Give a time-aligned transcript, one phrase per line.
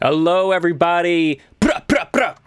[0.00, 1.40] Hello, everybody.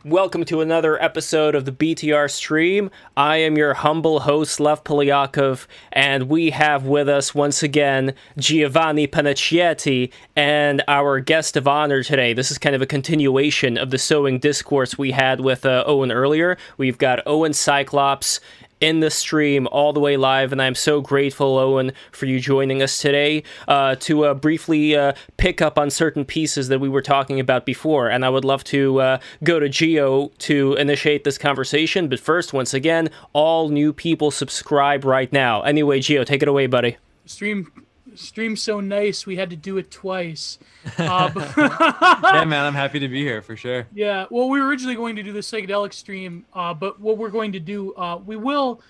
[0.06, 2.90] Welcome to another episode of the BTR stream.
[3.18, 9.06] I am your humble host, Lev Polyakov, and we have with us once again Giovanni
[9.06, 12.32] Panacchietti and our guest of honor today.
[12.32, 16.10] This is kind of a continuation of the sewing discourse we had with uh, Owen
[16.10, 16.58] earlier.
[16.78, 18.40] We've got Owen Cyclops
[18.82, 22.82] in the stream all the way live, and I'm so grateful, Owen, for you joining
[22.82, 27.02] us today uh, to uh, briefly uh, pick up on certain pieces that we were
[27.02, 28.10] talking about before.
[28.10, 32.10] And I would love to uh, go to Geo to initiate this conversation.
[32.10, 35.62] But first, once again, all new people subscribe right now.
[35.62, 36.98] Anyway, Geo, take it away, buddy.
[37.26, 37.72] Stream
[38.16, 40.60] stream so nice we had to do it twice.
[40.98, 43.88] Uh, yeah, man, I'm happy to be here for sure.
[43.94, 47.30] Yeah, well, we were originally going to do the psychedelic stream, uh, but what we're
[47.30, 48.82] going to do, uh, we will,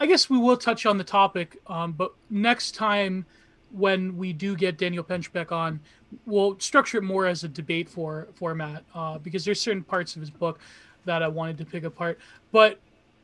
[0.00, 3.26] I guess we will touch on the topic, um, but next time
[3.70, 5.80] when we do get Daniel Pinchbeck on,
[6.24, 10.20] we'll structure it more as a debate for format uh, because there's certain parts of
[10.20, 10.60] his book
[11.04, 12.18] that I wanted to pick apart.
[12.52, 12.80] But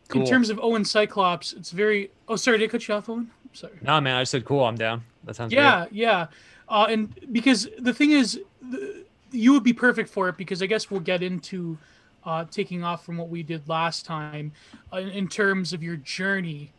[0.08, 0.22] cool.
[0.22, 2.10] in terms of Owen Cyclops, it's very.
[2.28, 3.30] Oh, sorry, did I cut you off, Owen?
[3.52, 3.74] Sorry.
[3.82, 4.64] No, man, I said cool.
[4.64, 5.02] I'm down.
[5.24, 5.52] That sounds.
[5.52, 5.92] Yeah, great.
[5.92, 6.26] yeah,
[6.68, 10.66] uh, and because the thing is, the, you would be perfect for it because I
[10.66, 11.78] guess we'll get into
[12.24, 14.52] uh, taking off from what we did last time
[14.92, 16.72] uh, in terms of your journey.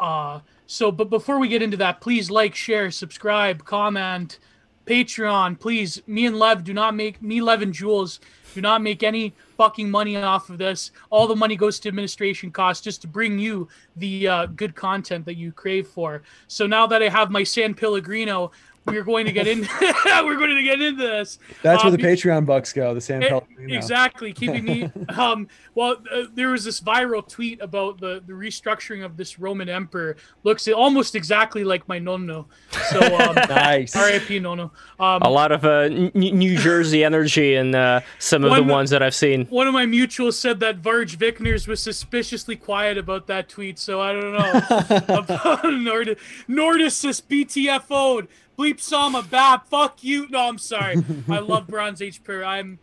[0.00, 4.38] Uh, so, but before we get into that, please like, share, subscribe, comment,
[4.86, 6.02] Patreon, please.
[6.06, 8.20] Me and Lev do not make me, Lev and Jules
[8.54, 10.90] do not make any fucking money off of this.
[11.10, 15.24] All the money goes to administration costs just to bring you the uh, good content
[15.24, 16.22] that you crave for.
[16.48, 18.50] So now that I have my San Pellegrino,
[18.86, 19.60] we're going to get in.
[20.04, 21.38] we're going to get into this.
[21.62, 22.94] That's where the um, Patreon bucks go.
[22.94, 23.74] The San Pellegrino.
[23.74, 24.90] Exactly, keeping me.
[25.16, 29.68] um, well, uh, there was this viral tweet about the the restructuring of this Roman
[29.68, 30.16] emperor.
[30.42, 32.46] Looks almost exactly like my nonno.
[32.90, 33.94] So um, nice.
[33.94, 34.40] R.I.P.
[34.40, 34.70] nonno.
[34.98, 38.90] Um, a lot of uh, N- New Jersey energy in uh, some of the ones
[38.90, 39.46] that I've seen.
[39.46, 43.78] One of my mutuals said that Varg Vikernes was suspiciously quiet about that tweet.
[43.78, 45.70] So I don't know.
[45.70, 46.18] Nord-
[46.48, 48.28] Nordis BTFO'd.
[48.58, 49.66] Bleep Sama Bap.
[49.68, 50.28] Fuck you.
[50.28, 51.02] No, I'm sorry.
[51.28, 52.44] I love Bronze Age Prayer.
[52.44, 52.78] I'm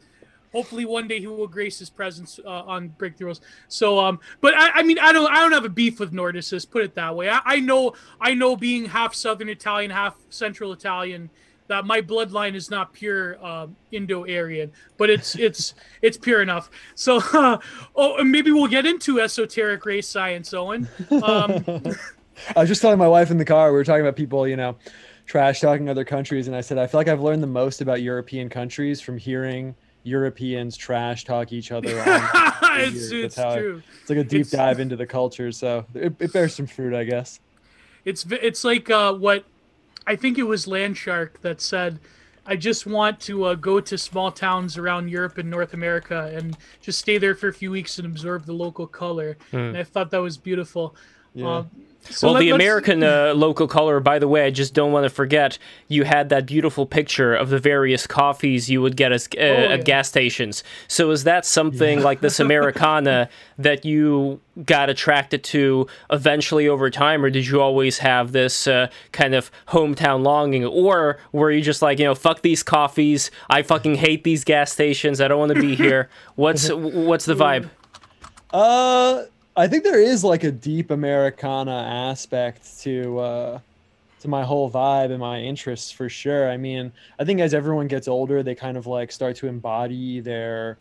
[0.52, 3.40] hopefully one day he will grace his presence uh, on breakthroughs.
[3.68, 6.70] So, um, but I, I, mean, I don't, I don't have a beef with Nordicis.
[6.70, 7.30] Put it that way.
[7.30, 11.30] I, I know, I know, being half Southern Italian, half Central Italian,
[11.68, 16.70] that my bloodline is not pure uh, Indo-Aryan, but it's it's it's pure enough.
[16.96, 17.60] So, uh,
[17.96, 20.88] oh, maybe we'll get into esoteric race science, Owen.
[21.12, 21.64] Um,
[22.56, 23.72] I was just telling my wife in the car.
[23.72, 24.78] We were talking about people, you know
[25.30, 28.02] trash talking other countries, and I said I feel like I've learned the most about
[28.02, 31.90] European countries from hearing Europeans trash talk each other.
[32.64, 33.78] it's, it's true.
[33.78, 36.66] It, it's like a deep it's, dive into the culture, so it, it, bears some
[36.66, 37.40] fruit, I guess.
[38.06, 39.46] It's it's like uh, what
[40.08, 42.00] I think it was Landshark that said.
[42.46, 46.58] I just want to uh, go to small towns around Europe and North America and
[46.82, 49.38] just stay there for a few weeks and absorb the local color.
[49.52, 49.68] Mm.
[49.68, 50.96] And I thought that was beautiful.
[51.36, 51.48] Yeah.
[51.48, 51.64] Uh,
[52.10, 55.04] so well, let, the American uh, local color, by the way, I just don't want
[55.06, 59.28] to forget, you had that beautiful picture of the various coffees you would get as,
[59.28, 59.74] uh, oh, yeah.
[59.74, 60.64] at gas stations.
[60.88, 62.04] So is that something yeah.
[62.04, 68.00] like this Americana that you got attracted to eventually over time, or did you always
[68.00, 72.42] have this uh, kind of hometown longing, or were you just like, you know, fuck
[72.42, 76.10] these coffees, I fucking hate these gas stations, I don't want to be here.
[76.36, 77.70] What's what's the vibe?
[78.52, 79.24] Uh
[79.60, 83.60] I think there is like a deep Americana aspect to uh,
[84.22, 86.50] to my whole vibe and my interests for sure.
[86.50, 90.22] I mean, I think as everyone gets older, they kind of like start to embody
[90.22, 90.78] their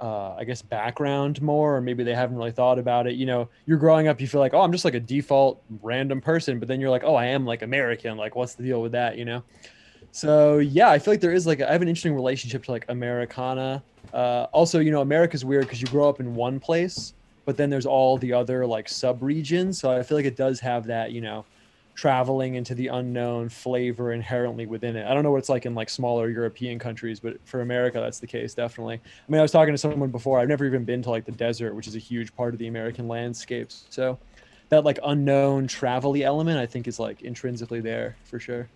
[0.00, 3.16] uh, I guess background more, or maybe they haven't really thought about it.
[3.16, 6.22] You know, you're growing up, you feel like, oh, I'm just like a default random
[6.22, 8.16] person, but then you're like, oh, I am like American.
[8.16, 9.18] Like, what's the deal with that?
[9.18, 9.42] You know?
[10.12, 12.86] So yeah, I feel like there is like I have an interesting relationship to like
[12.88, 13.82] Americana.
[14.14, 17.12] Uh, also, you know, America's weird because you grow up in one place
[17.44, 19.78] but then there's all the other like sub regions.
[19.78, 21.44] So I feel like it does have that, you know,
[21.94, 25.06] traveling into the unknown flavor inherently within it.
[25.06, 28.18] I don't know what it's like in like smaller European countries, but for America, that's
[28.18, 28.96] the case, definitely.
[28.96, 31.32] I mean, I was talking to someone before, I've never even been to like the
[31.32, 33.84] desert, which is a huge part of the American landscapes.
[33.90, 34.18] So
[34.70, 38.68] that like unknown travel element, I think is like intrinsically there for sure.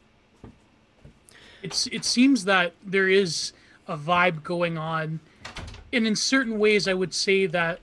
[1.63, 3.53] It's, it seems that there is
[3.89, 5.19] a vibe going on.
[5.93, 7.81] And in certain ways, I would say that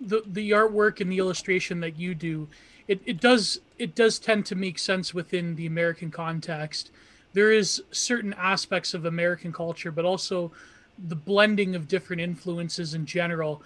[0.00, 2.48] the the artwork and the illustration that you do,
[2.86, 6.90] it, it does it does tend to make sense within the American context.
[7.32, 10.50] There is certain aspects of American culture, but also
[10.98, 13.62] the blending of different influences in general.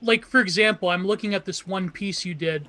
[0.00, 2.68] Like for example, I'm looking at this one piece you did.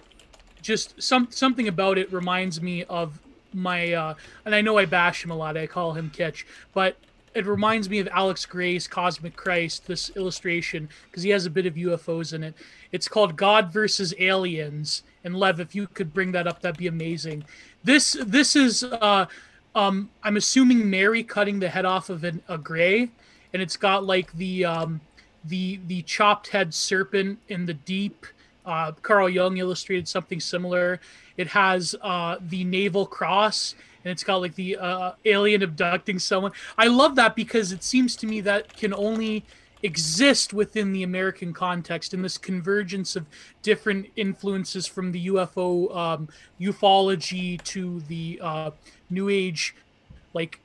[0.61, 3.19] Just some something about it reminds me of
[3.53, 4.13] my uh,
[4.45, 5.57] and I know I bash him a lot.
[5.57, 6.95] I call him Kitch, but
[7.33, 11.65] it reminds me of Alex Grey's Cosmic Christ, this illustration, because he has a bit
[11.65, 12.55] of UFOs in it.
[12.91, 15.03] It's called God versus Aliens.
[15.23, 17.45] And Lev, if you could bring that up, that'd be amazing.
[17.83, 19.25] This this is uh
[19.75, 23.09] um I'm assuming Mary cutting the head off of an, a gray,
[23.53, 25.01] and it's got like the um
[25.45, 28.25] the the chopped head serpent in the deep.
[28.65, 30.99] Uh, Carl Jung illustrated something similar.
[31.35, 33.73] It has uh, the naval cross,
[34.03, 36.51] and it's got like the uh, alien abducting someone.
[36.77, 39.43] I love that because it seems to me that can only
[39.83, 43.25] exist within the American context in this convergence of
[43.61, 46.29] different influences from the UFO um,
[46.59, 48.71] ufology to the uh,
[49.09, 49.75] New Age,
[50.33, 50.59] like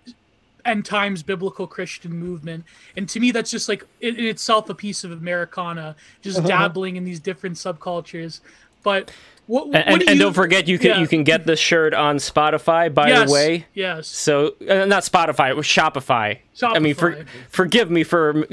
[0.64, 2.64] end times biblical Christian movement.
[2.96, 6.48] And to me, that's just like in, itself a piece of Americana, just Uh-huh.
[6.48, 8.40] dabbling in these different subcultures.
[8.82, 9.10] But
[9.46, 10.98] what, And, what and, do and you- don't forget, you can yeah.
[11.00, 12.92] you can get this shirt on Spotify.
[12.92, 14.08] By yes, the way, yes.
[14.08, 16.38] so uh, not Spotify, it was Shopify.
[16.56, 16.76] Shopify.
[16.76, 18.44] I mean, for, forgive me for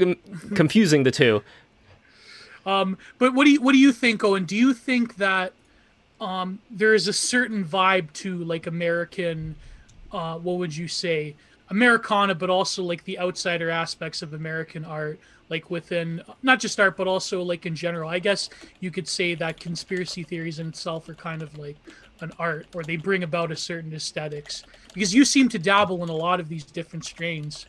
[0.54, 1.42] confusing the two.
[2.66, 4.44] Um, but what do you what do you think, Owen?
[4.44, 5.52] Do you think that
[6.20, 9.56] um, there is a certain vibe to like American,
[10.12, 11.34] uh, what would you say,
[11.68, 15.18] Americana, but also like the outsider aspects of American art,
[15.48, 18.08] like within not just art, but also like in general.
[18.08, 18.48] I guess
[18.80, 21.76] you could say that conspiracy theories in itself are kind of like
[22.20, 24.64] an art, or they bring about a certain aesthetics.
[24.92, 27.66] Because you seem to dabble in a lot of these different strains.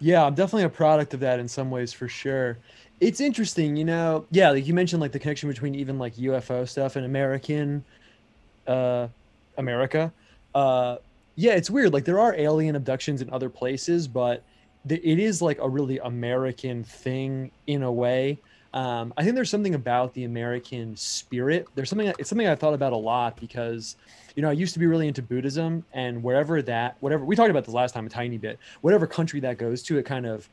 [0.00, 2.58] Yeah, I'm definitely a product of that in some ways for sure.
[3.00, 4.26] It's interesting, you know.
[4.30, 7.84] Yeah, like you mentioned like the connection between even like UFO stuff and American
[8.66, 9.08] uh
[9.56, 10.12] America.
[10.54, 10.96] Uh
[11.34, 11.92] yeah, it's weird.
[11.92, 14.42] Like there are alien abductions in other places, but
[14.88, 18.38] it is like a really American thing in a way.
[18.74, 21.66] Um, I think there's something about the American spirit.
[21.74, 23.96] There's something it's something I thought about a lot because
[24.36, 27.50] you know I used to be really into Buddhism, and wherever that whatever we talked
[27.50, 30.48] about this last time a tiny bit, whatever country that goes to, it kind of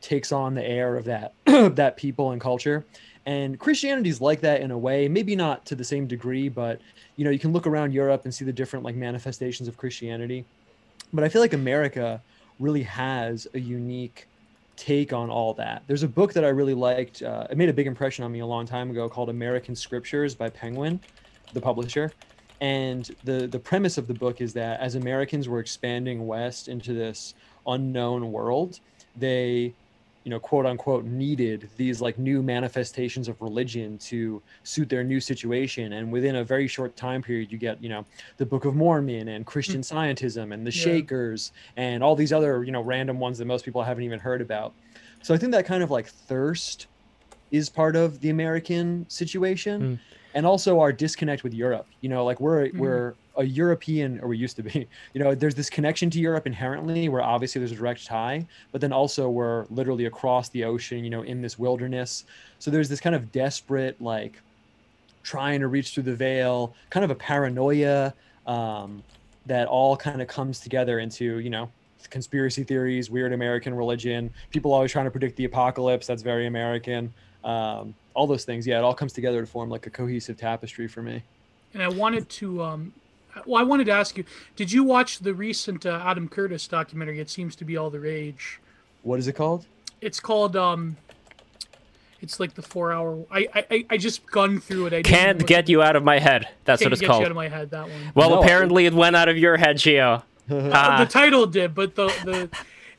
[0.00, 1.32] takes on the air of that
[1.74, 2.84] that people and culture.
[3.26, 6.80] And Christianity's like that in a way, maybe not to the same degree, but
[7.16, 10.44] you know you can look around Europe and see the different like manifestations of Christianity.
[11.14, 12.20] But I feel like America
[12.58, 14.26] really has a unique
[14.76, 15.82] take on all that.
[15.86, 17.22] There's a book that I really liked.
[17.22, 20.34] Uh, it made a big impression on me a long time ago called American Scriptures
[20.34, 21.00] by Penguin,
[21.52, 22.12] the publisher.
[22.60, 26.92] And the the premise of the book is that as Americans were expanding west into
[26.92, 27.34] this
[27.66, 28.80] unknown world,
[29.16, 29.74] they
[30.24, 35.20] you know quote unquote needed these like new manifestations of religion to suit their new
[35.20, 35.92] situation.
[35.92, 38.04] And within a very short time period you get you know
[38.38, 39.92] the book of mormon and christian mm.
[39.92, 40.84] scientism and the Yeah.
[40.84, 44.40] shakers and all these other you know random ones that most people haven't even heard
[44.40, 44.72] about.
[45.22, 46.86] So i think that kind of like thirst
[47.50, 49.98] is part of the american situation mm.
[50.34, 51.86] and also our disconnect with europe.
[52.00, 52.78] You know like we're mm.
[52.78, 56.46] we're a european or we used to be you know there's this connection to europe
[56.46, 61.04] inherently where obviously there's a direct tie but then also we're literally across the ocean
[61.04, 62.24] you know in this wilderness.
[62.58, 64.40] So there's this kind of desperate like
[65.22, 68.14] trying to reach through the veil kind of a paranoia
[68.46, 69.02] um,
[69.46, 71.70] that all kind of comes together into you know
[72.10, 77.12] conspiracy theories weird american religion people always trying to predict the apocalypse that's very american
[77.44, 78.66] um, all those things.
[78.66, 81.22] Yeah it all comes together to form like a cohesive tapestry for me.
[81.74, 82.92] And I wanted to, um,
[83.46, 84.24] well, I wanted to ask you,
[84.56, 87.20] did you watch the recent uh, Adam Curtis documentary?
[87.20, 88.60] It seems to be all the rage.
[89.02, 89.66] what is it called
[90.00, 90.96] It's called, um,
[92.20, 93.24] it's like the four hour.
[93.30, 94.92] I I, I- I just gunned through it.
[94.94, 96.48] I Can't look- get you out of my head.
[96.64, 97.20] That's can't what it's get called.
[97.20, 97.70] you out of my head.
[97.70, 98.12] That one.
[98.14, 98.40] well, No.
[98.42, 100.22] apparently it went out of your head, Gio.
[100.50, 100.96] Ah.
[101.02, 102.50] the title did, but the the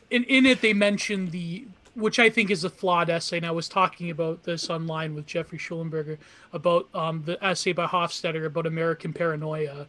[0.09, 3.37] in in it they mentioned the which I think is a flawed essay.
[3.37, 6.17] And I was talking about this online with Jeffrey Schulenberger
[6.53, 9.87] about um, the essay by Hofstadter about American paranoia,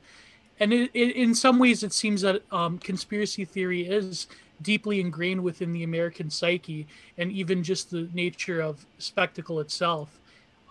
[0.60, 4.26] and it, it, in some ways it seems that um, conspiracy theory is
[4.62, 6.86] deeply ingrained within the American psyche,
[7.18, 10.18] and even just the nature of spectacle itself.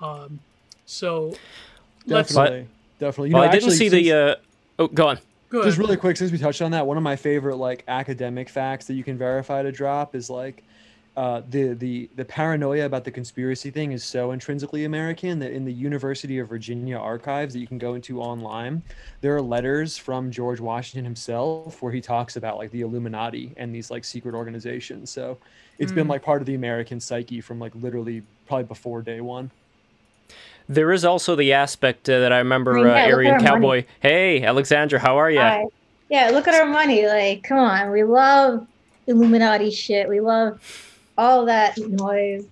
[0.01, 0.39] Um,
[0.85, 1.35] so
[2.07, 2.67] let's definitely
[2.99, 4.13] definitely you Well, know, I didn't actually, see since- the.
[4.13, 4.35] Uh...
[4.77, 5.19] Oh, go on.
[5.49, 5.79] go just ahead.
[5.79, 8.95] really quick since we touched on that one of my favorite like academic facts that
[8.95, 10.63] you can verify to drop is like
[11.17, 15.63] uh, the the the paranoia about the conspiracy thing is so intrinsically American that in
[15.63, 18.81] the University of Virginia archives that you can go into online,
[19.21, 23.73] there are letters from George Washington himself where he talks about like the Illuminati and
[23.73, 25.09] these like secret organizations.
[25.09, 25.37] So
[25.79, 26.11] it's been Mm.
[26.11, 29.51] like part of the American psyche from like literally probably before day one.
[30.67, 33.13] There is also the aspect uh, that I remember I uh, mean, yeah, look at
[33.13, 33.47] Aryan our money.
[33.47, 33.85] Cowboy.
[34.01, 35.69] Hey, Alexandra, how are you?
[36.09, 37.07] Yeah, look at our money.
[37.07, 37.91] Like, come on.
[37.91, 38.67] We love
[39.07, 40.09] Illuminati shit.
[40.09, 40.59] We love
[41.17, 42.45] all that noise.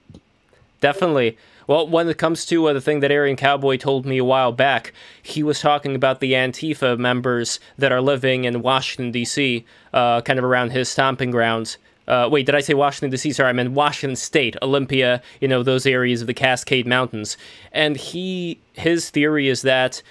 [0.82, 1.38] Definitely.
[1.66, 4.52] Well, when it comes to uh, the thing that Aryan Cowboy told me a while
[4.52, 4.92] back,
[5.22, 10.40] he was talking about the Antifa members that are living in Washington, D.C., uh, kind
[10.40, 11.78] of around his stomping grounds.
[12.06, 13.32] Uh, wait, did I say Washington D.C.?
[13.32, 15.22] Sorry, I meant Washington State, Olympia.
[15.40, 17.38] You know those areas of the Cascade Mountains.
[17.72, 20.02] And he, his theory is that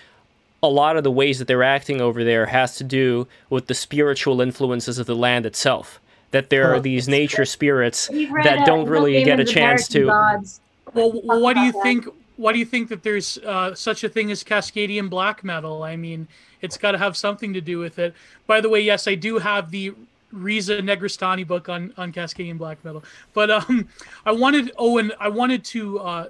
[0.62, 3.74] a lot of the ways that they're acting over there has to do with the
[3.74, 6.00] spiritual influences of the land itself.
[6.32, 10.06] That there are these nature spirits that don't really get a chance to.
[10.06, 10.60] Gods.
[10.94, 11.82] Well, Talk why do you that.
[11.82, 12.06] think?
[12.36, 15.82] Why do you think that there's uh, such a thing as Cascadian black metal?
[15.82, 16.26] I mean,
[16.60, 18.14] it's got to have something to do with it.
[18.46, 19.94] By the way, yes, I do have the
[20.32, 23.04] Reza Negarestani book on on Cascadian black metal.
[23.34, 23.88] But um,
[24.26, 25.12] I wanted Owen.
[25.20, 26.28] I wanted to uh,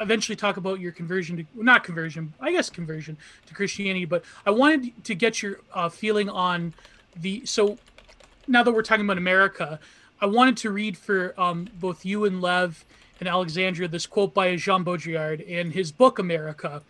[0.00, 4.04] eventually talk about your conversion to not conversion, I guess conversion to Christianity.
[4.04, 6.72] But I wanted to get your uh, feeling on
[7.16, 7.78] the so
[8.46, 9.78] now that we're talking about America,
[10.20, 12.84] I wanted to read for um, both you and Lev
[13.20, 16.82] and Alexandria this quote by Jean Baudrillard in his book America.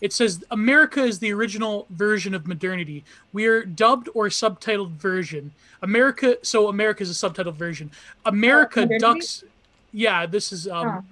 [0.00, 3.04] It says, America is the original version of modernity.
[3.32, 5.52] We are dubbed or subtitled version.
[5.82, 7.90] America, so America is a subtitled version.
[8.26, 9.00] America modernity?
[9.00, 9.44] ducks.
[9.92, 10.68] Yeah, this is.
[10.68, 11.06] Um,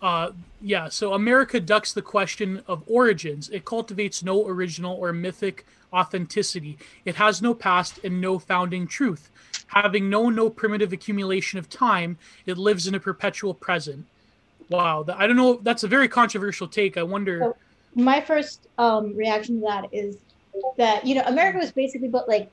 [0.00, 0.06] Huh.
[0.06, 3.50] uh, yeah, so America ducks the question of origins.
[3.50, 6.76] It cultivates no original or mythic authenticity.
[7.04, 9.30] It has no past and no founding truth.
[9.68, 14.04] Having known no primitive accumulation of time, it lives in a perpetual present.
[14.68, 15.60] Wow, I don't know.
[15.62, 16.96] That's a very controversial take.
[16.96, 17.40] I wonder.
[17.40, 17.56] So-
[17.96, 20.16] my first um, reaction to that is
[20.76, 22.50] that you know America was basically built like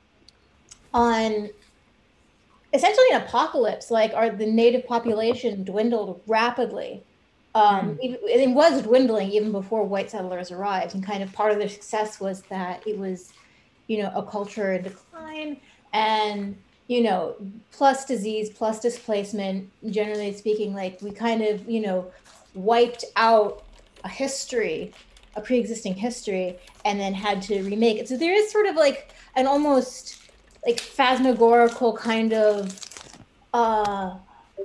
[0.94, 1.50] on
[2.74, 3.92] essentially an apocalypse.
[3.92, 7.04] Like, our the native population dwindled rapidly.
[7.54, 11.60] Um, even- It was dwindling even before white settlers arrived, and kind of part of
[11.60, 13.34] their success was that it was,
[13.88, 15.58] you know, a culture in decline,
[15.94, 16.56] and
[16.88, 17.36] you know,
[17.72, 19.70] plus disease, plus displacement.
[19.90, 22.12] Generally speaking, like we kind of, you know,
[22.54, 23.64] wiped out
[24.04, 24.92] a history
[25.36, 29.14] a pre-existing history and then had to remake it so there is sort of like
[29.36, 30.18] an almost
[30.66, 32.78] like phantasmagorical kind of
[33.54, 34.16] uh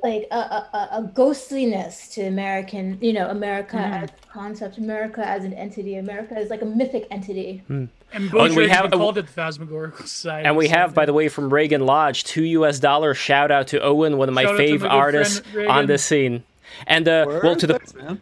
[0.03, 4.05] like a, a, a- a ghostliness to american you know america Mm-hmm.
[4.05, 7.89] as a concept america as an entity america as like a mythic entity And
[8.33, 10.47] Oh, and we have- even called it the Phantasmagorical Society.
[10.47, 12.79] And we so have, by the way, from Reagan Lodge, two U.S.
[12.79, 13.19] dollars.
[13.19, 15.87] Shout out to Owen, one of my Shout out to fave artists friend, on Reagan.
[15.89, 16.45] this scene.
[16.87, 18.21] And uh, well, to the Thanks, man.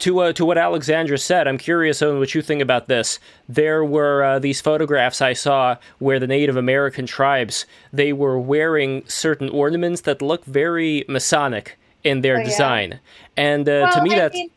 [0.00, 3.18] To uh, to what Alexandra said, I'm curious on what you think about this.
[3.48, 9.04] There were uh, these photographs I saw where the Native American tribes they were wearing
[9.08, 12.44] certain ornaments that look very Masonic in their Oh, yeah.
[12.44, 13.00] design,
[13.36, 14.50] and uh, well, to me I that's mean,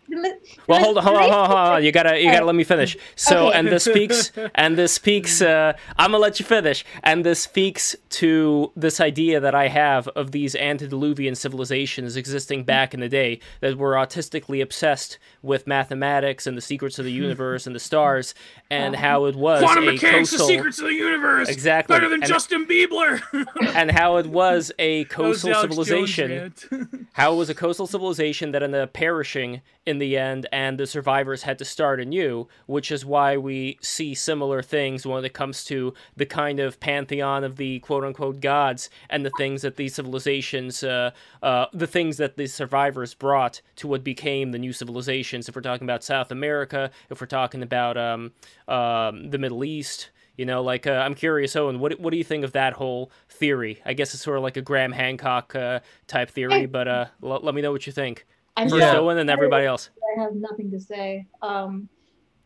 [0.67, 1.83] well, hold on, hold on, hold on, hold on.
[1.83, 2.97] You gotta, you gotta let me finish.
[3.15, 3.57] So, Okay.
[3.59, 5.41] and this speaks, and this speaks.
[5.41, 6.83] Uh, I'm gonna let you finish.
[7.03, 12.93] And this speaks to this idea that I have of these antediluvian civilizations existing back
[12.93, 17.65] in the day that were autistically obsessed with mathematics and the secrets of the universe
[17.65, 18.33] and the stars,
[18.69, 21.49] and how it was Quantum a mechanics, the secrets of the universe.
[21.49, 21.95] Exactly.
[21.95, 23.21] Better than And- Justin Bieber.
[23.75, 26.53] and how it was a was coastal Jones civilization
[27.13, 30.85] how it was a coastal civilization that ended up perishing in the end, and the
[30.85, 35.63] survivors had to start anew, which is why we see similar things when it comes
[35.65, 39.95] to the kind of pantheon of the quote unquote gods and the things that these
[39.95, 45.47] civilizations, uh, uh, the things that the survivors brought to what became the new civilizations.
[45.47, 48.31] If we're talking about South America, if we're talking about um,
[48.67, 50.09] um, the Middle East.
[50.37, 51.79] You know, like uh, I'm curious, Owen.
[51.79, 53.81] What what do you think of that whole theory?
[53.85, 57.41] I guess it's sort of like a Graham Hancock uh, type theory, but uh, l-
[57.43, 58.25] let me know what you think.
[58.57, 58.97] I'm First, Yeah.
[58.97, 59.89] Owen, and everybody else.
[60.17, 61.27] I have nothing to say.
[61.41, 61.87] Um,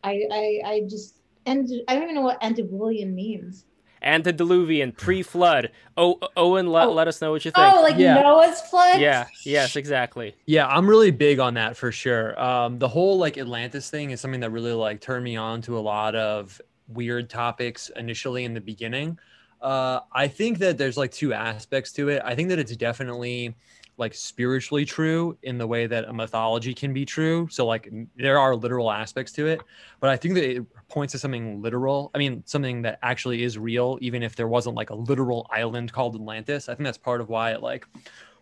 [0.04, 3.64] I, I, I just, and I don't even know what antediluvian means.
[4.02, 5.72] Antediluvian, pre-flood.
[5.96, 6.92] Oh, Owen, let, Oh.
[6.92, 7.72] let us know what you think.
[7.74, 8.14] Oh, like Yeah.
[8.22, 9.00] Noah's flood?
[9.00, 10.36] yeah, yes, exactly.
[10.46, 12.38] Yeah, I'm really big on that for sure.
[12.40, 15.76] Um, the whole like Atlantis thing is something that really like turned me on to
[15.76, 19.18] a lot of weird topics initially in the beginning.
[19.60, 22.22] Uh, I think that there's like two aspects to it.
[22.24, 23.56] I think that it's definitely
[23.98, 27.48] like spiritually true in the way that a mythology can be true.
[27.50, 29.60] So like there are literal aspects to it,
[30.00, 32.10] but I think that it points to something literal.
[32.14, 35.92] I mean, something that actually is real, even if there wasn't like a literal island
[35.92, 36.68] called Atlantis.
[36.68, 37.86] I think that's part of why it like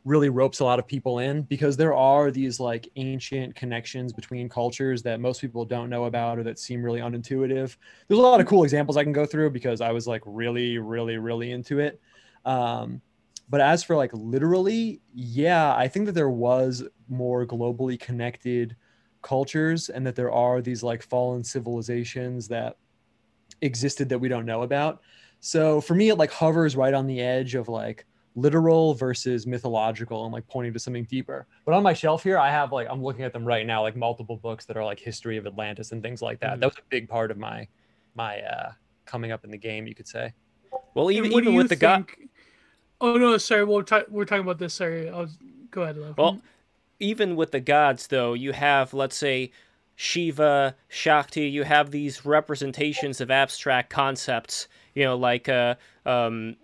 [0.05, 4.49] really ropes a lot of people in because there are these like ancient connections between
[4.49, 7.77] cultures that most people don't know about or that seem really unintuitive.
[8.07, 10.79] There's a lot of cool examples I can go through because I was like really,
[10.79, 12.01] really, really into it.
[12.45, 13.01] Um,
[13.49, 18.77] but as for like literally, yeah, I think that there was more globally connected
[19.23, 22.77] cultures and that there are these like fallen civilizations that
[23.63, 25.01] existed that we don't know about.
[25.41, 30.25] So for me, it like hovers right on the edge of like literal versus mythological
[30.25, 31.47] and like pointing to something deeper.
[31.65, 33.95] But on my shelf here, I have like I'm looking at them right now, like
[33.97, 36.57] multiple books that are like history of Atlantis and things like that.
[36.57, 36.61] Mhm.
[36.61, 37.69] That was a big part of my
[38.15, 38.73] my uh
[39.07, 40.33] coming up in the game, you could say.
[40.95, 42.31] Well, even And what do even you with the god, think-
[43.01, 43.65] Oh no, sorry.
[43.65, 44.75] We're, ta- we're talking about this.
[44.75, 45.27] Sorry, I.
[45.71, 45.97] Go ahead.
[45.97, 46.17] Lev.
[46.17, 46.41] Well,
[47.01, 49.51] even with the gods, though, you have, let's say,
[49.97, 55.75] Shiva, Shakti, you have these representations of abstract concepts, you know, like uh,
[56.07, 56.57] um,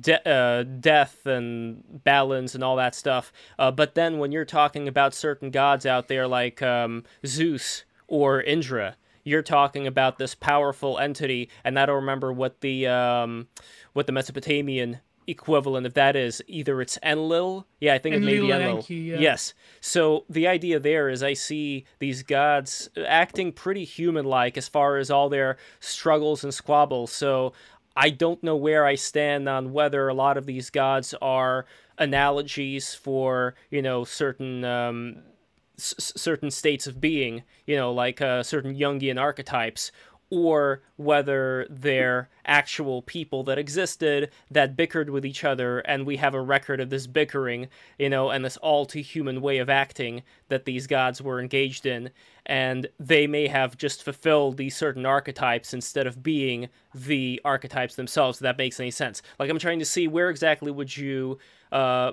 [0.00, 3.32] de- uh, death and balance and all that stuff.
[3.58, 8.42] Uh, but then when you're talking about certain gods out there like um, Zeus or
[8.42, 13.48] Indra, you're talking about this powerful entity, and I don't remember what the um,
[13.92, 16.42] what the Mesopotamian equivalent of that is.
[16.46, 18.78] Either it's Enlil, yeah, I think it may be Enlil.
[18.78, 19.18] Enki, yeah.
[19.18, 19.54] Yes.
[19.80, 25.10] So the idea there is I see these gods acting pretty human-like as far as
[25.10, 27.12] all their struggles and squabbles.
[27.12, 27.52] So
[27.94, 31.66] I don't know where I stand on whether a lot of these gods are
[31.98, 35.22] analogies for you know certain um,
[35.78, 39.92] certain states of being, you know, like uh, certain Jungian archetypes,
[40.30, 46.34] or whether they're actual people that existed that bickered with each other, and we have
[46.34, 47.68] a record of this bickering,
[47.98, 51.86] you know, and this all too human way of acting that these gods were engaged
[51.86, 52.10] in,
[52.46, 58.38] and they may have just fulfilled these certain archetypes instead of being the archetypes themselves.
[58.38, 59.22] If that makes any sense.
[59.38, 61.38] Like I'm trying to see where exactly would you.
[61.72, 62.12] Uh,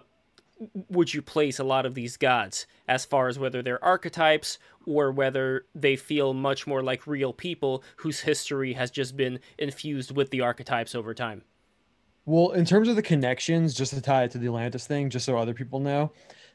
[0.89, 5.11] would you place a lot of these gods as far as whether they're archetypes or
[5.11, 10.29] whether they feel much more like real people whose history has just been infused with
[10.29, 11.41] the archetypes over time?
[12.25, 15.25] Well, in terms of the connections, just to tie it to the Atlantis thing, just
[15.25, 16.11] so other people know,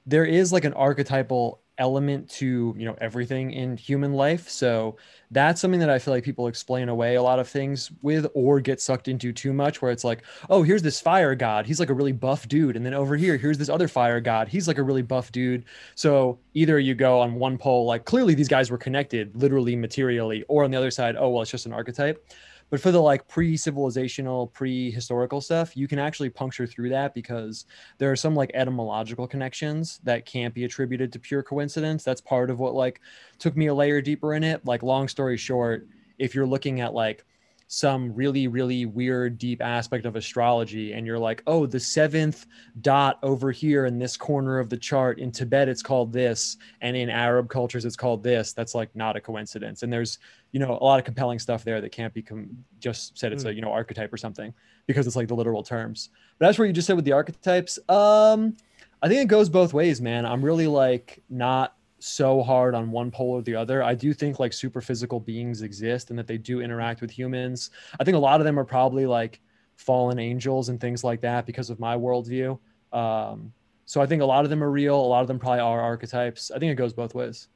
[0.06, 4.48] there is like an archetypal element to you know everything in human life.
[4.48, 4.96] So
[5.32, 8.60] that's something that I feel like people explain away a lot of things with or
[8.60, 11.90] get sucked into too much, where it's like, oh, here's this fire god, he's like
[11.90, 14.78] a really buff dude, and then over here, here's this other fire god, he's like
[14.78, 15.64] a really buff dude.
[15.96, 20.44] So either you go on one pole, like clearly these guys were connected, literally materially,
[20.48, 22.24] or on the other side, oh well, it's just an archetype.
[22.70, 27.66] But for the like pre-civilizational, pre-historical stuff, you can actually puncture through that because
[27.98, 32.04] there are some like etymological connections that can't be attributed to pure coincidence.
[32.04, 33.00] That's part of what like
[33.38, 34.64] took me a layer deeper in it.
[34.64, 37.24] Like long story short, if you're looking at like
[37.72, 42.46] some really really weird deep aspect of astrology and you're like oh the seventh
[42.80, 46.96] dot over here in this corner of the chart in tibet it's called this and
[46.96, 48.52] in arab cultures it's called this.
[48.52, 50.18] That's like not a coincidence and there's
[50.52, 53.44] you know a lot of compelling stuff there that can't be com- just said it's
[53.44, 54.52] a you know archetype or something
[54.86, 56.10] because it's like the literal terms.
[56.38, 57.78] But that's where you just said with the archetypes.
[57.88, 58.56] Um
[59.02, 60.26] i think it goes both ways man.
[60.26, 63.82] I'm really like not so hard on one pole or the other.
[63.82, 67.70] I do think like super physical beings exist and that they do interact with humans.
[67.98, 69.40] I think a lot of them are probably like
[69.76, 72.58] fallen angels and things like that because of my worldview.
[72.92, 73.52] Um,
[73.84, 74.96] so I think a lot of them are real.
[74.96, 76.50] A lot of them probably are archetypes.
[76.50, 77.48] I think it goes both ways.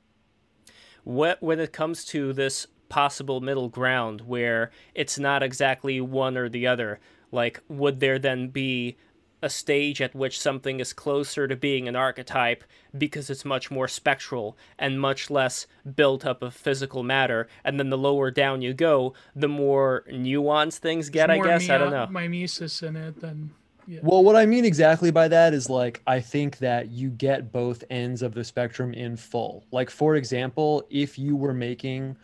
[1.05, 6.67] When it comes to this possible middle ground where it's not exactly one or the
[6.67, 8.97] other, like would there then be
[9.45, 12.65] a stage at which something is closer to being an archetype
[12.97, 17.47] because it's much more spectral and much less built up of physical matter.
[17.63, 21.69] And then the lower down you go, the more nuanced things get, I More guess.
[21.69, 22.07] I don't know.
[22.07, 23.51] Mimesis in it than.
[23.87, 24.01] Yeah.
[24.03, 27.85] Well, what I mean exactly by that is like I think that you get both
[27.91, 29.67] ends of the spectrum in full.
[29.71, 32.17] Like for example, if you were making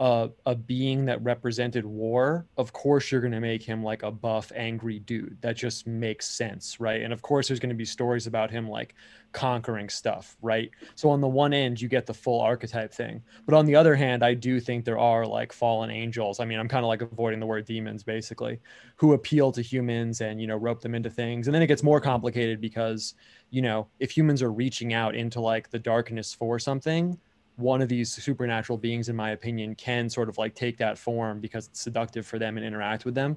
[0.00, 4.10] a, a being that represented war, of course you're going to make him like a
[4.10, 5.36] buff, angry dude.
[5.40, 7.02] That just makes sense, right?
[7.02, 8.94] And of course, there's going to be stories about him like
[9.32, 10.70] conquering stuff, right?
[10.94, 13.96] So on the one end, you get the full archetype thing, but on the other
[13.96, 16.38] hand, I do think there are like fallen angels.
[16.38, 18.60] I mean, I'm kind of like avoiding the word demons, basically,
[18.96, 21.82] who appeal to humans and you know rope them into things, and then it gets
[21.82, 23.14] more complicated because
[23.50, 27.18] you know if humans are reaching out into like the darkness for something
[27.58, 31.40] one of these supernatural beings in my opinion can sort of like take that form
[31.40, 33.36] because it's seductive for them and interact with them.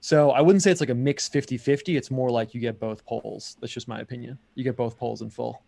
[0.00, 3.04] So i wouldn't say it's like a mix 50-50 it's more like you get both
[3.04, 3.56] poles.
[3.60, 4.38] That's just my opinion.
[4.54, 5.62] You get both poles in full.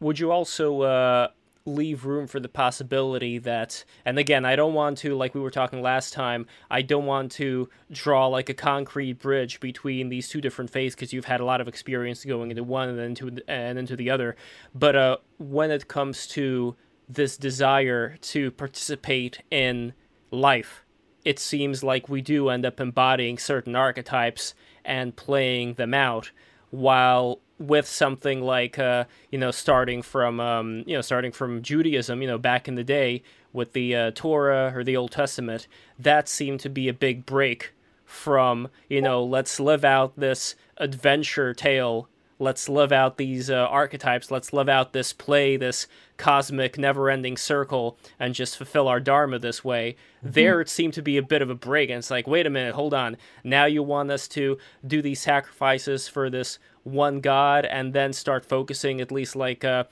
[0.00, 1.28] Would you also uh,
[1.66, 5.50] leave room for the possibility that and again i don't want to like we were
[5.50, 10.40] talking last time i don't want to draw like a concrete bridge between these two
[10.40, 13.42] different faiths because you've had a lot of experience going into one and then into
[13.48, 14.36] and into the other.
[14.74, 16.76] But uh, when it comes to
[17.14, 19.92] this desire to participate in
[20.30, 20.84] life.
[21.24, 26.30] It seems like we do end up embodying certain archetypes and playing them out
[26.70, 32.22] while with something like uh, you know starting from um, you know starting from Judaism
[32.22, 35.66] you know back in the day with the uh, Torah or the Old Testament
[35.98, 37.74] that seemed to be a big break
[38.06, 42.08] from you know let's live out this adventure tale
[42.40, 47.36] let's live out these uh, archetypes, let's live out this play, this cosmic, never ending
[47.36, 49.96] circle, and just fulfill our Dharma this way.
[50.24, 50.32] Mm-hmm.
[50.32, 51.90] There, it seemed to be a bit of a break.
[51.90, 53.16] And it's like, wait a minute, hold on.
[53.44, 58.44] Now you want us to do these sacrifices for this one God and then start
[58.44, 59.84] focusing, at least like, uh,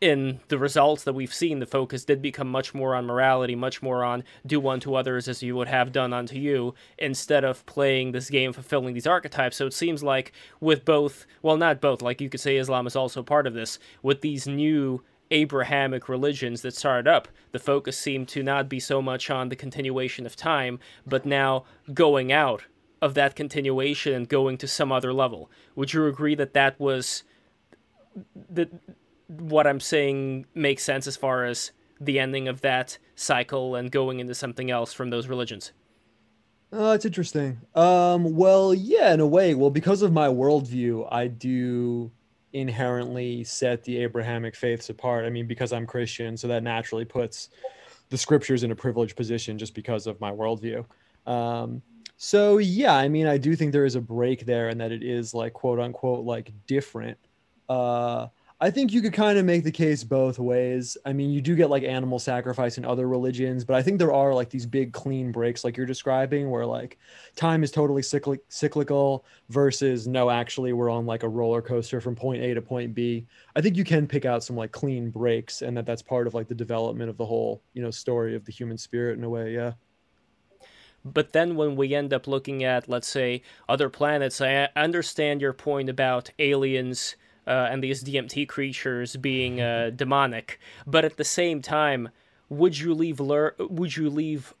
[0.00, 3.82] in the results that we've seen, the focus did become much more on morality, much
[3.82, 8.12] more on do unto others as you would have done unto you, instead of playing
[8.12, 9.56] this game fulfilling these archetypes.
[9.56, 12.96] So it seems like with both, well, not both, like you could say Islam is
[12.96, 18.28] also part of this, with these new Abrahamic religions that started up, the focus seemed
[18.28, 22.64] to not be so much on the continuation of time, but now going out
[23.00, 25.50] of that continuation and going to some other level.
[25.74, 27.22] Would you agree that that was
[28.50, 28.70] that
[29.28, 34.20] what I'm saying makes sense as far as the ending of that cycle and going
[34.20, 35.72] into something else from those religions.
[36.72, 37.58] Oh, it's interesting.
[37.74, 39.54] Um, well, yeah, in a way.
[39.54, 42.10] Well, because of my worldview, I do
[42.52, 45.24] inherently set the Abrahamic faiths apart.
[45.24, 47.50] I mean, because I'm Christian, so that naturally puts
[48.08, 50.84] the scriptures in a privileged position just because of my worldview.
[51.26, 51.82] Um,
[52.16, 55.02] so yeah, I mean, I do think there is a break there, and that it
[55.02, 57.18] is like quote unquote like different.
[57.68, 60.96] Uh, I think you could kind of make the case both ways.
[61.04, 64.14] I mean, you do get like animal sacrifice in other religions, but I think there
[64.14, 66.96] are like these big clean breaks, like you're describing, where like
[67.34, 72.16] time is totally cyclic- cyclical versus no, actually, we're on like a roller coaster from
[72.16, 73.26] point A to point B.
[73.54, 76.32] I think you can pick out some like clean breaks, and that that's part of
[76.32, 79.28] like the development of the whole, you know, story of the human spirit in a
[79.28, 79.52] way.
[79.52, 79.72] Yeah.
[81.04, 85.52] But then when we end up looking at, let's say, other planets, I understand your
[85.52, 90.58] point about aliens uh, and these DMT creatures being uh, demonic.
[90.86, 92.10] But at the same time,
[92.48, 94.54] would you leave lur- would you leave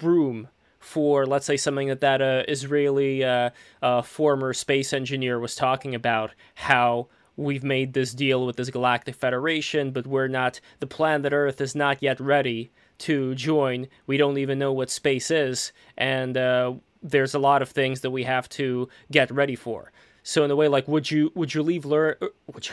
[0.00, 3.50] room for let's say something that that uh, Israeli uh,
[3.82, 6.32] uh, former space engineer was talking about?
[6.54, 11.60] How we've made this deal with this galactic federation but we're not the planet earth
[11.60, 13.88] is not yet ready to join.
[14.06, 15.72] We don't even know what space is.
[15.96, 19.92] And uh, there's a lot of things that we have to get ready for
[20.28, 22.16] so in a way, like, would you would you leave learn?
[22.20, 22.26] Uh,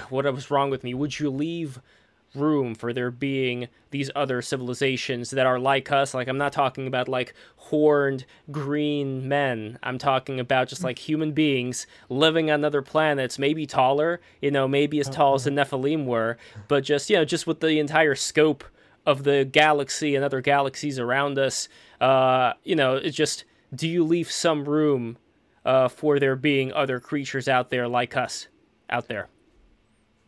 [0.10, 0.96] what was wrong with me?
[0.96, 1.80] Would you leave
[2.34, 6.16] room for there being these other civilizations that are like us?
[6.16, 9.78] Like, I'm not talking about like horned green men.
[9.84, 14.68] I'm talking about just like human beings living on other planets, maybe taller, you know,
[14.68, 18.16] maybe as tall as the Nephilim were, but just you know, just with the entire
[18.16, 18.63] scope
[19.06, 21.70] of the galaxy and other galaxies around us.
[22.02, 23.44] Uh, you know, it's just
[23.76, 25.18] do you leave some room
[25.65, 28.47] uh, for there being other creatures out there like us
[28.89, 29.30] out there?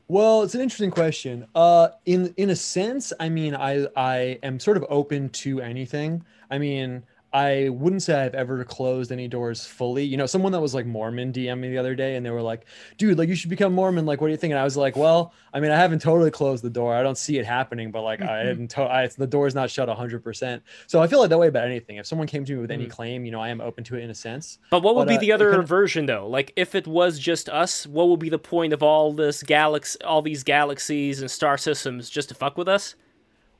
[0.08, 1.48] Well, it's an interesting question.
[1.56, 6.24] Uh, in in a sense, I mean, I I am sort of open to anything.
[6.52, 7.04] I mean,
[7.36, 10.06] I wouldn't say I've ever closed any doors fully.
[10.06, 12.41] You know, someone that was like Mormon DM me the other day and they were
[12.41, 12.65] like,
[12.98, 14.06] dude, like you should become Mormon.
[14.06, 14.52] Like, what do you think?
[14.52, 16.95] And I was like, well, I mean, I haven't totally closed the door.
[16.95, 18.30] I don't see it happening, but like, mm-hmm.
[18.30, 20.62] I haven't, to- I, the door's not shut 100%.
[20.88, 21.98] So I feel like that way about anything.
[21.98, 22.91] If someone came to me with any mm-hmm.
[22.91, 24.60] claim, you know, I am open to it in a sense.
[24.69, 25.65] But what would but, be uh, the other kinda...
[25.65, 26.30] version though?
[26.30, 30.02] Like, if it was just us, what would be the point of all this galaxy,
[30.06, 32.95] all these galaxies and star systems just to fuck with us?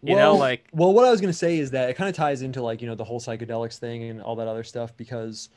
[0.06, 2.16] You well, know, like well, what I was gonna say is that it kind of
[2.16, 5.50] ties into like you know the whole psychedelics thing and all that other stuff because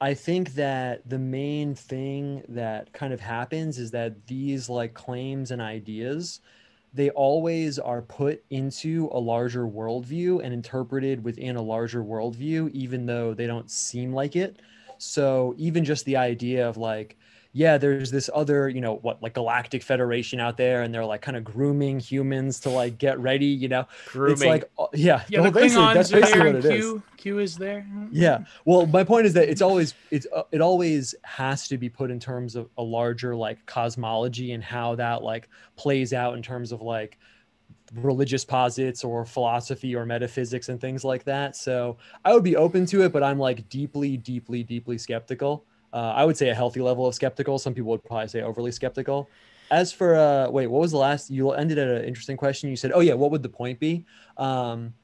[0.00, 5.50] I think that the main thing that kind of happens is that these like claims
[5.50, 6.40] and ideas
[6.94, 13.06] they always are put into a larger worldview and interpreted within a larger worldview, even
[13.06, 14.60] though they don't seem like it.
[14.96, 17.17] So even just the idea of like,
[17.52, 21.22] yeah, there's this other, you know, what like Galactic Federation out there, and they're like
[21.22, 23.86] kind of grooming humans to like get ready, you know.
[24.06, 24.32] Grooming.
[24.32, 27.02] It's like, uh, yeah, yeah, the Klingons that's basically what it Q, is.
[27.16, 27.86] Q is there.
[28.12, 28.44] Yeah.
[28.66, 32.10] Well, my point is that it's always it's uh, it always has to be put
[32.10, 36.70] in terms of a larger like cosmology and how that like plays out in terms
[36.70, 37.18] of like
[37.94, 41.56] religious posits or philosophy or metaphysics and things like that.
[41.56, 46.12] So I would be open to it, but I'm like deeply, deeply, deeply skeptical uh,
[46.16, 47.58] I would say a healthy level of skeptical.
[47.58, 49.28] Some people would probably say overly skeptical.
[49.70, 51.30] As for uh, wait, what was the last?
[51.30, 52.70] You ended at an interesting question.
[52.70, 54.94] You said, "Oh yeah, what would the point be?" Um,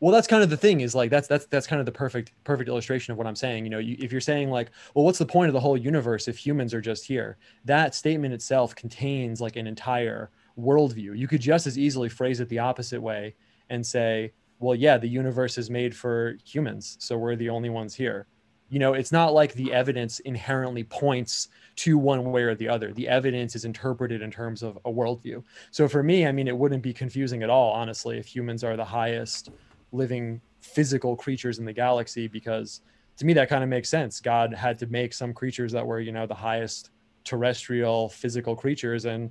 [0.00, 0.80] well, that's kind of the thing.
[0.80, 3.64] Is like that's that's that's kind of the perfect perfect illustration of what I'm saying.
[3.64, 6.26] You know, you, if you're saying like, well, what's the point of the whole universe
[6.26, 7.36] if humans are just here?
[7.64, 11.16] That statement itself contains like an entire worldview.
[11.16, 13.36] You could just as easily phrase it the opposite way
[13.70, 17.94] and say, well, yeah, the universe is made for humans, so we're the only ones
[17.94, 18.26] here
[18.72, 22.90] you know it's not like the evidence inherently points to one way or the other.
[22.94, 25.44] The evidence is interpreted in terms of a worldview.
[25.70, 28.74] So for me i mean it wouldn't be confusing at all honestly if humans are
[28.74, 29.50] the highest
[29.92, 32.80] living physical creatures in the galaxy because
[33.18, 34.20] to me that kind of makes sense.
[34.20, 36.92] God had to make some creatures that were you know the highest
[37.24, 39.30] terrestrial physical creatures and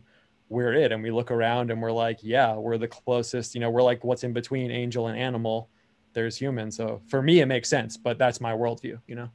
[0.50, 0.92] we're it.
[0.92, 4.04] And we look around and we're like yeah we're the closest you know we're like
[4.04, 5.68] what's in between angel and animal
[6.14, 6.76] there's humans.
[6.76, 9.30] so for me it makes sense but that's my worldview you know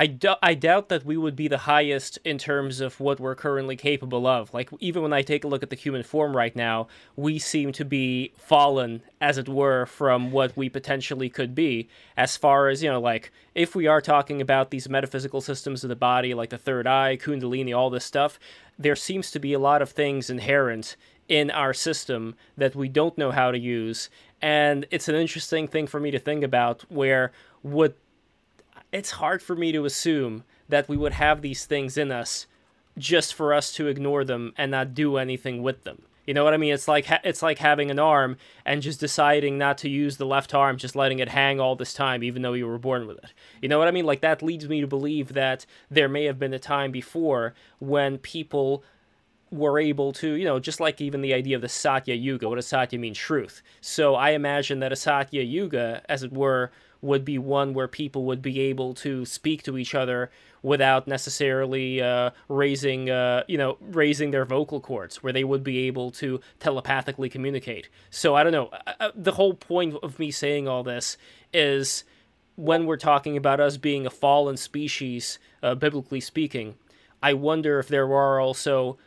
[0.00, 3.34] I, do- I doubt that we would be the highest in terms of what we're
[3.34, 4.54] currently capable of.
[4.54, 7.72] Like, even when I take a look at the human form right now, we seem
[7.72, 11.88] to be fallen, as it were, from what we potentially could be.
[12.16, 15.88] As far as, you know, like, if we are talking about these metaphysical systems of
[15.88, 18.38] the body, like the third eye, Kundalini, all this stuff,
[18.78, 20.94] there seems to be a lot of things inherent
[21.28, 24.08] in our system that we don't know how to use.
[24.40, 27.94] And it's an interesting thing for me to think about where would
[28.92, 32.46] it's hard for me to assume that we would have these things in us
[32.96, 36.02] just for us to ignore them and not do anything with them.
[36.26, 36.74] You know what I mean?
[36.74, 40.52] It's like it's like having an arm and just deciding not to use the left
[40.52, 43.32] arm, just letting it hang all this time, even though you were born with it.
[43.62, 44.04] You know what I mean?
[44.04, 48.18] Like that leads me to believe that there may have been a time before when
[48.18, 48.84] people
[49.50, 52.48] were able to, you know, just like even the idea of the Satya Yuga.
[52.48, 53.14] What does Satya mean?
[53.14, 53.62] Truth.
[53.80, 58.24] So I imagine that a Satya Yuga, as it were, would be one where people
[58.24, 60.30] would be able to speak to each other
[60.62, 65.86] without necessarily uh, raising, uh, you know, raising their vocal cords, where they would be
[65.86, 67.88] able to telepathically communicate.
[68.10, 68.70] So I don't know.
[69.14, 71.16] the whole point of me saying all this
[71.52, 72.04] is
[72.56, 76.74] when we're talking about us being a fallen species, uh, biblically speaking,
[77.22, 78.98] I wonder if there are also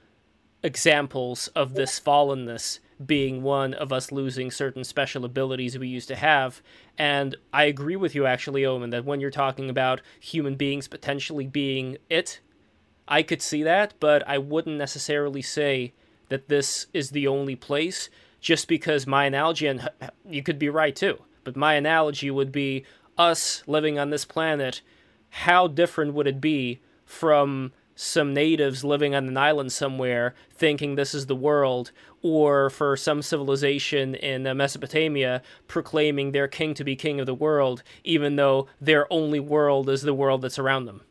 [0.64, 6.16] examples of this fallenness being one of us losing certain special abilities we used to
[6.16, 6.62] have.
[6.98, 11.48] And I agree with you, actually, Owen, that when you're talking about human beings potentially
[11.48, 12.40] being it,
[13.08, 15.94] I could see that, but I wouldn't necessarily say
[16.30, 19.90] that this is the only place, just because my analogy, and
[20.30, 22.86] you could be right too, but my analogy would be
[23.18, 24.82] us living on this planet.
[25.30, 31.14] How different would it be from some natives living on an island somewhere thinking this
[31.14, 31.92] is the world,
[32.24, 37.36] or for some civilization in uh, Mesopotamia proclaiming their king to be king of the
[37.36, 41.02] world, even though their only world is the world that's around them.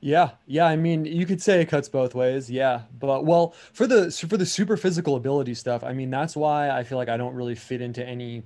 [0.00, 0.64] Yeah, yeah.
[0.64, 2.50] I mean, you could say it cuts both ways.
[2.50, 6.70] Yeah, but well, for the for the super physical ability stuff, I mean, that's why
[6.70, 8.44] I feel like I don't really fit into any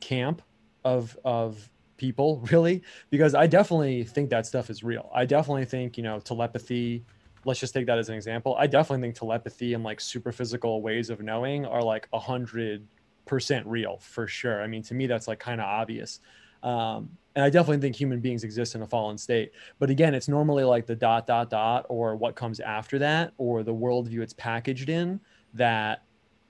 [0.00, 0.42] camp
[0.84, 5.10] of of people really because I definitely think that stuff is real.
[5.14, 7.04] I definitely think, you know, telepathy,
[7.44, 8.56] let's just take that as an example.
[8.58, 12.86] I definitely think telepathy and like super physical ways of knowing are like a hundred
[13.26, 14.62] percent real for sure.
[14.62, 16.20] I mean, to me, that's like kind of obvious.
[16.62, 19.52] Um, and I definitely think human beings exist in a fallen state.
[19.78, 23.62] But again, it's normally like the dot, dot, dot, or what comes after that, or
[23.62, 25.20] the worldview it's packaged in
[25.54, 26.02] that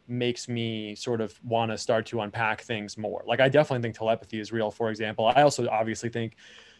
[0.08, 3.22] makes me sort of want to start to unpack things more.
[3.26, 5.26] Like I definitely think telepathy is real, for example.
[5.26, 6.36] I also obviously think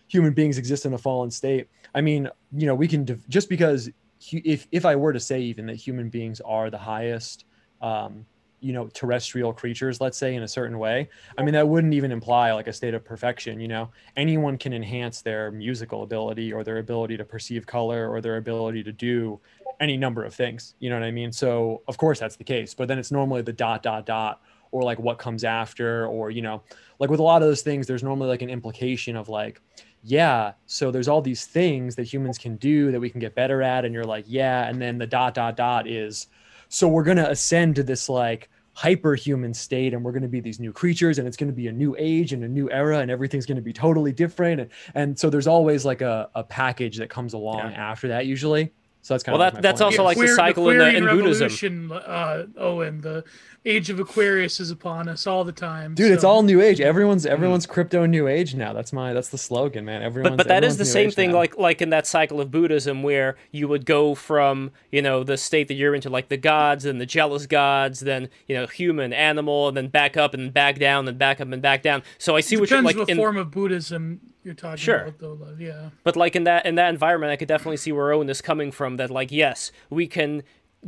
[0.09, 1.69] human beings exist in a fallen state.
[1.95, 3.91] I mean, you know, we can just because
[4.33, 7.45] if if I were to say even that human beings are the highest
[7.81, 8.25] um,
[8.61, 12.11] you know terrestrial creatures let's say in a certain way i mean that wouldn't even
[12.11, 16.65] imply like a state of perfection you know anyone can enhance their musical ability or
[16.65, 19.39] their ability to perceive color or their ability to do
[19.81, 22.75] any number of things you know what i mean so of course that's the case
[22.75, 26.43] but then it's normally the dot dot dot or like what comes after or you
[26.43, 26.63] know
[26.99, 29.61] like with a lot of those things there's normally like an implication of like
[30.03, 33.63] yeah so there's all these things that humans can do that we can get better
[33.63, 36.29] at and you're like yeah and then the dot dot dot is
[36.69, 40.41] so we're going to ascend to this like hyperhuman state and we're going to be
[40.41, 42.99] these new creatures and it's going to be a new age and a new era
[42.99, 44.61] and everything's going to be totally different.
[44.61, 47.91] And, and so there's always like a, a package that comes along yeah.
[47.91, 48.73] after that usually.
[49.07, 49.93] So that's kind well, of that, that's point.
[49.93, 50.07] also yeah.
[50.07, 51.93] like Queer, the cycle the in, in Buddhism.
[51.95, 53.23] Uh, oh, and the
[53.65, 55.95] age of Aquarius is upon us all the time.
[55.95, 56.13] Dude, so.
[56.13, 56.81] it's all new age.
[56.81, 57.33] Everyone's mm-hmm.
[57.33, 58.73] everyone's crypto new age now.
[58.73, 60.03] That's my that's the slogan, man.
[60.03, 61.37] Everyone's But, but that is the same thing now.
[61.37, 65.37] like like in that cycle of Buddhism where you would go from, you know, the
[65.37, 69.13] state that you're into like the gods and the jealous gods, then, you know, human,
[69.13, 72.03] animal, and then back up and back down, and back up and back down.
[72.19, 75.07] So I see it what you're like what in form of Buddhism you're talking sure.
[75.07, 78.13] about though yeah but like in that in that environment i could definitely see where
[78.13, 80.43] owen is coming from that like yes we can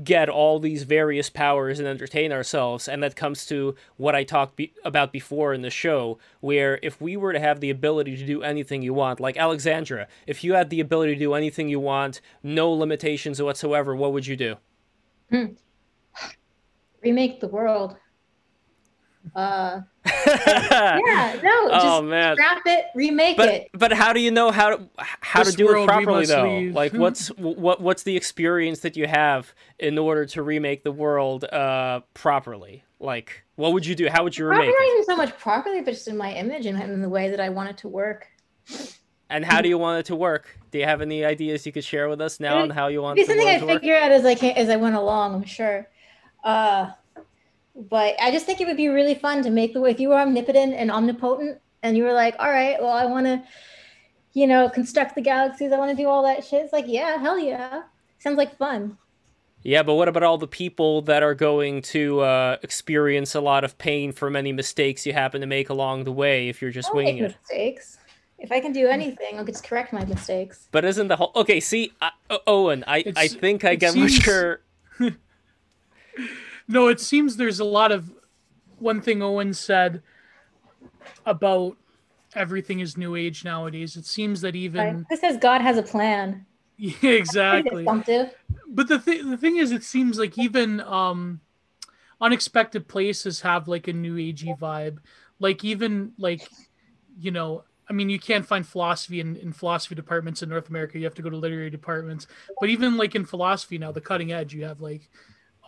[0.05, 4.55] get all these various powers and entertain ourselves and that comes to what i talked
[4.55, 8.25] be- about before in the show where if we were to have the ability to
[8.25, 11.81] do anything you want like alexandra if you had the ability to do anything you
[11.81, 14.55] want no limitations whatsoever what would you do
[15.31, 15.47] hmm.
[17.03, 17.97] remake the world
[19.35, 19.81] uh,
[20.27, 22.37] yeah, no, just oh, man.
[22.37, 23.71] scrap it, remake but, it.
[23.73, 26.59] But how do you know how to how this to do it properly though?
[26.59, 26.75] Leave.
[26.75, 31.45] Like what's what what's the experience that you have in order to remake the world
[31.45, 32.85] uh properly?
[33.01, 34.09] Like what would you do?
[34.09, 34.71] How would you remake?
[34.71, 37.31] Probably not even so much properly, but just in my image and in the way
[37.31, 38.27] that I want it to work.
[39.31, 40.59] And how do you want it to work?
[40.71, 43.03] Do you have any ideas you could share with us now It'd on how you
[43.03, 43.81] want be the something I world to work?
[43.83, 45.35] figure out as I can, as I went along.
[45.35, 45.87] I'm sure.
[46.43, 46.91] Uh,
[47.79, 50.09] but I just think it would be really fun to make the way if you
[50.09, 53.43] were omnipotent and omnipotent, and you were like, all right, well, I want to,
[54.33, 55.73] you know, construct the galaxies.
[55.73, 56.65] I want to do all that shit.
[56.65, 57.83] It's like, yeah, hell yeah,
[58.19, 58.99] sounds like fun.
[59.63, 63.65] Yeah, but what about all the people that are going to uh, experience a lot
[63.65, 66.91] of pain from any mistakes you happen to make along the way if you're just
[66.91, 67.37] I'll make winging it?
[67.43, 67.99] mistakes.
[68.39, 70.69] If I can do anything, I'll just correct my mistakes.
[70.71, 71.59] But isn't the whole okay?
[71.59, 74.61] See, I, O- Owen, I, I think I it get seems- what you're.
[76.69, 78.13] No, it seems there's a lot of
[78.79, 80.03] one thing Owen said
[81.25, 81.77] about
[82.35, 83.97] everything is new age nowadays.
[83.97, 86.47] It seems that even This says God has a plan.
[86.77, 87.85] yeah, exactly.
[88.69, 91.41] But the thing the thing is it seems like even um
[92.21, 94.99] unexpected places have like a new agey vibe.
[95.41, 96.49] Like even like
[97.19, 100.99] you know, I mean you can't find philosophy in, in philosophy departments in North America.
[100.99, 102.27] You have to go to literary departments.
[102.61, 105.11] But even like in philosophy now, the cutting edge, you have like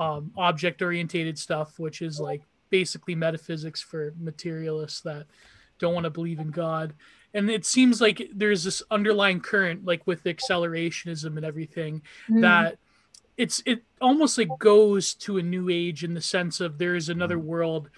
[0.00, 5.26] um object orientated stuff, which is like basically metaphysics for materialists that
[5.78, 6.94] don't want to believe in God.
[7.34, 12.40] And it seems like there's this underlying current, like with accelerationism and everything, Mm.
[12.42, 12.78] that
[13.36, 17.08] it's it almost like goes to a new age in the sense of there is
[17.08, 17.88] another world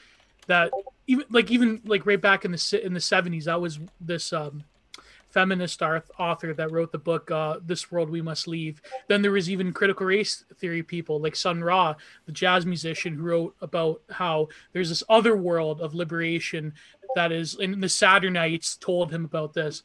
[0.46, 0.70] that
[1.06, 4.62] even like even like right back in the in the 70s that was this um
[5.32, 8.80] feminist author that wrote the book uh this world we must leave.
[9.08, 11.94] Then there was even critical race theory people like sun ra
[12.26, 16.74] the jazz musician who wrote about how there's this other world of liberation
[17.14, 19.82] that is and the saturnites told him about this.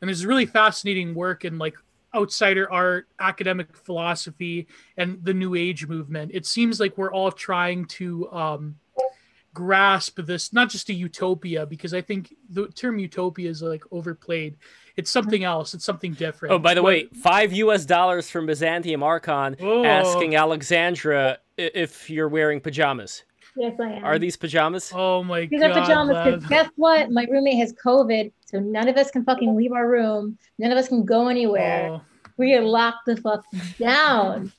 [0.00, 1.76] And there's really fascinating work in like
[2.14, 6.30] outsider art academic philosophy and the new age movement.
[6.32, 8.76] It seems like we're all trying to um
[9.60, 14.52] grasp this not just a utopia because i think the term utopia is like overplayed
[14.98, 17.84] it's something else it's something different Oh, by the What- way, five U.S.
[17.86, 19.82] dollars from Byzantium Archon Oh.
[19.84, 23.22] asking Alexandra if you're wearing pajamas.
[23.56, 24.04] Yes, I am.
[24.04, 24.92] Are these pajamas?
[24.94, 27.10] oh my These god are pajamas because guess what?
[27.10, 30.36] My roommate has COVID, so none of us can fucking leave our room.
[30.58, 31.88] None of us can go anywhere.
[31.92, 32.00] Oh.
[32.36, 33.42] We are locked the fuck
[33.78, 34.52] down.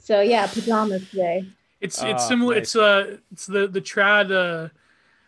[0.00, 1.38] So yeah, pajamas today.
[1.84, 2.62] It's it's similar nice.
[2.62, 4.68] it's uh it's the the trad uh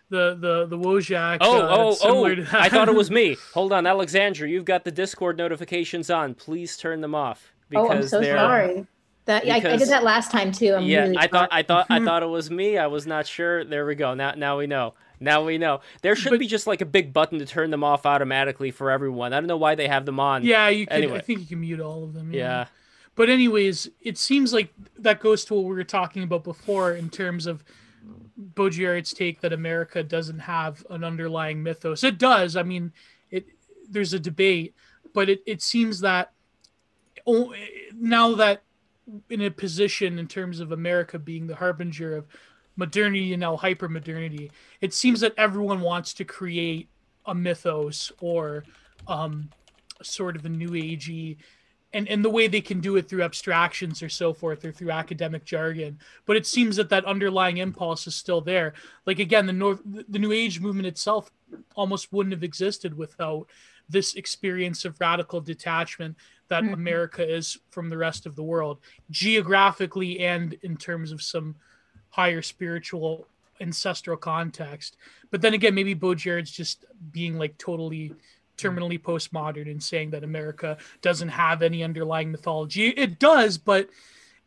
[0.09, 1.39] the the the Wojak.
[1.41, 2.35] Oh, uh, oh, oh!
[2.35, 3.37] to I thought it was me.
[3.55, 6.35] Hold on, Alexandra, you've got the Discord notifications on.
[6.35, 8.37] Please turn them off oh, I'm so they're.
[8.37, 8.87] sorry.
[9.25, 10.75] That yeah, I, I did that last time too.
[10.75, 11.49] I'm yeah, really I thought.
[11.51, 12.79] I thought I thought it was me.
[12.79, 13.65] I was not sure.
[13.65, 14.15] There we go.
[14.15, 14.95] Now now we know.
[15.19, 15.81] Now we know.
[16.03, 18.91] There should But- be just like a big button to turn them off automatically for
[18.91, 19.33] everyone.
[19.33, 20.45] I don't know why they have them on.
[20.45, 20.97] Yeah, you can.
[20.97, 21.19] Anyway.
[21.19, 22.33] I think you can mute all of them.
[22.33, 22.67] Yeah.
[23.17, 27.11] But anyways, it seems like that goes to what we were talking about before in
[27.11, 27.65] terms of
[28.55, 32.05] Baudrillard's take that America doesn't have an underlying mythos.
[32.05, 32.57] It does.
[32.57, 32.93] I mean,
[33.31, 33.47] it
[33.89, 34.75] there's a debate,
[35.15, 36.33] but it, it seems that
[37.27, 37.55] oh,
[37.95, 38.63] now that
[39.31, 42.27] in a position in terms of America being the harbinger of
[42.77, 44.51] modernity and now hyper modernity,
[44.83, 46.89] it seems that everyone wants to create
[47.25, 48.65] a mythos or
[49.09, 49.49] um,
[50.03, 51.37] sort of a new agey
[51.97, 54.91] and and the way they can do it through abstractions or so forth or through
[54.91, 55.99] academic jargon.
[56.27, 58.75] But it seems that that underlying impulse is still there.
[59.07, 61.31] Like again the north the new age movement itself
[61.75, 63.47] almost wouldn't have existed without
[63.89, 66.17] this experience of radical detachment
[66.49, 66.73] that Mhm.
[66.73, 68.79] america is from the rest of the world
[69.11, 71.55] geographically and in terms of some
[72.11, 73.27] higher spiritual
[73.61, 74.97] ancestral context.
[75.31, 78.13] But then again maybe Baudrillard's just being like totally
[78.57, 82.89] terminally postmodern and saying that america doesn't have any underlying mythology.
[82.89, 83.89] It does but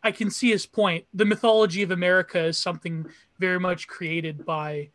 [0.04, 1.06] i can see his point.
[1.14, 3.06] The mythology of america is something
[3.40, 4.90] very much created by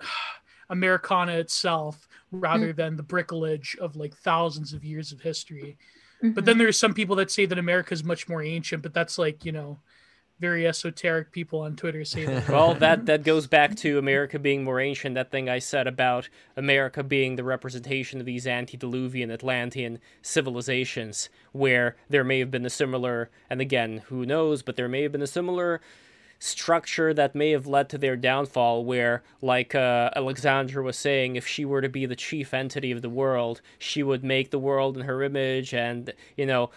[0.70, 2.76] americana itself rather mm-hmm.
[2.76, 5.78] than the bricolage of like thousands of years of history.
[6.20, 6.44] But mm-hmm.
[6.44, 9.44] then there's some people that say that america is much more ancient but that's like
[9.44, 9.78] you know
[10.38, 14.64] very esoteric people on twitter say that Well, that that goes back to America being
[14.64, 15.14] more ancient.
[15.14, 21.96] That thing I said about America being the representation of these antediluvian Atlantean civilizations, where
[22.08, 25.22] there may have been a similar, and again, who knows, but there may have been
[25.22, 25.80] a similar
[26.38, 31.46] structure that may have led to their downfall where like uh, alexandra was saying if
[31.46, 34.98] she were to be the chief entity of the world she would make the world
[34.98, 36.70] in her image and you know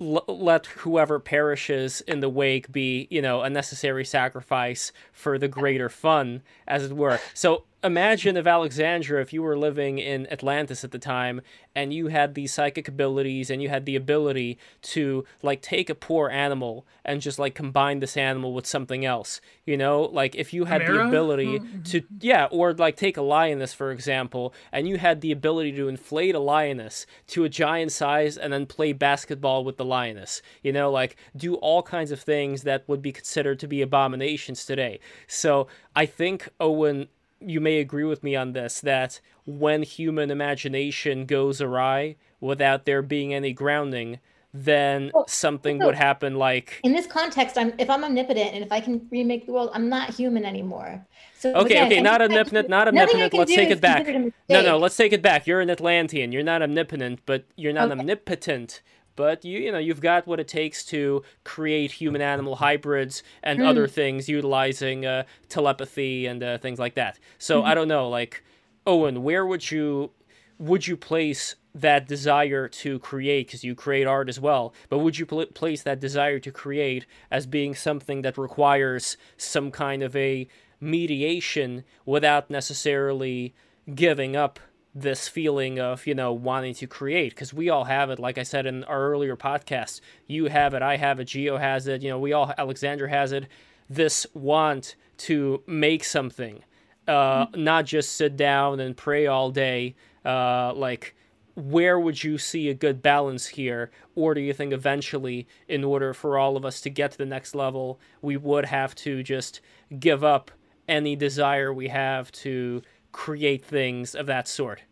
[0.00, 5.48] l- let whoever perishes in the wake be, you know, a necessary sacrifice for the
[5.48, 7.20] greater fun, as it were.
[7.32, 11.42] So imagine if Alexandra, if you were living in Atlantis at the time,
[11.76, 15.94] and you had these psychic abilities, and you had the ability to like take a
[15.94, 19.40] poor animal and just like combine this animal with something else.
[19.66, 23.22] You know, like if you had the ability Oh, to yeah, or like take a
[23.22, 27.92] lioness for example, and you had the ability to inflate a lioness to a giant
[27.92, 30.40] size and then play basketball with the lioness.
[30.62, 34.64] You know, like do all kinds of things that would be considered to be abominations
[34.64, 35.00] today.
[35.26, 37.08] So I think Owen
[37.40, 43.02] you may agree with me on this that when human imagination goes awry without there
[43.02, 44.18] being any grounding,
[44.52, 48.62] then Well, something also- would happen like In this context, I'm if I'm omnipotent and
[48.64, 51.04] if I can remake the world, I'm not human anymore.
[51.38, 53.34] So Okay, again, okay, not omnipotent, not omnipotent.
[53.34, 54.06] Let's take it back.
[54.48, 55.46] No, no, let's take it back.
[55.46, 56.32] You're an Atlantean.
[56.32, 58.00] You're not omnipotent, but you're not Okay.
[58.00, 58.80] omnipotent.
[59.16, 63.66] But you, you know, you've got what it takes to create human-animal hybrids and Hmm.
[63.66, 67.18] other things utilizing uh, telepathy and uh, things like that.
[67.38, 67.68] So Mm-hmm.
[67.68, 68.42] I don't know, like
[68.86, 70.10] Owen, where would you
[70.58, 73.48] would you place that desire to create?
[73.48, 77.06] Because you create art as well, but would you pl- place that desire to create
[77.30, 80.46] as being something that requires some kind of a
[80.80, 83.54] mediation without necessarily
[83.94, 84.60] giving up
[84.94, 88.44] this feeling of you know wanting to create because we all have it like i
[88.44, 92.08] said in our earlier podcast you have it i have it Gio has it you
[92.08, 93.46] know we all alexander has it.
[93.90, 96.62] This want to make something
[97.08, 101.14] uh not just sit down and pray all day uh like
[101.54, 103.90] where would you see a good balance here?
[104.16, 107.26] Or do you think eventually in order for all of us to get to the
[107.26, 109.60] next level we would have to just
[109.98, 110.50] give up
[110.88, 112.82] any desire we have to
[113.14, 114.82] create things of that sort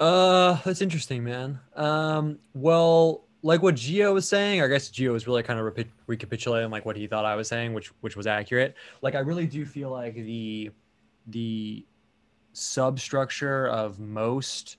[0.00, 1.60] Uh, that's interesting, man.
[1.74, 6.70] Um, well, like what Gio was saying, I guess Gio was really kind of recapitulating
[6.70, 8.74] like what he thought I was saying, which which was accurate.
[9.02, 10.70] Like I really do feel like the
[11.26, 11.84] the
[12.52, 14.78] substructure of most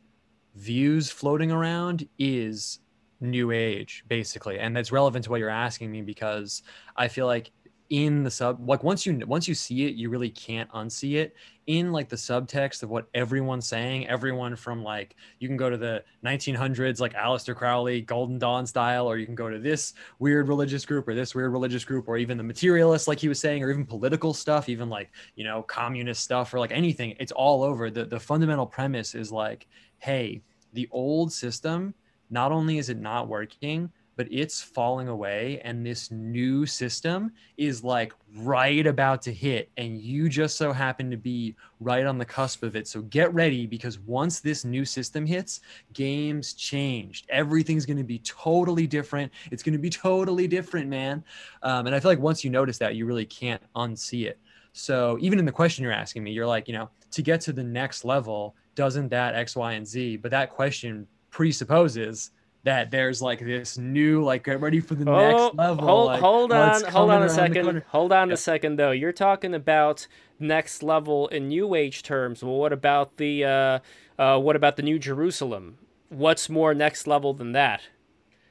[0.56, 2.80] views floating around is
[3.22, 6.64] new age basically and that's relevant to what you're asking me because
[6.96, 7.52] i feel like
[7.90, 11.36] in the sub like once you once you see it you really can't unsee it.
[11.66, 15.78] In like the subtext of what everyone's saying everyone from like you can go to
[15.78, 20.48] the 1900s like Aleister Crowley Golden Dawn style or you can go to this weird
[20.48, 23.64] religious group or this weird religious group or even the materialists like he was saying
[23.64, 27.16] or even political stuff even like you know communist stuff or like anything.
[27.20, 27.90] It's all over.
[27.90, 29.68] The the fundamental premise is like
[30.00, 30.42] hey
[30.74, 31.94] the old system
[32.30, 37.86] not only is it not working but it's falling away and this new system is
[37.86, 42.26] like right about to hit and you just so happen to be right on the
[42.26, 42.86] cusp of it.
[42.86, 45.62] So get ready because once this new system hits
[45.94, 47.28] games changed.
[47.30, 49.32] Everything's going to be totally different.
[49.52, 51.24] It's going to be totally different man.
[51.64, 54.38] Um, and i feel like once you notice that you really can't unsee it.
[54.74, 57.54] So even in the question you're asking me you're like you know to get to
[57.54, 60.18] the next level doesn't that x y and z?
[60.18, 62.32] But that question presupposes
[62.64, 65.16] that there's like this new like get ready for the Oh,
[65.48, 67.84] next level hold, like, hold oh, on, hold on a second.
[67.88, 68.34] Hold on Yeah.
[68.34, 68.92] a second, though.
[68.92, 70.08] You're talking about
[70.40, 72.44] next level in New Age terms.
[72.44, 73.80] Well, what about the uh,
[74.18, 75.78] uh, what about the New Jerusalem?
[76.10, 77.82] What's more next level than that?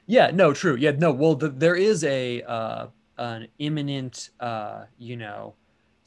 [0.07, 0.75] Yeah, no, true.
[0.75, 1.11] Yeah, no.
[1.11, 2.87] Well, the, there is a uh,
[3.17, 5.53] an imminent, uh, you know,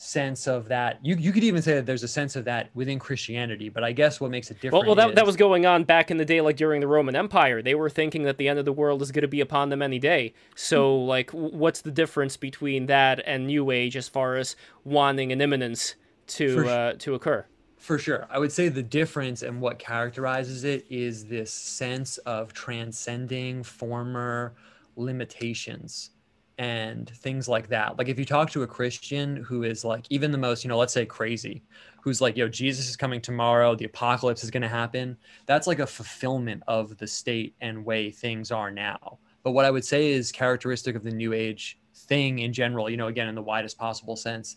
[0.02, 0.98] sense of that.
[1.02, 3.68] You you could even say that there's a sense of that within Christianity.
[3.68, 4.86] But I guess what makes it different.
[4.86, 6.88] Well, well, that, that is- was going on back in the day, like during the
[6.88, 7.62] Roman Empire.
[7.62, 9.80] They were thinking that the end of the world is going to be upon them
[9.80, 10.34] any day.
[10.56, 15.40] So, like, what's the difference between that and New Age as far as wanting an
[15.40, 15.94] imminence
[16.28, 17.46] to uh, to occur?
[17.78, 18.28] For sure.
[18.30, 24.54] I would say the difference and what characterizes it is this sense of transcending former
[24.96, 26.10] limitations
[26.58, 27.98] and things like that.
[27.98, 30.78] Like if you talk to a Christian who is like even the most, you know,
[30.78, 31.62] let's say crazy,
[32.02, 35.16] who's like, yo, Jesus is coming tomorrow, the apocalypse is going to happen.
[35.46, 39.18] That's like a fulfillment of the state and way things are now.
[39.42, 42.96] But what I would say is characteristic of the new age thing in general, you
[42.96, 44.56] know, again, in the widest possible sense,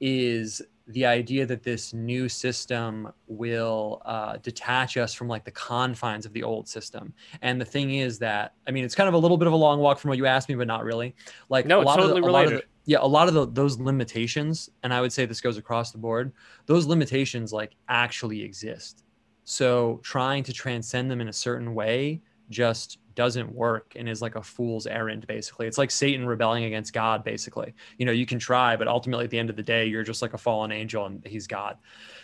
[0.00, 6.26] is the idea that this new system will uh, detach us from like the confines
[6.26, 7.14] of the old system.
[7.40, 9.56] And the thing is that, I mean, it's kind of a little bit of a
[9.56, 11.14] long walk from what you asked me, but not really.
[11.48, 12.68] Like No, a it's lot totally of the, a lot of related.
[12.68, 15.90] the- yeah, a lot of the, those limitations, and I would say this goes across
[15.90, 16.32] the board.
[16.66, 19.04] Those limitations like actually exist.
[19.44, 22.20] So trying to transcend them in a certain way
[22.50, 25.66] just doesn't work and is like a fool's errand basically.
[25.66, 27.74] It's like satan rebelling against god basically.
[27.98, 30.22] You know you can try but ultimately at the end of the day you're just
[30.22, 31.76] like a fallen angel and he's god.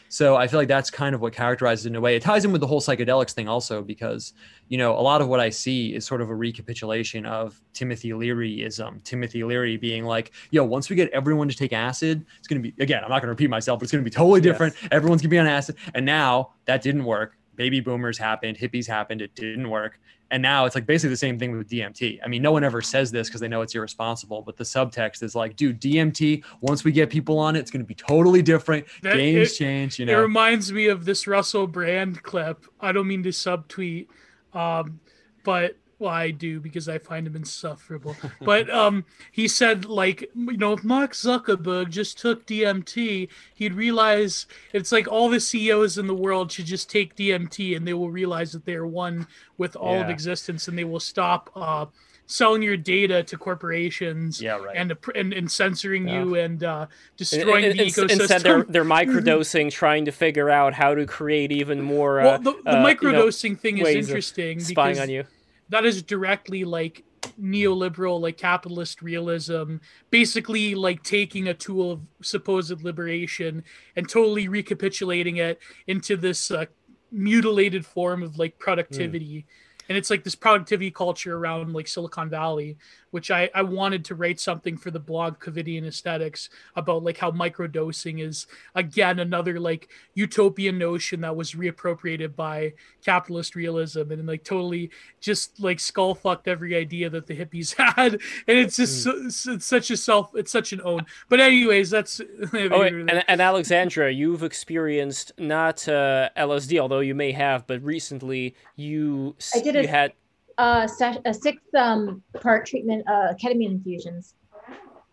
[0.09, 2.16] So i feel like that's kind of what characterizes it in a way.
[2.16, 4.33] It ties in with the whole psychedelics thing also because
[4.68, 8.11] you know a lot of what i see is sort of a recapitulation of timothy
[8.11, 9.03] learyism.
[9.05, 12.68] Timothy leary being like yo once we get everyone to take acid it's going to
[12.71, 14.75] be again i'm not going to repeat myself but it's going to be totally different.
[14.91, 15.77] Everyone's going to be on acid.
[15.95, 19.99] And now that didn't work baby boomers happened hippies happened it didn't work
[20.31, 22.21] and now it's like basically the same thing with DMT.
[22.25, 25.23] I mean, no one ever says this because they know it's irresponsible, but the subtext
[25.23, 28.43] is like, dude, DMT, once we get people on it, it's going to be totally
[28.43, 28.87] different.
[29.03, 30.13] That, Games it, change, you know.
[30.13, 32.65] It reminds me of this Russell Brand clip.
[32.81, 34.07] I don't mean to subtweet,
[34.55, 35.01] um,
[35.43, 38.16] but well, I do because I find him insufferable.
[38.40, 44.46] but um, he said, like, you know, if Mark Zuckerberg just took DMT, he'd realize
[44.72, 48.11] it's like all the CEOs in the world should just take DMT and they will
[48.11, 49.26] realize that they are one
[49.59, 50.05] with all yeah.
[50.05, 51.84] of existence and they will stop uh,
[52.24, 54.76] selling your data to corporations yeah, right.
[54.76, 56.22] and, and, and censoring yeah.
[56.22, 56.86] you and uh,
[57.18, 58.20] destroying and, and, the ecosystem.
[58.20, 62.20] Instead, they're, they're microdosing, trying to figure out how to create even more.
[62.20, 64.61] Uh, well, the, the uh, microdosing you know, thing is interesting.
[64.61, 65.26] Spying on you
[65.71, 67.05] that is directly like
[67.41, 69.77] neoliberal like capitalist realism
[70.11, 73.62] basically like taking a tool of supposed liberation
[73.97, 76.64] and totally recapitulating it into this uh,
[77.12, 79.41] mutilated form of like productivity.
[79.41, 79.45] Mm
[79.91, 82.77] and it's like this productivity culture around like Silicon Valley,
[83.11, 87.31] which I, I wanted to write something for the blog Covidian Aesthetics about like how
[87.31, 92.73] microdosing is again another like utopian notion that was reappropriated by
[93.05, 94.91] capitalist realism and like totally
[95.21, 99.33] just like skull fucked every idea that the hippies had, and it's just mm.
[99.33, 101.07] so, it's such a self it's such an own.
[101.29, 102.21] But anyways, that's
[102.53, 108.55] oh, and, and Alexandra, you've experienced not uh, LSD, although you may have, but recently
[108.77, 110.13] you I did you had
[110.61, 110.87] uh,
[111.25, 114.35] a sixth um, part treatment, uh, ketamine infusions.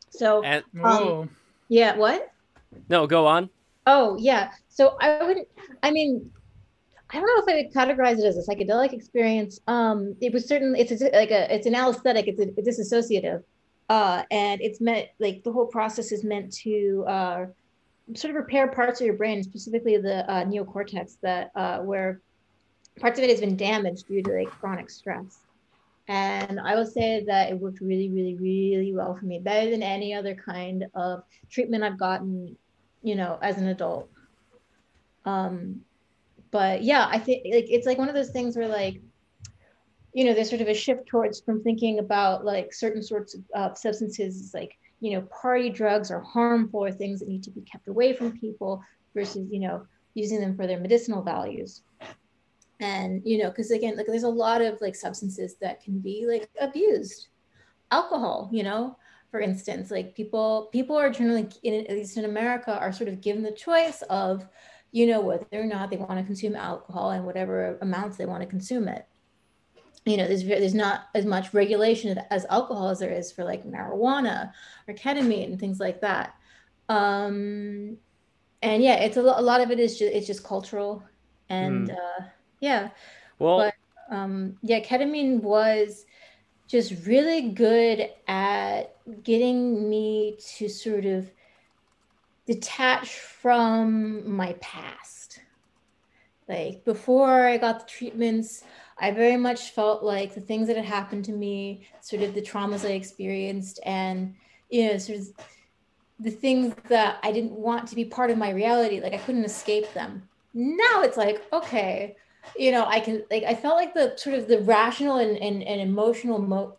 [0.09, 1.29] So, and, um,
[1.69, 2.31] yeah, what?
[2.89, 3.49] No, go on.
[3.85, 4.51] Oh, yeah.
[4.67, 5.47] So I wouldn't,
[5.83, 6.31] I mean,
[7.09, 9.61] I don't know if I would categorize it as a psychedelic experience.
[9.67, 13.43] Um, it was certainly, it's a, like a, it's an anesthetic, it's a, a disassociative.
[13.89, 17.45] Uh, and it's meant, like, the whole process is meant to uh,
[18.15, 22.19] sort of repair parts of your brain, specifically the uh, neocortex, that uh, where
[22.99, 25.39] parts of it has been damaged due to like chronic stress.
[26.07, 29.83] And I will say that it worked really, really, really well for me, better than
[29.83, 32.55] any other kind of treatment I've gotten,
[33.03, 34.09] you know, as an adult.
[35.25, 35.81] Um,
[36.51, 39.01] but yeah, I think like it's like one of those things where like,
[40.13, 43.41] you know, there's sort of a shift towards from thinking about like certain sorts of
[43.53, 47.61] uh, substances like, you know, party drugs are harmful or things that need to be
[47.61, 48.81] kept away from people
[49.13, 51.83] versus, you know, using them for their medicinal values
[52.79, 56.25] and you know because again like there's a lot of like substances that can be
[56.27, 57.27] like abused.
[57.89, 58.97] Alcohol you know
[59.31, 63.21] for instance like people people are generally in at least in america are sort of
[63.21, 64.45] given the choice of
[64.91, 68.41] you know whether or not they want to consume alcohol and whatever amounts they want
[68.41, 69.05] to consume it.
[70.05, 73.65] You know there's there's not as much regulation as alcohol as there is for like
[73.65, 74.51] marijuana
[74.87, 76.35] or ketamine and things like that.
[76.87, 77.97] Um
[78.61, 81.03] and yeah it's a, a lot of it is just it's just cultural
[81.49, 81.93] and mm.
[81.93, 82.23] uh
[82.59, 82.89] yeah.
[83.39, 86.05] Well, but um, yeah, ketamine was
[86.67, 91.31] just really good at getting me to sort of
[92.45, 95.39] detach from my past.
[96.47, 98.63] Like before I got the treatments,
[98.97, 102.41] I very much felt like the things that had happened to me, sort of the
[102.41, 104.35] traumas I experienced, and
[104.69, 105.27] you know, sort of
[106.19, 109.45] the things that I didn't want to be part of my reality, like I couldn't
[109.45, 110.27] escape them.
[110.53, 112.15] Now it's like, okay,
[112.55, 115.63] you know, I can like I felt like the sort of the rational and and,
[115.63, 116.77] and emotional mo-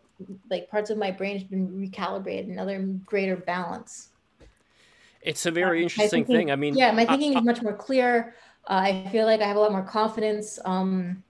[0.50, 4.08] like parts of my brain has been recalibrated, another greater balance.
[5.22, 6.50] It's a very um, interesting thinking, thing.
[6.52, 8.34] I mean, yeah, my thinking is much more clear.
[8.68, 10.58] Uh, I feel like I have a lot more confidence.
[10.64, 11.22] Um,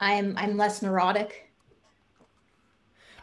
[0.00, 1.43] I'm I'm less neurotic.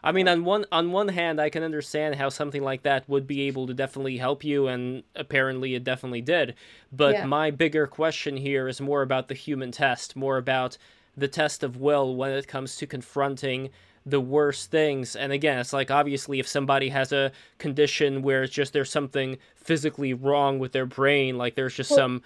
[0.03, 3.27] I mean, on one on one hand, I can understand how something like that would
[3.27, 6.55] be able to definitely help you, and apparently it definitely did.
[6.91, 7.25] But yeah.
[7.25, 10.77] my bigger question here is more about the human test, more about
[11.15, 13.69] the test of will when it comes to confronting
[14.05, 15.15] the worst things.
[15.15, 19.37] And again, it's like obviously if somebody has a condition where it's just there's something
[19.55, 22.23] physically wrong with their brain, like there's just well, some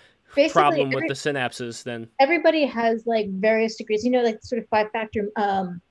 [0.51, 4.05] problem every, with the synapses, then everybody has like various degrees.
[4.05, 5.81] You know, like sort of five factor um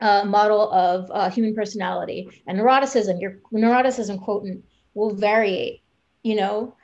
[0.00, 5.82] uh, model of uh, human personality and neuroticism your neuroticism quotient will vary
[6.22, 6.74] you know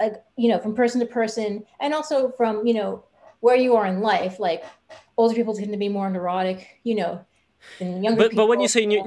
[0.00, 3.04] like you know from person to person and also from you know
[3.40, 4.64] where you are in life like
[5.18, 7.24] older people tend to be more neurotic, you know,
[7.78, 8.44] than younger But people.
[8.44, 9.02] but when you say Yeah.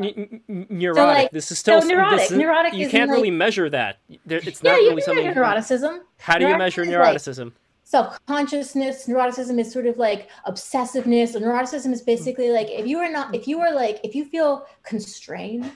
[0.47, 3.97] neurotic, like- this is still so neurotic- is- neurotic you can't like- really measure that.
[4.25, 5.33] There, it's yeah, not you really can something.
[5.33, 5.99] neuroticism.
[6.17, 7.53] How do you measure neuroticism?
[7.89, 11.35] Self-consciousness neuroticism is sort of like obsessiveness.
[11.35, 12.53] Neuroticism is basically mm-hmm.
[12.53, 13.65] like if you are not if you mm-hmm.
[13.65, 15.71] are like if you feel constrained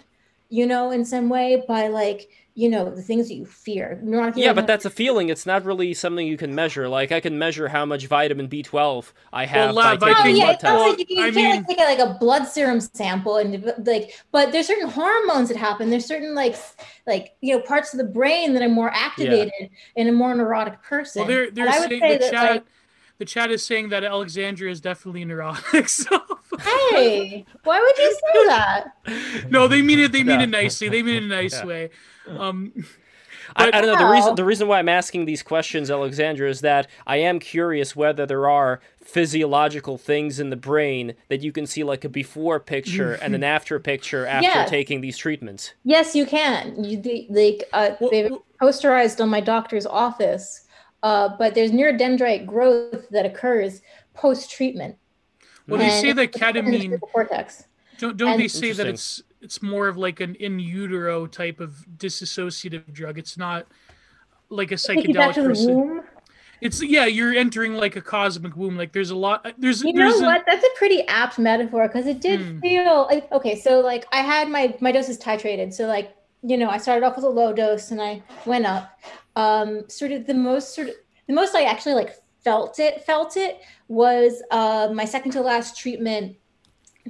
[0.49, 4.35] you know in some way by like you know the things that you fear neurotic
[4.37, 5.29] Yeah, but that's a feeling.
[5.29, 6.87] It's not really something you can measure.
[6.87, 10.35] Like I can measure how much vitamin B12 I have Lab, by I taking Oh
[10.37, 10.63] yeah, blood tests.
[10.63, 12.79] Well, like you, can, you I can't mean- like, take a, like a blood serum
[12.79, 15.89] sample and like, but there's certain hormones that happen.
[15.89, 16.55] There's certain like
[17.07, 20.81] like you know parts of the brain that are more activated in a more neurotic
[20.83, 21.21] person.
[21.21, 22.51] Well, they're they're And I would saying say the that, chat.
[22.51, 22.63] like,
[23.23, 25.87] the chat is saying that Alexandria is definitely neurotic.
[26.53, 29.49] So hey, why would you say that?
[29.49, 30.11] no, they mean it.
[30.11, 30.43] They mean Yeah.
[30.43, 30.89] it nicely.
[30.89, 31.65] They mean it in a nice Yeah.
[31.65, 31.89] way.
[32.27, 32.73] Um,
[33.55, 33.97] I, I don't know.
[33.97, 37.95] The reason the reason why I'm asking these questions, Alexandra, is that I am curious
[37.95, 42.59] whether there are physiological things in the brain that you can see like a before
[42.59, 44.69] picture and an after picture after Yes.
[44.69, 45.73] taking these treatments.
[45.83, 46.83] Yes, you can.
[46.83, 50.62] You they- like uh, Well, they've well- posterized on my doctor's office,
[51.03, 53.81] uh, but there's neurodendrite growth that occurs
[54.15, 54.95] post treatment.
[55.67, 56.99] well, they say that ketamine.
[57.01, 57.65] cortex.
[57.99, 61.59] Don't, don't And- they say that it's it's more of like an in utero type
[61.59, 63.19] of dissociative drug?
[63.19, 63.67] It's not
[64.49, 65.75] like a Take you back psychedelic to the person.
[65.75, 66.03] womb.
[66.61, 68.77] It's yeah, you're entering like a cosmic womb.
[68.77, 69.45] Like there's a lot.
[69.57, 70.45] There's You there's know a- what?
[70.47, 72.59] That's a pretty apt metaphor because it did Hmm.
[72.61, 73.55] feel like okay.
[73.59, 75.73] So like I had my my doses titrated.
[75.73, 78.97] So like you know I started off with a low dose and I went up.
[79.35, 80.95] Um, sort of the most sort of
[81.27, 85.77] the most I actually like felt it felt it was uh, my second to last
[85.77, 86.35] treatment.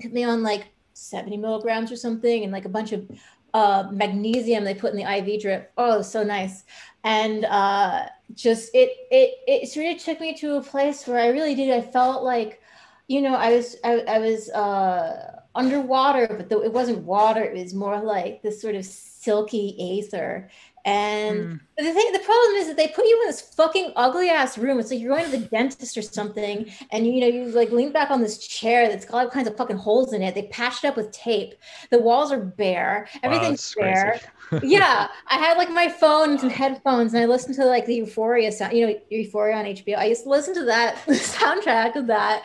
[0.01, 3.09] Put me on like seventy milligrams or something and like a bunch of
[3.53, 5.71] uh, magnesium they put in the IV drip.
[5.77, 6.63] Oh, so nice.
[7.03, 11.27] And uh, just it it it sort of took me to a place where I
[11.27, 11.71] really did.
[11.71, 12.61] I felt like,
[13.07, 17.43] you know, I was I, I was uh, underwater, but the, it wasn't water.
[17.43, 20.49] It was more like this sort of silky aether.
[20.85, 21.59] And Mm.
[21.75, 24.57] But the thing, the problem is that they put you in this fucking ugly ass
[24.57, 24.79] room.
[24.79, 27.91] It's like you're going to the dentist or something, and you know you like lean
[27.91, 30.35] back on this chair that's got all kinds of fucking holes in it.
[30.35, 31.55] They patched it up with tape.
[31.89, 33.07] The walls are bare.
[33.23, 34.19] Everything's Wow, bare.
[34.63, 37.95] yeah, I had like my phone and some headphones, and I listened to like the
[37.95, 38.73] Euphoria sound.
[38.77, 39.97] You know, Euphoria on HBO.
[39.97, 42.43] I used to listen to that soundtrack of that,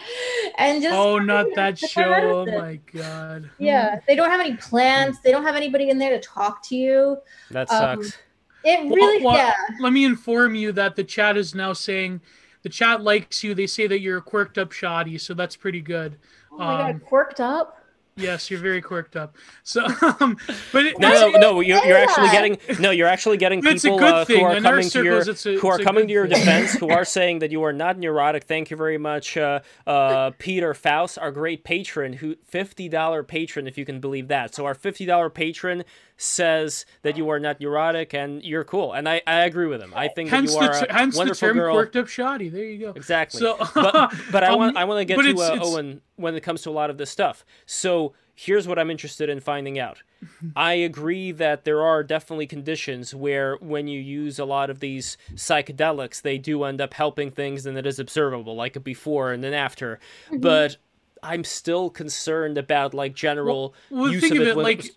[0.56, 2.02] and just oh, not that show.
[2.02, 2.60] Oh medicine.
[2.60, 3.50] my god.
[3.58, 5.18] Yeah, they don't have any plants.
[5.20, 7.18] They don't have anybody in there to talk to you.
[7.50, 8.16] That Um, sucks.
[8.64, 9.54] It Well, really, well, yeah.
[9.80, 12.20] Let me inform you that the chat is now saying
[12.62, 13.54] the chat likes you.
[13.54, 16.16] They say that you're a quirked up shoddy, so that's pretty good.
[16.52, 17.77] Oh my um, god, quirked up.
[18.18, 19.36] Yes, you're very quirked up.
[19.62, 19.84] So,
[20.20, 20.36] um,
[20.72, 21.60] but it, No, no, no.
[21.60, 22.90] You're, you're actually getting no.
[22.90, 26.06] You're actually getting people uh, who are In coming to your a- who are coming
[26.08, 26.38] to your thing.
[26.40, 28.44] defense, who are saying that you are not neurotic.
[28.44, 33.66] Thank you very much, uh, uh, Peter Faust, our great patron, who fifty dollar patron,
[33.66, 34.54] if you can believe that.
[34.54, 35.84] So our fifty dollar patron
[36.16, 39.92] says that you are not neurotic and you're cool, and I, I agree with him.
[39.94, 41.74] I think that hence you the, are t- a hence the term girl.
[41.74, 42.48] quirked up shoddy.
[42.48, 42.90] There you go.
[42.90, 43.38] Exactly.
[43.40, 46.00] So, but but I um, want I want to get to it's- uh, it's- Owen
[46.18, 47.44] when it comes to a lot of this stuff.
[47.64, 50.02] So here's what I'm interested in finding out.
[50.56, 55.16] I agree that there are definitely conditions where when you use a lot of these
[55.34, 59.44] psychedelics, they do end up helping things and it is observable, like a before and
[59.44, 59.98] an after.
[60.26, 60.38] Mm-hmm.
[60.40, 60.76] But
[61.22, 64.90] I'm still concerned about like general Well, use think of it, it like was-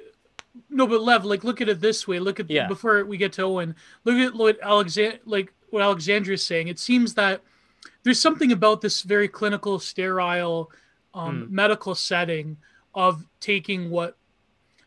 [0.69, 2.19] no, but Lev, like look at it this way.
[2.19, 2.67] Look at Yeah.
[2.67, 3.73] before we get to Owen.
[4.03, 6.67] Look at what Alexand like what Alexandria is saying.
[6.67, 7.41] It seems that
[8.03, 10.69] there's something about this very clinical, sterile,
[11.13, 11.55] um, Hmm.
[11.55, 12.57] medical setting
[12.95, 14.17] of taking what.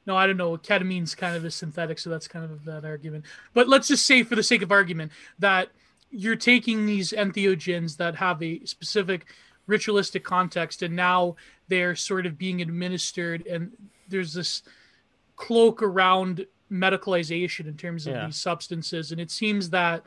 [0.07, 0.57] No, I don't know.
[0.59, 3.25] Ketamine's kind of a synthetic, so that's kind of a bad argument.
[3.55, 5.71] But let's just say, for the sake of argument, that
[6.11, 9.27] you're taking these entheogens that have a specific
[9.67, 11.37] ritualistic context, and now
[11.69, 13.73] they're sort of being administered, and
[14.09, 14.63] there's this
[15.37, 18.27] cloak around medicalization in terms of Yeah.
[18.27, 20.05] these substances and it seems that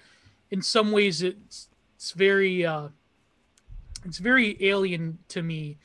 [0.52, 2.90] in some ways it's it's very uh
[4.06, 5.78] it's very alien to me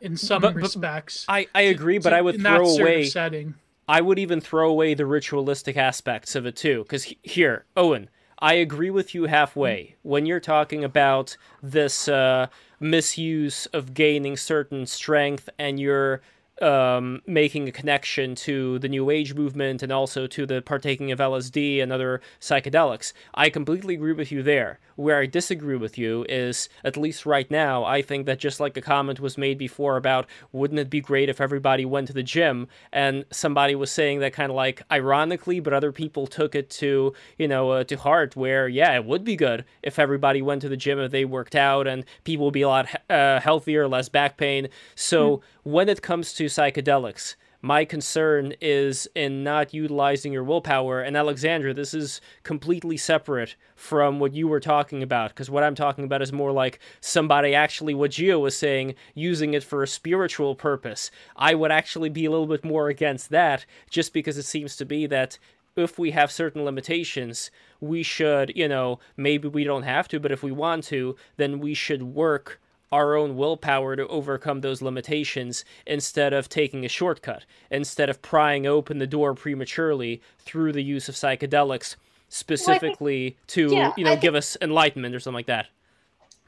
[0.00, 3.54] in some But- but respects I, I agree, but to- I would throw away setting
[3.88, 6.82] I would even throw away the ritualistic aspects of it too.
[6.82, 9.94] Because here, Owen, I agree with you halfway.
[10.02, 12.48] When you're talking about this uh,
[12.80, 16.20] misuse of gaining certain strength and you're
[16.62, 21.18] um, making a connection to the New Age movement and also to the partaking of
[21.18, 23.12] LSD and other psychedelics.
[23.34, 24.78] I completely agree with you there.
[24.96, 28.76] Where I disagree with you is, at least right now, I think that just like
[28.76, 32.22] a comment was made before about wouldn't it be great if everybody went to the
[32.22, 36.70] gym, and somebody was saying that kind of like ironically, but other people took it
[36.70, 40.62] to, you know, uh, to heart, where, yeah, it would be good if everybody went
[40.62, 43.86] to the gym, if they worked out, and people would be a lot uh, healthier,
[43.86, 44.68] less back pain.
[44.94, 51.00] So, mm when it comes to psychedelics, my concern is in not utilizing your willpower.
[51.00, 55.74] And Alexandra, this is completely separate from what you were talking about, because what I'm
[55.74, 59.88] talking about is more like somebody actually, what Gio was saying, using it for a
[59.88, 61.10] spiritual purpose.
[61.34, 64.84] I would actually be a little bit more against that, just because it seems to
[64.84, 65.38] be that
[65.74, 70.32] if we have certain limitations, we should, you know, maybe we don't have to, but
[70.32, 72.60] if we want to, then we should work
[72.92, 78.66] our own willpower to overcome those limitations instead of taking a shortcut, instead of prying
[78.66, 81.96] open the door prematurely through the use of psychedelics
[82.28, 85.66] specifically well, think, to, yeah, you know, I give us enlightenment or something like that.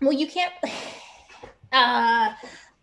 [0.01, 0.53] Well, you can't.
[1.71, 2.33] Uh,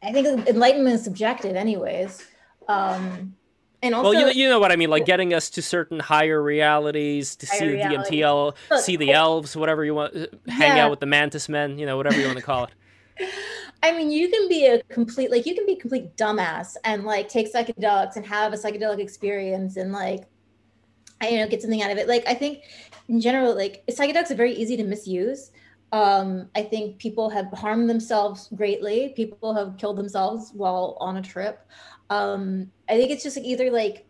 [0.03, 2.23] I think enlightenment is subjective, anyways.
[2.67, 3.35] Um,
[3.81, 5.99] and also, well, you know, you know what I mean, like getting us to certain
[5.99, 8.17] higher realities, to see reality.
[8.17, 10.13] the DMTL, see the elves, whatever you want,
[10.47, 10.85] hang yeah.
[10.85, 12.71] out with the mantis men, you know, whatever you want to call it.
[13.83, 17.03] I mean, you can be a complete like you can be a complete dumbass and
[17.03, 20.25] like take psychedelics and have a psychedelic experience and like
[21.21, 22.07] I you know get something out of it.
[22.07, 22.63] Like I think
[23.07, 25.51] in general, like psychedelics are very easy to misuse.
[25.91, 29.13] Um, I think people have harmed themselves greatly.
[29.15, 31.65] People have killed themselves while on a trip.
[32.09, 34.05] Um, I think it's just like either like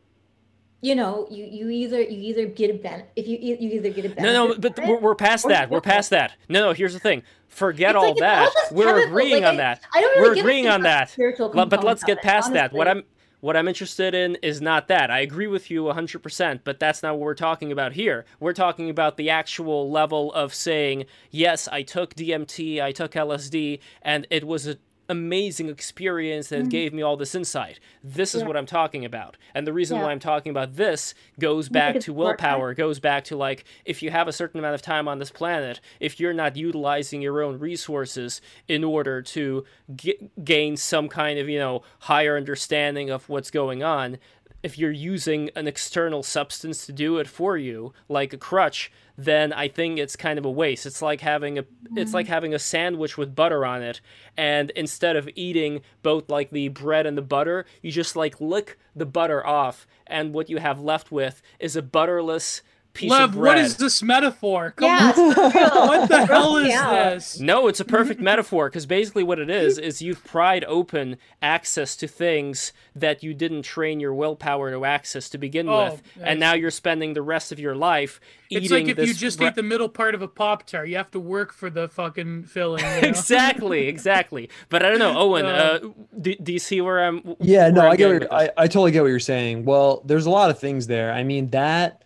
[0.86, 4.05] you know, you you either you either get a ben if you you either get
[4.05, 4.21] a benefit.
[4.21, 5.69] No, no, but we're, we're past that.
[5.71, 6.33] We're past that.
[6.47, 6.73] No, no.
[6.73, 7.23] Here's the thing.
[7.47, 8.53] Forget all like that.
[8.71, 9.81] We're agreeing like, on that.
[9.93, 11.15] I don't really we're agreeing on that.
[11.53, 12.71] But let's get past that.
[12.71, 13.03] What I'm
[13.41, 15.11] what I'm interested in is not that.
[15.11, 18.25] I agree with you 100%, but that's not what we're talking about here.
[18.39, 23.79] We're talking about the actual level of saying, yes, I took DMT, I took LSD,
[24.01, 24.77] and it was a
[25.09, 26.69] amazing experience that mm-hmm.
[26.69, 27.79] gave me all this insight.
[28.03, 28.47] This is yeah.
[28.47, 29.37] what I'm talking about.
[29.53, 30.03] And the reason yeah.
[30.03, 34.11] why I'm talking about this goes back to willpower, goes back to like if you
[34.11, 37.59] have a certain amount of time on this planet, if you're not utilizing your own
[37.59, 43.51] resources in order to g- gain some kind of, you know, higher understanding of what's
[43.51, 44.17] going on,
[44.66, 49.53] if you're using an external substance to do it for you, like a crutch, then
[49.53, 50.88] I think it's kind of a waste.
[50.88, 51.99] It's like having a mm-hmm.
[51.99, 54.01] it's like having a sandwich with butter on it,
[54.36, 58.80] and instead of eating both like the bread and the butter, you just like lick
[58.95, 62.63] the butter off, and what you have left with is a butterless
[62.95, 63.55] piece Lev, of bread.
[63.55, 64.73] what is this metaphor?
[64.75, 65.27] Come yeah, on.
[65.87, 67.09] what the hell is yeah.
[67.09, 67.39] this?
[67.39, 71.95] No, it's a perfect metaphor because basically what it is is you've pried open access
[71.97, 76.39] to things that you didn't train your willpower to access to begin oh, with, and
[76.39, 78.19] now you're spending the rest of your life
[78.49, 78.63] eating.
[78.63, 81.11] it's like if you just eat the middle part of a pop tart, you have
[81.11, 82.83] to work for the fucking filling.
[82.83, 83.07] You know?
[83.07, 84.49] exactly, exactly.
[84.69, 85.45] But I don't know, Owen.
[85.45, 85.79] Uh, uh,
[86.19, 87.35] do, do, you see where I'm?
[87.41, 88.21] Yeah, no, I'm I get.
[88.21, 89.65] What, I I totally get what you're saying.
[89.65, 91.11] Well, there's a lot of things there.
[91.11, 92.01] I mean that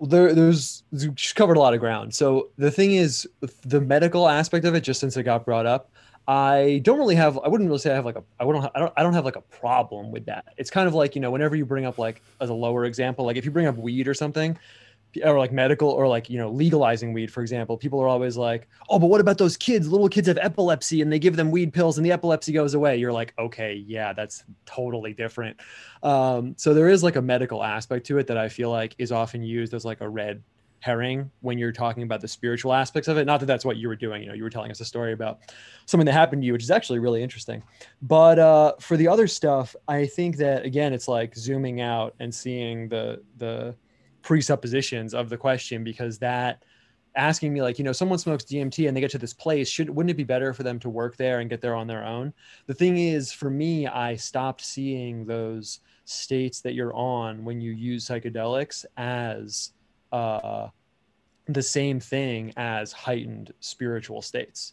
[0.00, 0.82] there, there's
[1.16, 2.14] she's covered a lot of ground.
[2.14, 3.28] So the thing is,
[3.62, 5.90] the medical aspect of it, just since it got brought up,
[6.28, 7.38] I don't really have.
[7.38, 8.24] I wouldn't really say I have like a.
[8.40, 8.64] I wouldn't.
[8.74, 8.92] I don't.
[8.96, 10.46] I don't have like a problem with that.
[10.56, 13.24] It's kind of like you know, whenever you bring up like as a lower example,
[13.24, 14.58] like if you bring up weed or something,
[15.24, 18.68] or like medical or like you know legalizing weed for example people are always like
[18.88, 19.88] oh but what about those kids?
[19.88, 22.96] Little kids have epilepsy and they give them weed pills and the epilepsy goes away.
[22.96, 25.58] You're like okay yeah that's totally different.
[26.02, 29.12] Um, so there is like a medical aspect to it that i feel like is
[29.12, 30.42] often used as like a red
[30.80, 33.24] herring when you're talking about the spiritual aspects of it.
[33.24, 35.12] Not that that's what you were doing you know you were telling us a story
[35.12, 35.40] about
[35.86, 37.62] something that happened to you which is actually really interesting.
[38.02, 42.34] But uh, for the other stuff i think that again it's like zooming out and
[42.34, 43.74] seeing the the
[44.26, 46.64] presuppositions of the question because that
[47.14, 49.88] asking me like you know someone smokes dmt and they get to this place should
[49.88, 52.34] wouldn't it be better for them to work there and get there on their own
[52.66, 57.70] the thing is for me i stopped seeing those states that you're on when you
[57.70, 59.70] use psychedelics as
[60.10, 60.66] uh,
[61.46, 64.72] the same thing as heightened spiritual states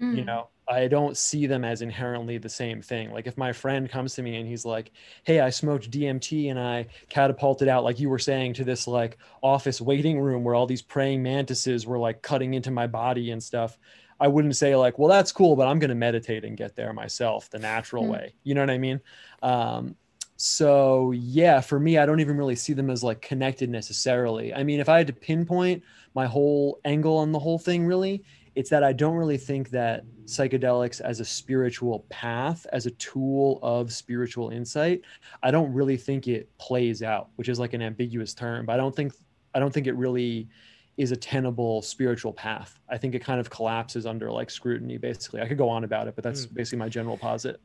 [0.00, 0.16] mm.
[0.16, 3.12] you know I don't see them as inherently the same thing.
[3.12, 4.90] Like if my friend comes to me and he's like,
[5.22, 9.18] "Hey, I smoked DMT and I catapulted out like you were saying to this like
[9.42, 13.42] office waiting room where all these praying mantises were like cutting into my body and
[13.42, 13.78] stuff."
[14.18, 16.92] I wouldn't say like, "Well, that's cool, but I'm going to meditate and get there
[16.92, 18.12] myself the natural mm-hmm.
[18.12, 19.00] way." You know what I mean?
[19.42, 19.96] Um,
[20.36, 24.52] so yeah, for me, I don't even really see them as like connected necessarily.
[24.52, 25.82] I mean, if I had to pinpoint
[26.14, 28.24] my whole angle on the whole thing, really,
[28.56, 33.60] It's that I don't really think that psychedelics as a spiritual path, as a tool
[33.62, 35.02] of spiritual insight,
[35.42, 38.66] I don't really think it plays out, which is like an ambiguous term.
[38.66, 39.12] But I don't think
[39.54, 40.48] I don't think it really
[40.96, 42.78] is a tenable spiritual path.
[42.88, 45.42] I think it kind of collapses under like scrutiny, basically.
[45.42, 46.54] I could go on about it, but that's Mm.
[46.54, 47.60] basically my general posit.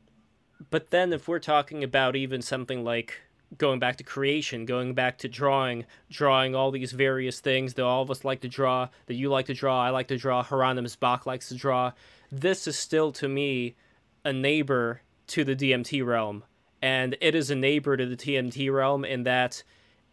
[0.70, 3.20] But then, if we're talking about even something like
[3.58, 8.02] going back to creation, going back to drawing, drawing all these various things that all
[8.02, 10.96] of us like to draw, that you like to draw, I like to draw, Hieronymus
[10.96, 11.92] Bosch likes to draw,
[12.30, 13.74] this is still to me
[14.24, 16.44] a neighbor to the DMT realm.
[16.80, 19.62] And it is a neighbor to the DMT realm in that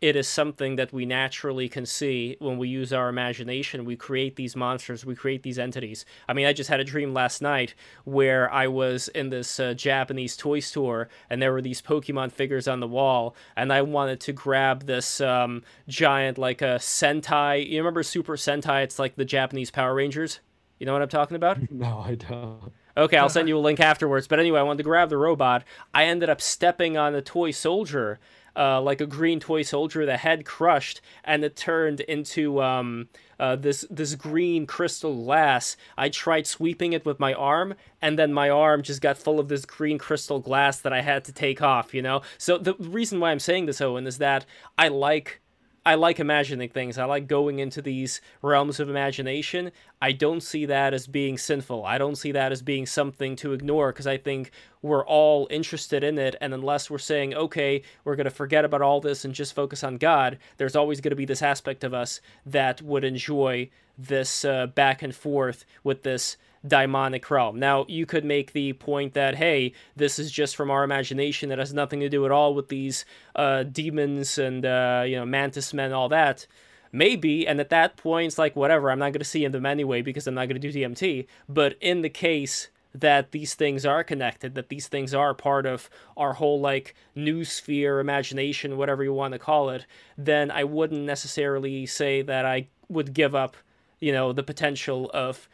[0.01, 3.83] it is something that we naturally can see when we use our imagination.
[3.83, 6.05] We create these monsters, we create these entities.
[6.27, 7.75] I mean, I just had a dream last night
[8.05, 12.67] where I was in this uh, Japanese toy store and there were these Pokemon figures
[12.67, 17.69] on the wall, and I wanted to grab this um, giant, like a Sentai.
[17.69, 18.83] You remember Super Sentai?
[18.83, 20.39] It's like the Japanese Power Rangers.
[20.79, 21.57] You know what I'm talking about?
[21.71, 22.71] No, I don't.
[22.97, 24.27] Okay, I'll send you a link afterwards.
[24.27, 25.63] But anyway, I wanted to grab the robot.
[25.93, 28.19] I ended up stepping on a toy soldier,
[28.55, 30.05] uh, like a green toy soldier.
[30.05, 35.77] The head crushed, and it turned into um, uh, this this green crystal glass.
[35.97, 39.47] I tried sweeping it with my arm, and then my arm just got full of
[39.47, 41.93] this green crystal glass that I had to take off.
[41.93, 42.21] You know.
[42.37, 44.45] So the reason why I'm saying this, Owen, is that
[44.77, 45.41] I like
[45.85, 46.97] I like imagining things.
[46.97, 49.71] I like going into these realms of imagination.
[50.01, 51.85] I don't see that as being sinful.
[51.85, 54.51] I don't see that as being something to ignore because I think
[54.81, 56.35] we're all interested in it.
[56.41, 59.83] And unless we're saying, okay, we're going to forget about all this and just focus
[59.83, 64.45] on God, there's always going to be this aspect of us that would enjoy this
[64.45, 66.37] uh, back and forth with this
[66.67, 67.59] daimonic realm.
[67.59, 71.49] Now, you could make the point that, hey, this is just from our imagination.
[71.49, 73.05] That has nothing to do at all with these
[73.35, 76.45] uh, demons and, uh, you know, mantis men, all that.
[76.91, 80.01] Maybe, and at that point, it's like, whatever, I'm not going to see them anyway
[80.01, 81.27] because I'm not going to do DMT.
[81.47, 85.89] But in the case that these things are connected, that these things are part of
[86.17, 89.85] our whole, like, noosphere, imagination, whatever you want to call it,
[90.17, 93.55] then I wouldn't necessarily say that I would give up,
[93.99, 95.47] you know, the potential of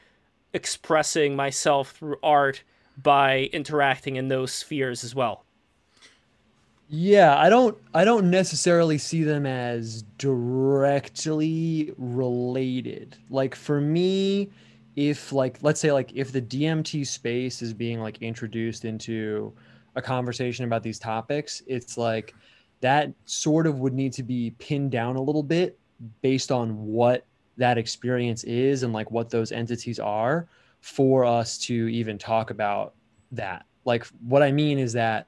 [0.55, 2.63] expressing myself through art
[3.03, 5.45] by interacting in those spheres as well.
[6.87, 13.17] Yeah, I don't I don't necessarily see them as directly related.
[13.29, 14.49] Like for me,
[14.95, 19.51] if like let's say like if the DMT space is being like introduced into
[19.95, 22.33] a conversation about these topics, it's like
[22.79, 25.77] that sort of would need to be pinned down a little bit
[26.21, 27.25] based on what
[27.57, 30.47] that experience is and like what those entities are
[30.81, 32.93] for us to even talk about
[33.31, 33.65] that.
[33.85, 35.27] Like what I mean is that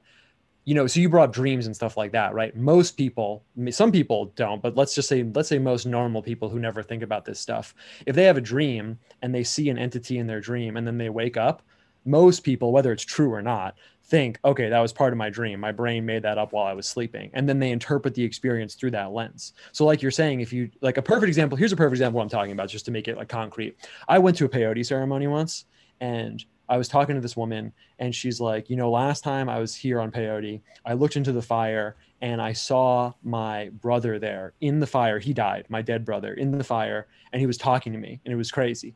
[0.68, 2.54] you know, so you brought dreams and stuff like that, right?
[2.54, 6.58] Most people, some people don't, but let's just say, let's say most normal people who
[6.58, 7.74] never think about this stuff,
[8.04, 10.98] if they have a dream and they see an entity in their dream and then
[10.98, 11.62] they wake up,
[12.04, 13.76] most people, whether it's true or not,
[14.08, 15.60] think, okay, that was part of my dream.
[15.60, 17.30] My brain made that up while I was sleeping.
[17.34, 19.52] And then they interpret the experience through that lens.
[19.72, 22.28] So, like you're saying, if you like a perfect example, here's a perfect example I'm
[22.28, 23.76] talking about, just to make it like concrete.
[24.08, 25.66] I went to a peyote ceremony once
[26.00, 29.58] and I was talking to this woman and she's like, you know, last time I
[29.58, 34.54] was here on peyote, I looked into the fire and I saw my brother there
[34.60, 35.18] in the fire.
[35.18, 38.32] He died, my dead brother, in the fire, and he was talking to me and
[38.32, 38.94] it was crazy.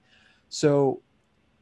[0.49, 1.01] So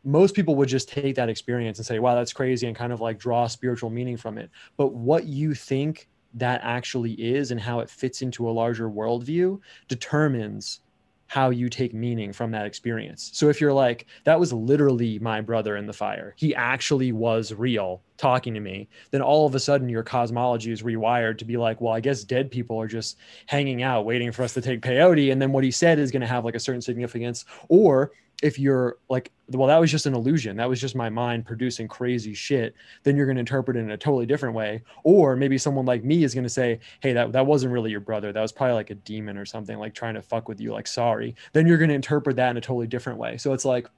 [0.04, 3.00] most people would just take that experience and say, wow, that's crazy, and kind of
[3.00, 4.50] like draw spiritual meaning from it.
[4.76, 9.60] But what you think that actually is and how it fits into a larger worldview
[9.88, 10.80] determines
[11.26, 13.30] how you take meaning from that experience.
[13.34, 17.54] So if you're like, that was literally my brother in the fire, he actually was
[17.54, 21.56] real talking to me, then all of a sudden your cosmology is rewired to be
[21.56, 24.82] like, well, I guess dead people are just hanging out waiting for us to take
[24.82, 25.30] peyote.
[25.30, 27.44] And then what he said is going to have like a certain significance.
[27.68, 28.10] Or
[28.42, 30.56] if you're like, well, that was just an illusion.
[30.56, 32.74] That was just my mind producing crazy shit.
[33.02, 34.82] Then you're going to interpret it in a totally different way.
[35.04, 38.00] Or maybe someone like me is going to say, hey, that, that wasn't really your
[38.00, 38.32] brother.
[38.32, 40.86] That was probably like a demon or something, like trying to fuck with you, like,
[40.86, 41.34] sorry.
[41.52, 43.36] Then you're going to interpret that in a totally different way.
[43.36, 43.88] So it's like,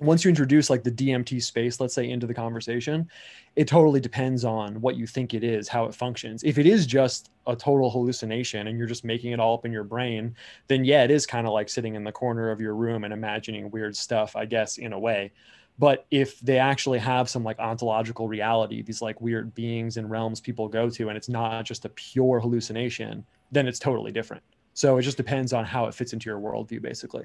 [0.00, 3.08] once you introduce like the DMT space, let's say, into the conversation,
[3.54, 6.42] it totally depends on what you think it is, how it functions.
[6.42, 9.72] If it is just a total hallucination and you're just making it all up in
[9.72, 10.34] your brain,
[10.68, 13.12] then yeah, it is kind of like sitting in the corner of your room and
[13.12, 15.32] imagining weird stuff, I guess, in a way.
[15.78, 20.40] But if they actually have some like ontological reality, these like weird beings and realms
[20.40, 24.42] people go to, and it's not just a pure hallucination, then it's totally different.
[24.74, 27.24] So it just depends on how it fits into your worldview, basically.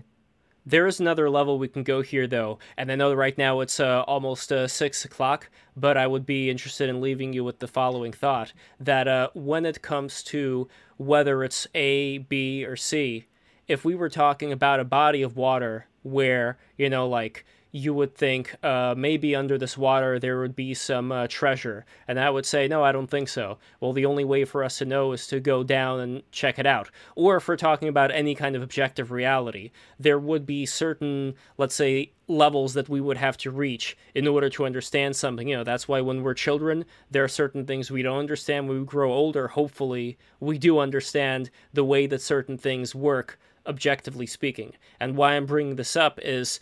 [0.67, 3.79] There is another level we can go here, though, and I know right now it's
[3.79, 5.47] uh, almost uh, six o'clock,
[5.77, 9.63] but I would be interested in leaving you with the following thought: that uh, when
[9.67, 13.25] it comes to whether it's A, B, or C,
[13.67, 17.45] if we were talking about a body of water where, you know, like
[17.75, 21.85] you would think uh, maybe under this water there would be some uh, treasure.
[22.07, 23.57] And I would say, no, I don't think so.
[23.81, 26.65] Well, the only way for us to know is to go down and check it
[26.65, 26.89] out.
[27.15, 31.75] Or if we're talking about any kind of objective reality, there would be certain, let's
[31.75, 35.49] say, levels that we would have to reach in order to understand something.
[35.49, 38.69] You know, that's why when we're children, there are certain things we don't understand.
[38.69, 44.27] When we grow older, hopefully, we do understand the way that certain things work, objectively
[44.27, 44.75] speaking.
[44.97, 46.61] And why I'm bringing this up is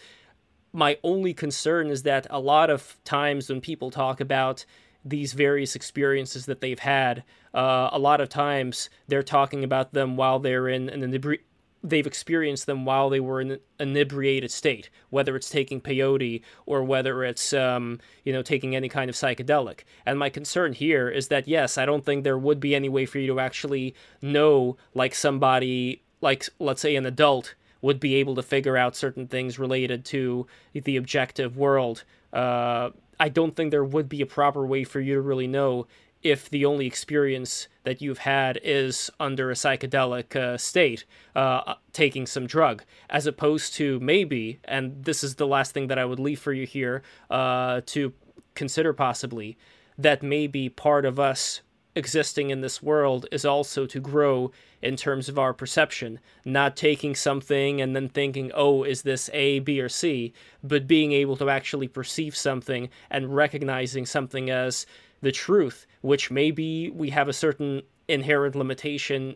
[0.73, 4.65] my only concern is that a lot of times when people talk about
[5.05, 10.17] these various experiences that they've had, uh, a lot of times they're talking about them
[10.17, 11.41] while they're in an inebri-
[11.83, 16.83] they've experienced them while they were in an inebriated state, whether it's taking peyote or
[16.83, 19.81] whether it's um, you know taking any kind of psychedelic.
[20.05, 23.05] And my concern here is that yes, I don't think there would be any way
[23.05, 27.53] for you to actually know like somebody like let's say an adult
[27.83, 32.03] would be able to figure out certain things related to the objective world.
[32.31, 35.85] Uh, I don't think there would be a proper way for you to really know
[36.23, 41.03] if the only experience that you've had is under a psychedelic uh, state,
[41.35, 45.99] uh, taking some drug, as opposed to maybe, and this is the last thing that
[45.99, 48.13] I would leave for you here uh, to
[48.55, 49.57] consider possibly,
[49.97, 51.61] that maybe part of us
[51.95, 57.15] existing in this world is also to grow in terms of our perception, not taking
[57.15, 60.33] something and then thinking, oh, is this A, B, or C,
[60.63, 64.85] but being able to actually perceive something and recognizing something as
[65.21, 69.35] the truth, which maybe we have a certain inherent limitation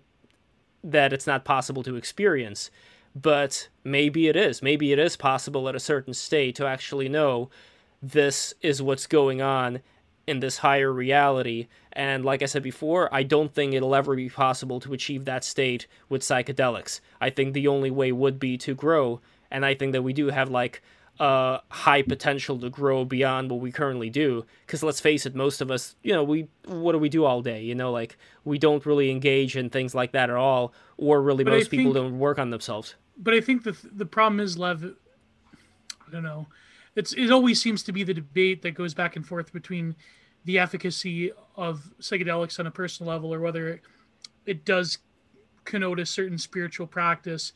[0.83, 2.69] that it's not possible to experience.
[3.15, 4.61] But maybe it is.
[4.61, 7.49] Maybe it is possible at a certain state to actually know
[8.01, 9.79] this is what's going on
[10.27, 11.67] in this higher reality.
[11.93, 15.43] And like I said before, I don't think it'll ever be possible to achieve that
[15.43, 16.99] state with psychedelics.
[17.19, 20.27] I think the only way would be to grow, and I think that we do
[20.27, 20.83] have like
[21.19, 24.45] a high potential to grow beyond what we currently do.
[24.65, 27.41] Because let's face it, most of us, you know, we what do we do all
[27.41, 27.63] day?
[27.63, 31.43] You know, like we don't really engage in things like that at all, or really
[31.43, 32.93] But most people don't work on themselves.
[33.17, 34.83] but I think the the problem is Lev.
[36.07, 36.47] I don't know.
[36.97, 39.95] It's it always seems to be the debate that goes back and forth between
[40.45, 43.81] the efficacy of psychedelics on a personal level or whether
[44.47, 44.97] it does
[45.63, 47.53] connote a certain spiritual practice.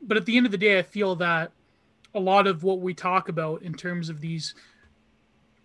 [0.00, 1.50] But at the end of the day, I feel that
[2.14, 4.54] a lot of what we talk about in terms of these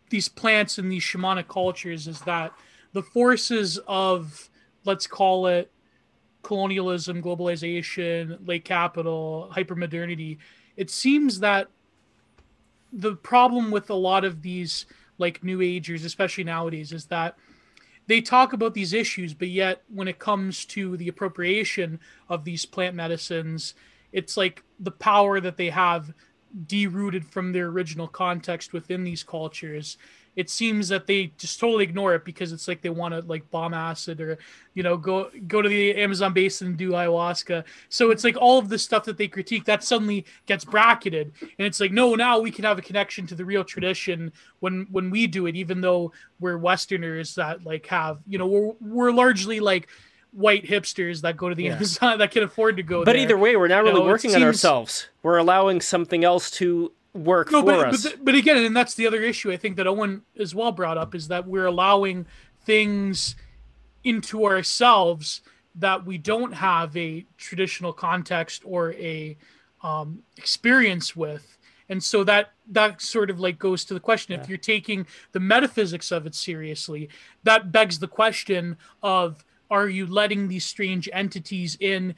[0.10, 2.52] these plants and these shamanic cultures is that
[2.94, 4.50] the forces of
[4.86, 5.72] let's call it
[6.42, 10.40] colonialism, globalization, late capital, hypermodernity,
[10.78, 11.68] it seems that
[12.92, 14.86] the problem with a lot of these
[15.18, 17.36] like new agers, especially nowadays, is that
[18.08, 22.66] they talk about these issues, but yet when it comes to the appropriation of these
[22.66, 23.74] plant medicines,
[24.12, 26.14] it's like the power that they have
[26.66, 29.98] derooted from their original context within these cultures
[30.38, 33.50] it seems that they just totally ignore it because it's like they want to like
[33.52, 34.38] bomb acid or
[34.76, 38.58] you know go go to the amazon basin and do ayahuasca so it's like all
[38.60, 42.40] of the stuff that they critique that suddenly gets bracketed and it's like no now
[42.40, 45.82] we can have a connection to the real tradition when when we do it even
[45.82, 49.88] though we're westerners that like have you know we're, we're largely like
[50.34, 51.76] white hipsters that go to the Yeah.
[51.78, 53.24] amazon that can afford to go But there.
[53.24, 55.08] either way, we're not You really know, it working on ourselves.
[55.24, 58.04] We're allowing something else to work no, for but, us.
[58.04, 60.98] but but again, and that's the other issue I think that Owen as well brought
[60.98, 62.26] up is that we're allowing
[62.66, 63.36] things
[64.04, 65.42] into ourselves
[65.76, 69.38] that we don't have a traditional context or a
[69.84, 71.58] um, experience with,
[71.90, 75.40] and so that that sort of like goes to the question: if you're taking the
[75.40, 77.10] metaphysics of it seriously,
[77.44, 82.16] that begs the question of are you letting these strange entities in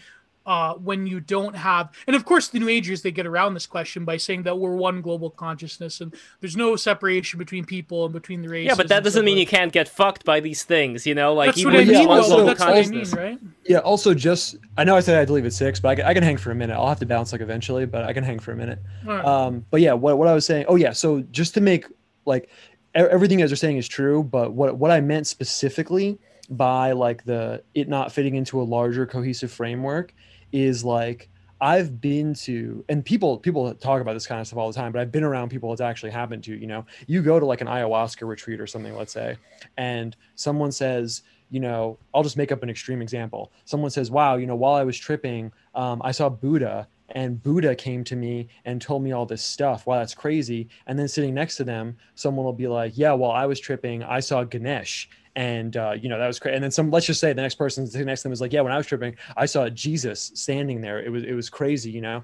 [0.49, 3.67] uh, when you don't have, and of course, the New Agers they get around this
[3.67, 8.11] question by saying that we're one global consciousness and there's no separation between people and
[8.13, 8.65] between the races.
[8.69, 11.33] yeah, but that doesn't mean you can't get fucked by these things, you know?
[11.35, 12.07] Like That's even what I with Yeah, mean.
[12.09, 12.35] one also- though.
[12.37, 13.13] global That's what I mean, consciousness.
[13.19, 13.39] right?
[13.65, 13.77] Yeah.
[13.79, 16.05] Also, just I know I said I had to leave at six, but I can,
[16.05, 16.73] I can hang for a minute.
[16.73, 18.79] I'll have to bounce like eventually, but I can hang for a minute.
[19.07, 19.25] All right.
[19.25, 20.65] Um, but yeah, what what I was saying.
[20.67, 20.93] Oh yeah.
[20.93, 21.85] So just to make
[22.25, 22.49] like
[22.95, 26.17] everything you guys are saying is true, but what what I meant specifically
[26.49, 30.13] by like the it not fitting into a larger cohesive framework
[30.51, 31.29] is like
[31.61, 34.91] I've been to and people people talk about this kind of stuff all the time,
[34.91, 36.55] but I've been around people it's actually happened to.
[36.55, 39.37] You know, you go to like an ayahuasca retreat or something, let's say,
[39.77, 43.51] and someone says, you know, I'll just make up an extreme example.
[43.65, 47.75] Someone says, "Wow, you know, while I was tripping, um, I saw Buddha, and Buddha
[47.75, 49.87] came to me and told me all this stuff.
[49.87, 53.31] Wow, that's crazy." And then sitting next to them, someone will be like, "Yeah, while
[53.31, 55.09] I was tripping, I saw Ganesh."
[55.39, 56.55] And uh, you know that was crazy.
[56.55, 58.51] And then some, let's just say the next person sitting next to them is like,
[58.51, 61.01] yeah, when I was tripping, I saw Jesus standing there.
[61.01, 62.21] It was it was crazy, you know.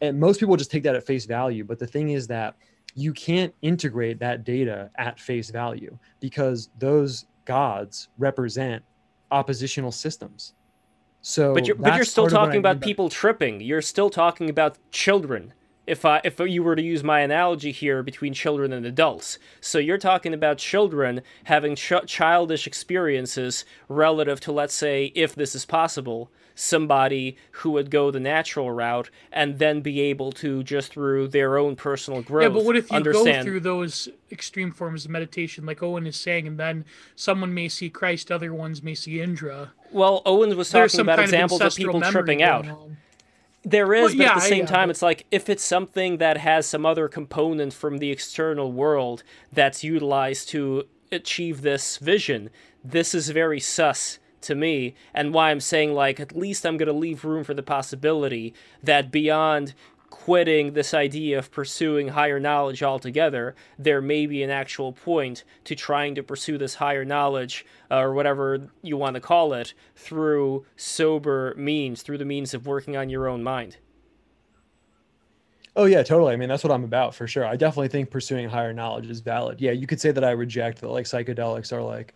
[0.00, 2.56] And most people just take that at face value, but the thing is that
[2.96, 8.82] you can't integrate that data at face value because those gods represent
[9.30, 10.54] oppositional systems.
[11.22, 13.60] So, But you're but you're still part of what I talking mean about people tripping.
[13.60, 15.52] You're still talking about children.
[15.86, 19.78] If I if you were to use my analogy here between children and adults, so
[19.78, 25.64] you're talking about children having ch- childish experiences relative to let's say if this is
[25.64, 31.28] possible, somebody who would go the natural route and then be able to just through
[31.28, 35.06] their own personal growth Yeah, but what if you understand go through those extreme forms
[35.06, 36.84] of meditation, like Owen is saying, and then
[37.16, 39.72] someone may see Christ, other ones may see Indra?
[39.90, 42.68] Well, Owens was talking about of examples of people tripping out.
[42.68, 42.98] on.
[43.62, 45.64] There is, Well, but yeah, at the same yeah, time, but- it's like if it's
[45.64, 51.98] something that has some other component from the external world that's utilized to achieve this
[51.98, 52.48] vision,
[52.82, 56.86] this is very sus to me, and why I'm saying, like, at least I'm going
[56.86, 59.74] to leave room for the possibility that beyond
[60.10, 65.74] quitting this idea of pursuing higher knowledge altogether, there may be an actual point to
[65.74, 70.66] trying to pursue this higher knowledge, uh, or whatever you want to call it, through
[70.76, 73.78] sober means, through the means of working on your own mind.
[75.76, 76.32] Oh yeah, totally.
[76.32, 77.46] I mean, that's what I'm about for sure.
[77.46, 79.60] I definitely think pursuing higher knowledge is valid.
[79.60, 82.12] Yeah, you could say that I reject that like psychedelics are like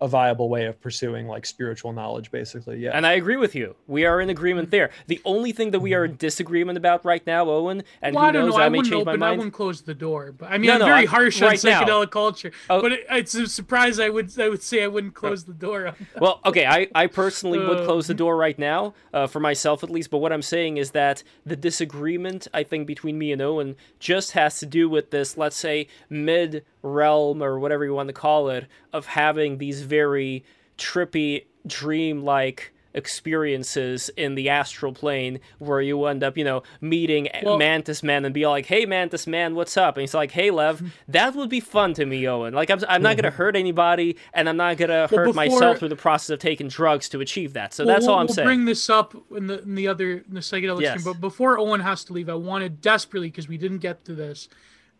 [0.00, 2.78] a viable way of pursuing like spiritual knowledge basically.
[2.78, 2.90] Yeah.
[2.92, 3.74] And I agree with you.
[3.86, 4.90] We are in agreement there.
[5.08, 8.28] The only thing that we are in disagreement about right now, Owen, and Well, who
[8.28, 8.60] I don't knows, know.
[8.62, 9.22] I, I may wouldn't change my open.
[9.24, 10.32] I wouldn't close the door.
[10.32, 11.82] But I mean, No, I'm no, very I- harsh on right now.
[11.82, 12.52] psychedelic culture.
[12.70, 12.80] Oh.
[12.80, 13.98] But it, it's a surprise.
[13.98, 14.38] I would.
[14.38, 15.94] I would say I wouldn't close the door.
[16.20, 19.82] Well, okay, I, I personally would Uh, close the door right now, uh, for myself
[19.82, 23.40] at least, but what I'm saying is that the disagreement, I think, between me and
[23.42, 28.08] Owen just has to do with this, let's say, mid realm or whatever you want
[28.08, 30.44] to call it, of having these very
[30.76, 37.28] trippy, dream like experiences in the astral plane where you end up, you know, meeting
[37.44, 39.96] Well- Mantis Man and be like, hey, Mantis Man, what's up?
[39.96, 42.54] And he's like, hey, Lev, that would be fun to me, Owen.
[42.54, 45.90] Like, I'm, I'm not to hurt anybody and I'm not Well, hurt before- myself through
[45.90, 47.74] the process of taking drugs to achieve that.
[47.74, 48.46] So Well, that's we'll, all I'm we'll saying.
[48.48, 51.00] bring this up in the in the other in the psychedelic Yes.
[51.00, 51.12] stream.
[51.14, 54.48] But before Owen has to leave, I wanted desperately because we didn't get to this,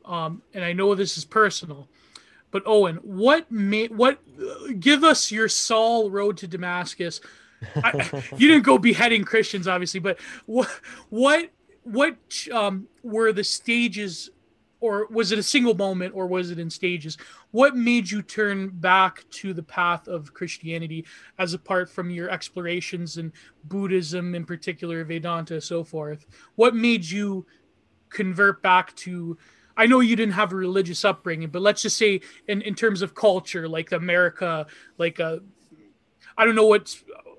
[0.09, 1.89] um, and I know this is personal.
[2.51, 3.47] But Owen, what
[3.91, 4.19] what?
[4.81, 7.21] Give us your Saul road to Damascus.
[7.77, 10.71] I, you didn't go beheading Christians, obviously, but what
[11.11, 11.51] what
[11.83, 12.17] what
[12.51, 14.31] um, were the stages,
[14.81, 17.19] or was it a single moment, or was it in stages?
[17.51, 21.05] What made you turn back to the path of Christianity,
[21.39, 23.31] as apart from your explorations in
[23.65, 26.25] Buddhism, in particular Vedanta, so forth?
[26.55, 27.45] What made you
[28.09, 29.37] convert back to?
[29.79, 33.01] I know you didn't have a religious upbringing, but let's just say in, in terms
[33.01, 34.67] of culture, like America,
[34.99, 35.39] like uh,
[36.37, 36.95] I don't know what.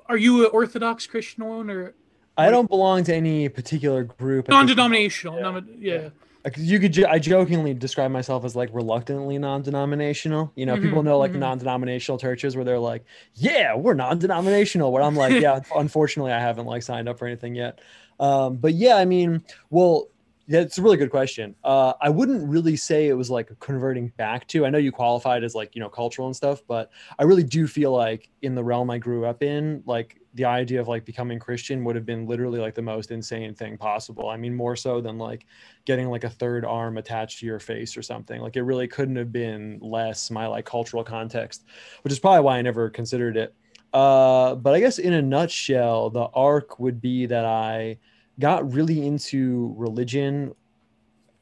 [0.08, 1.94] Are you an Orthodox Christian or
[2.38, 4.50] I don't belong to any particular group.
[4.50, 5.38] non-denominational?
[5.38, 6.10] Yeah, non- yeah.
[6.58, 10.54] You could, jo- I jokingly describe myself as like reluctantly non-denominational.
[10.56, 11.40] You know, people Mhm, know like mhm.
[11.40, 13.04] non-denominational churches where they're like,
[13.36, 17.56] "Yeah, we're non-denominational." Where I'm like, "Yeah, unfortunately, I haven't like signed up for anything
[17.56, 17.80] yet."
[18.20, 20.08] Um, but yeah, I mean, well,
[20.50, 21.54] yeah, it's a really good question.
[21.64, 24.66] Uh, I wouldn't really say it was like converting back to.
[24.66, 26.90] I know you qualified as like you know cultural and stuff, but
[27.20, 30.82] I really do feel like in the realm I grew up in, like the idea
[30.82, 34.28] of like becoming Christian would have been literally like the most insane thing possible.
[34.28, 35.46] I mean, more so than like
[35.86, 38.42] getting like a third arm attached to your face or something.
[38.42, 41.64] Like it really couldn't have been less my like cultural context,
[42.02, 43.54] which is probably why I never considered it.
[43.94, 48.00] Uh, but I guess in a nutshell, the arc would be that I
[48.40, 50.54] got really into religion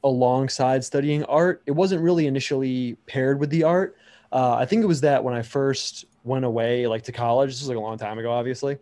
[0.04, 1.62] alongside studying art.
[1.66, 3.96] It wasn't really initially paired with the art.
[4.32, 7.60] Uh, I think it was that when I first went away, like to college, this
[7.60, 8.78] was like a long time ago, obviously,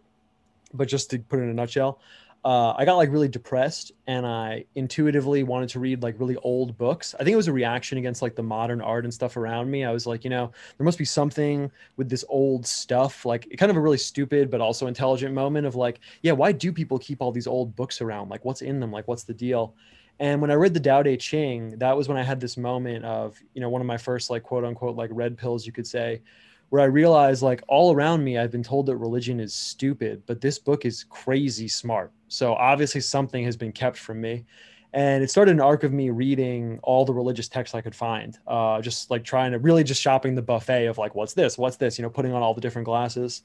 [0.75, 2.01] but just to put it in a nutshell,
[2.47, 6.79] uh, I got like really depressed and I intuitively wanted to read like really old
[6.79, 7.13] books.
[7.19, 9.85] I think it was a reaction against like the modern art and stuff around me.
[9.85, 13.69] I was like, you know, there must be something with this old stuff, like kind
[13.69, 17.21] of a really stupid but also intelligent moment of like, yeah, why do people keep
[17.21, 18.29] all these old books around?
[18.29, 18.93] Like, what's in them?
[18.93, 19.75] Like, what's the deal?
[20.21, 23.05] And when I read the Tao Te Ching, that was when I had this moment
[23.05, 25.87] of, you know, one of my first like quote unquote like red pills, you could
[25.87, 26.23] say,
[26.71, 30.41] where I realized like all around me, I've been told that religion is stupid, but
[30.41, 32.12] this book is crazy smart.
[32.29, 34.47] So obviously something has been kept from me.
[34.93, 38.37] And it started an arc of me reading all the religious texts I could find,
[38.47, 41.59] uh, just like trying to really just shopping the buffet of like, what's this?
[41.59, 41.99] What's this?
[41.99, 43.43] You know, putting on all the different glasses.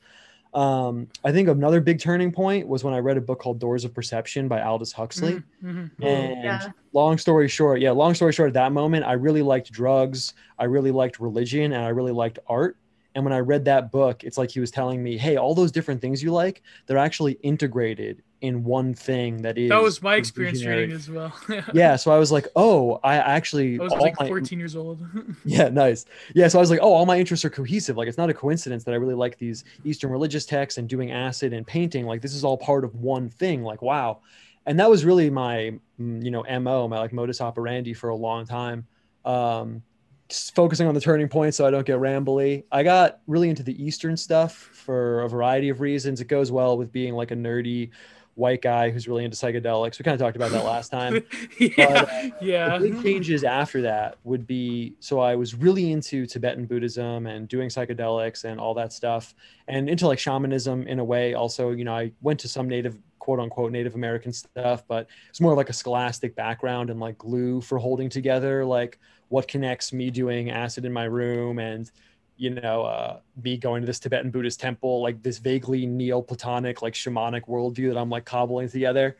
[0.53, 3.85] Um, I think another big turning point was when I read a book called Doors
[3.85, 5.35] of Perception by Aldous Huxley.
[5.35, 5.91] Mhm, mhm.
[6.01, 6.71] And Yeah.
[6.93, 10.65] long story short, yeah, long story short, at that moment, I really liked drugs, I
[10.65, 12.77] really liked religion, and I really liked art.
[13.13, 15.71] And when I read that book, it's like he was telling me, "Hey, all those
[15.71, 20.15] different things you like, they're actually integrated in one thing that is." That was my
[20.15, 21.33] experience reading as well.
[21.73, 24.99] Yeah, so I was like, "Oh, I actually I was like my- 14 years old.
[25.45, 26.05] yeah, nice.
[26.33, 27.97] Yeah, so I was like, oh, all my interests are cohesive.
[27.97, 31.11] Like, it's not a coincidence that I really like these Eastern religious texts and doing
[31.11, 32.05] acid and painting.
[32.05, 33.61] Like, this is all part of one thing.
[33.63, 34.19] Like, wow.
[34.65, 38.15] And that was really my, mm, you know, mo, my like modus operandi for a
[38.15, 38.85] long time.
[39.25, 39.83] Um,
[40.31, 42.63] focusing on the turning point so I don't get rambly.
[42.71, 46.21] I got really into the Eastern stuff for a variety of reasons.
[46.21, 47.91] It goes well with being like a nerdy
[48.35, 49.99] white guy who's really into psychedelics.
[49.99, 51.23] We kind of talked about that last time
[51.59, 52.77] yeah, uh, yeah.
[52.77, 57.47] the big changes after that would be so I was really into Tibetan Buddhism and
[57.47, 59.35] doing psychedelics and all that stuff,
[59.67, 61.33] and into like shamanism in a way.
[61.33, 65.41] Also, you know, I went to some native quote unquote Native American stuff, but it's
[65.41, 68.99] more like a scholastic background and like glue for holding together like
[69.31, 71.89] what connects me doing acid in my room and
[72.35, 76.95] you know, uh, me going to this Tibetan Buddhist temple, like this vaguely Neoplatonic, like
[76.95, 79.15] shamanic worldview that I'm like cobbling together.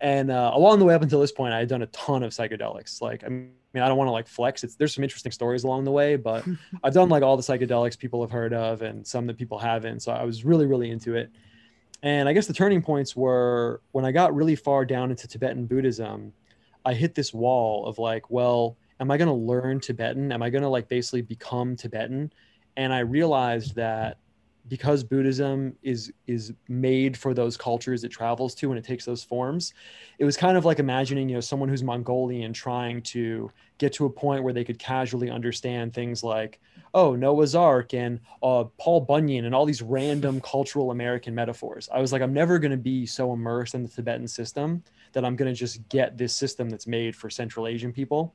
[0.00, 2.32] And uh, along the way up until this point, I had done a ton of
[2.32, 3.00] psychedelics.
[3.00, 4.62] Like, I mean, I don't want to like flex.
[4.62, 6.44] It's there's some interesting stories along the way, but
[6.84, 10.00] I've done like all the psychedelics people have heard of and some that people haven't.
[10.00, 11.30] So I was really, really into it.
[12.02, 15.64] And I guess the turning points were when I got really far down into Tibetan
[15.64, 16.34] Buddhism,
[16.84, 20.32] I hit this wall of like, well, am I going to learn Tibetan?
[20.32, 22.32] Am I going to like basically become Tibetan?
[22.76, 24.18] And I realized that
[24.68, 29.22] because Buddhism is is made for those cultures it travels to and it takes those
[29.22, 29.74] forms,
[30.18, 34.06] it was kind of like imagining, you know, someone who's Mongolian trying to get to
[34.06, 36.60] a point where they could casually understand things like,
[36.94, 41.88] oh, Noah's Ark and uh, Paul Bunyan and all these random cultural American metaphors.
[41.92, 44.82] I was like, I'm never going to be so immersed in the Tibetan system
[45.12, 48.34] that I'm going to just get this system that's made for Central Asian people.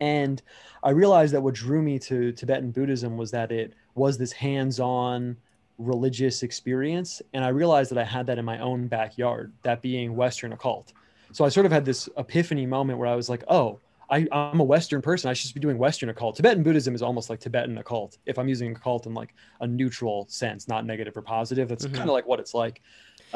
[0.00, 0.40] And
[0.82, 4.80] I realized that what drew me to Tibetan Buddhism was that it was this hands
[4.80, 5.36] on
[5.78, 7.22] religious experience.
[7.34, 10.92] And I realized that I had that in my own backyard, that being Western occult.
[11.32, 13.78] So I sort of had this epiphany moment where I was like, oh,
[14.10, 15.30] I, I'm a Western person.
[15.30, 16.34] I should just be doing Western occult.
[16.36, 18.18] Tibetan Buddhism is almost like Tibetan occult.
[18.26, 21.94] If I'm using occult in like a neutral sense, not negative or positive, that's Mhm.
[21.94, 22.82] kind of like what it's like.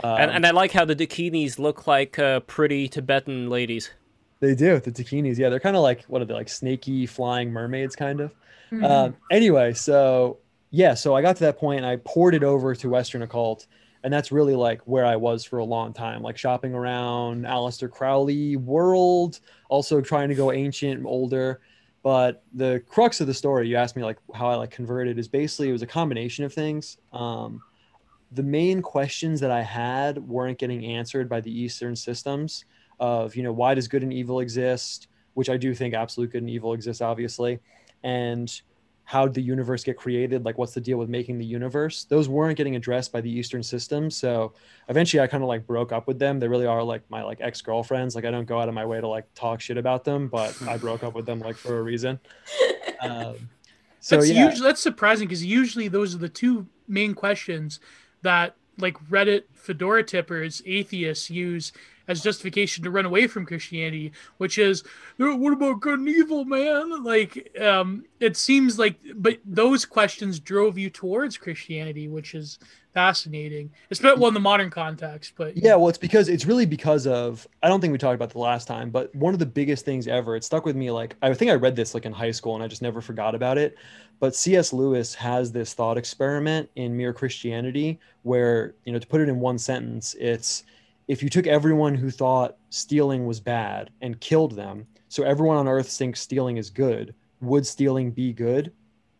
[0.02, 3.90] and, Um, and I like how the dakinis look like uh, pretty Tibetan ladies.
[4.44, 5.38] They do the takinis.
[5.38, 8.34] Yeah, they're kind of like what are they like snaky flying mermaids, kind of.
[8.70, 8.84] Mhm.
[8.84, 10.38] Um, anyway, so
[10.70, 13.66] yeah, so I got to that point and I poured it over to Western occult,
[14.02, 17.90] and that's really like where I was for a long time, like shopping around Aleister
[17.90, 19.40] Crowley world,
[19.70, 21.60] also trying to go ancient, and older.
[22.02, 25.26] But the crux of the story, you asked me like how I like converted, is
[25.26, 26.98] basically it was a combination of things.
[27.14, 27.62] Um,
[28.32, 32.66] the main questions that I had weren't getting answered by the Eastern systems
[33.00, 35.08] of, you know, why does good and evil exist?
[35.34, 37.58] Which I do think absolute good and evil exists, obviously.
[38.02, 38.52] And
[39.04, 40.44] how did the universe get created?
[40.44, 42.04] Like, what's the deal with making the universe?
[42.04, 44.10] Those weren't getting addressed by the Eastern system.
[44.10, 44.54] So
[44.88, 46.40] eventually I kind of like broke up with them.
[46.40, 48.14] They really are like my like ex girlfriends.
[48.14, 50.60] Like, I don't go out of my way to like talk shit about them, but
[50.68, 52.18] I broke up with them like for a reason.
[53.02, 53.50] Um,
[54.00, 54.48] so that's yeah.
[54.48, 57.80] usually that's surprising because usually those are the two main questions
[58.22, 61.72] that like Reddit fedora tippers atheists use
[62.08, 64.82] as justification to run away from Christianity, which is
[65.20, 67.02] "Uh, what about good and evil, man?
[67.02, 72.58] Like um it seems like but those questions drove you towards Christianity, which is
[72.94, 73.70] fascinating.
[73.90, 77.46] Especially well in the modern context, but Yeah, well, it's because it's really because of
[77.62, 80.06] I don't think we talked about the last time, but one of the biggest things
[80.06, 80.36] ever.
[80.36, 80.90] It stuck with me.
[80.90, 83.34] Like I think I read this like in high school, and I just never forgot
[83.34, 83.76] about it.
[84.20, 84.72] But C.S.
[84.72, 89.40] Lewis has this thought experiment in Mere Christianity, where you know to put it in
[89.40, 90.64] one sentence, it's
[91.08, 95.68] if you took everyone who thought stealing was bad and killed them, so everyone on
[95.68, 98.72] Earth thinks stealing is good, would stealing be good?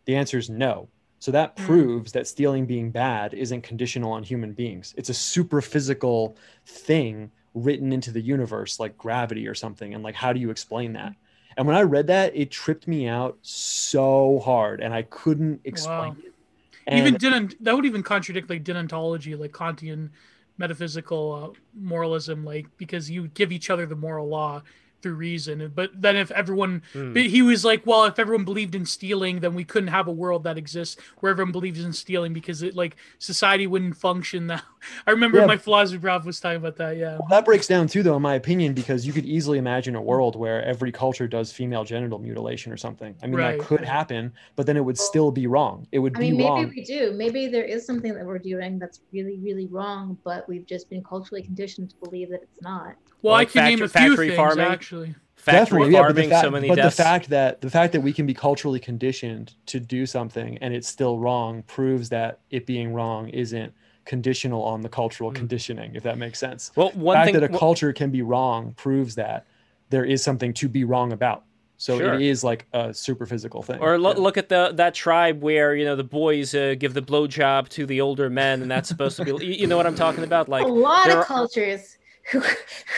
[0.05, 0.89] The answer is no.
[1.19, 1.65] So that Mm.
[1.65, 4.93] proves that stealing being bad isn't conditional on human beings.
[4.97, 6.37] It's a super physical
[6.67, 9.93] thing written into the universe, like gravity or something.
[9.93, 11.13] And like, how do you explain that?
[11.57, 16.11] And when I read that, it tripped me out so hard, and I couldn't explain
[16.11, 16.17] Wow.
[16.25, 16.33] it.
[16.87, 20.11] And even didn't that would even contradict like deontology like kantian
[20.57, 24.61] metaphysical uh, moralism like because you give each other the moral law
[25.05, 27.13] through reason but then if everyone hmm.
[27.13, 30.11] but he was like well if everyone believed in stealing then we couldn't have a
[30.11, 34.61] world that exists where everyone believes in stealing because it like society wouldn't function now
[35.05, 35.45] i remember Yeah.
[35.45, 38.21] my philosophy prof was talking about that yeah Well, that breaks down too, though, in
[38.21, 42.17] my opinion, because you could easily imagine a world where every culture does female genital
[42.17, 43.15] mutilation or something.
[43.21, 43.59] I mean, Right.
[43.59, 45.87] that could happen, but then it would still be wrong.
[45.91, 46.69] It would I be mean, maybe wrong.
[46.75, 47.13] we do.
[47.13, 51.03] Maybe there is something that we're doing that's really, really wrong, but we've just been
[51.03, 52.95] culturally conditioned to believe that it's not.
[53.25, 54.65] Well Like i can name a factory- few things farming?
[54.65, 56.95] actually factory yeah, but farming, the, fa- so many but deaths.
[56.97, 60.73] the fact that the fact that we can be culturally conditioned to do something and
[60.73, 63.71] it's still wrong proves that it being wrong isn't
[64.05, 65.35] conditional on the cultural Mm.
[65.35, 68.21] conditioning if that makes sense well, the fact thing that a well- culture can be
[68.21, 69.45] wrong proves that
[69.89, 71.43] there is something to be wrong about
[71.77, 72.13] so Sure.
[72.15, 74.19] it is like a super physical thing Or lo- Yeah.
[74.19, 77.85] look at the that tribe where you know the boys uh, give the blowjob to
[77.85, 79.31] the older men, and that's supposed to be.
[79.45, 80.47] You, you know what I'm talking about?
[80.47, 81.97] Like a lot there of are- cultures
[82.31, 82.41] who,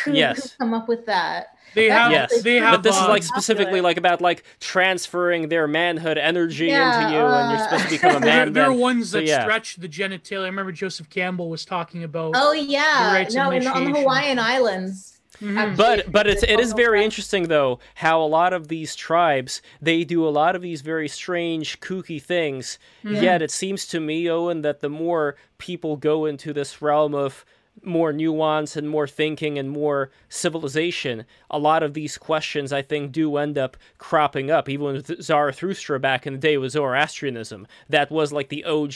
[0.06, 0.52] who, Yes.
[0.54, 1.48] who come up with that.
[1.76, 2.12] They That's have.
[2.12, 2.42] Yes.
[2.44, 2.72] They have.
[2.76, 7.16] but this is um, like specifically like about like transferring their manhood energy Yeah, into
[7.16, 8.54] you, and you're uh, supposed to become a man.
[8.54, 8.80] there, are then.
[8.80, 9.42] ones So, that yeah.
[9.44, 10.44] stretch the genitalia.
[10.44, 12.34] I remember Joseph Campbell was talking about.
[12.36, 14.00] Oh yeah, rites of no, in the, on the.
[14.00, 15.14] Hawaiian Islands.
[15.42, 15.78] Mhm.
[15.78, 18.96] but but it's it's it is also very interesting though how a lot of these
[18.96, 23.22] tribes they do a lot of these very strange kooky things Yeah.
[23.22, 27.46] yet it seems to me owen that the more people go into this realm of
[27.84, 33.12] more nuance and more thinking and more civilization a lot of these questions i think
[33.12, 34.70] do end up cropping up.
[34.70, 38.94] Even with zarathustra back in the day with zoroastrianism that was like the og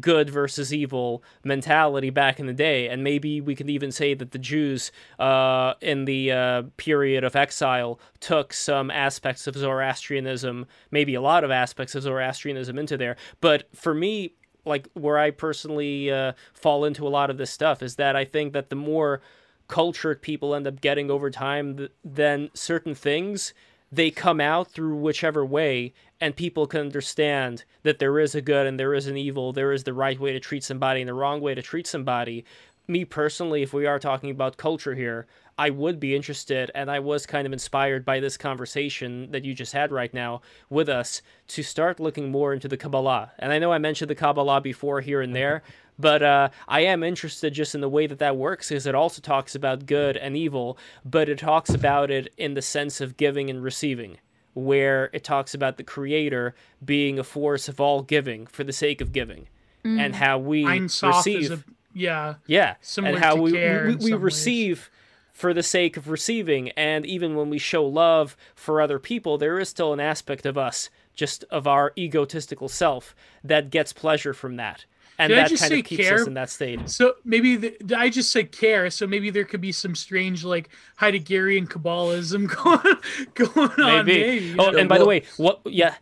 [0.00, 2.88] good versus evil mentality back in the day.
[2.88, 7.36] And maybe we could even say that the jews uh, in the uh, period of
[7.36, 13.16] exile took some aspects of zoroastrianism maybe a lot of aspects of zoroastrianism into there.
[13.40, 14.34] But for me
[14.66, 18.24] like where I personally uh, fall into a lot of this stuff is that I
[18.24, 19.22] think that the more
[19.68, 23.54] cultured people end up getting over time, th- then certain things
[23.90, 28.66] they come out through whichever way, and people can understand that there is a good
[28.66, 31.14] and there is an evil, there is the right way to treat somebody and the
[31.14, 32.44] wrong way to treat somebody.
[32.88, 35.26] Me personally, if we are talking about culture here,
[35.58, 39.54] I would be interested, and I was kind of inspired by this conversation that you
[39.54, 43.32] just had right now with us to start looking more into the Kabbalah.
[43.38, 45.62] And I know I mentioned the Kabbalah before here and there,
[45.98, 49.22] but uh, I am interested just in the way that that works, because it also
[49.22, 50.76] talks about good and evil,
[51.06, 54.18] but it talks about it in the sense of giving and receiving.
[54.52, 59.02] Where it talks about the creator being a force of all giving for the sake
[59.02, 59.48] of giving,
[59.84, 61.52] and how we receive.
[61.52, 62.34] a yeah.
[62.46, 64.90] Yeah, and how we we, we receive
[65.36, 69.58] for the sake of receiving, and even when we show love for other people, there
[69.58, 73.14] is still an aspect of us, just of our egotistical self,
[73.44, 74.86] that gets pleasure from that,
[75.18, 76.20] and Did I that just kind say of keeps care?
[76.22, 76.88] us in that state.
[76.88, 78.88] So maybe the, I just said care.
[78.88, 82.96] So maybe there could be some strange like Heideggerian Kabbalism going
[83.34, 84.06] going on.
[84.06, 84.40] Maybe.
[84.52, 84.56] Maybe.
[84.58, 85.60] Oh, and by the way, what?
[85.66, 85.94] Yeah,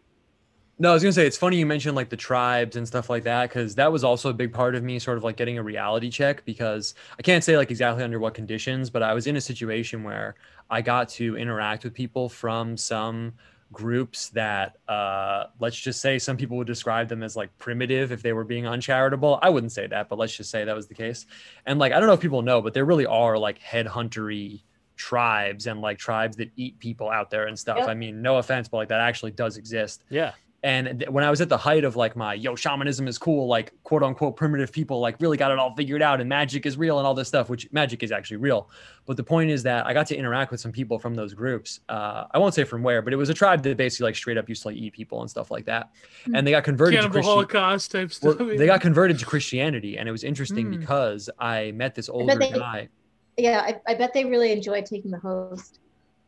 [0.78, 3.22] No, I was gonna say it's funny you mentioned like the tribes and stuff like
[3.24, 5.62] that because that was also a big part of me, sort of like getting a
[5.62, 6.44] reality check.
[6.44, 10.02] Because I can't say like exactly under what conditions, but I was in a situation
[10.02, 10.34] where
[10.70, 13.34] I got to interact with people from some
[13.72, 18.22] groups that, uh, let's just say, some people would describe them as like primitive if
[18.22, 19.38] they were being uncharitable.
[19.42, 21.26] I wouldn't say that, but let's just say that was the case.
[21.66, 24.62] And like I don't know if people know, but there really are like headhuntery
[24.96, 27.78] tribes and like tribes that eat people out there and stuff.
[27.78, 27.88] Yep.
[27.88, 30.04] I mean, no offense, but like that actually does exist.
[30.08, 30.32] yeah,
[30.64, 33.46] And th- when I was at the height of like my yo shamanism is cool,
[33.46, 36.78] like quote unquote primitive people like really got it all figured out and magic is
[36.78, 38.70] real and all this stuff, which magic is actually real.
[39.04, 41.80] But the point is that I got to interact with some people from those groups.
[41.90, 44.38] Uh, I won't say from where, but it was a tribe that basically like straight
[44.38, 45.90] up used to like eat people and stuff like that.
[46.34, 47.52] And they got converted to Cannibal Christianity.
[47.52, 50.80] Holocaust type Well, they got converted to Christianity, and it was interesting Mm.
[50.80, 52.88] because I met this older they- guy.
[53.36, 55.80] Yeah, I, I bet they really enjoyed taking the host.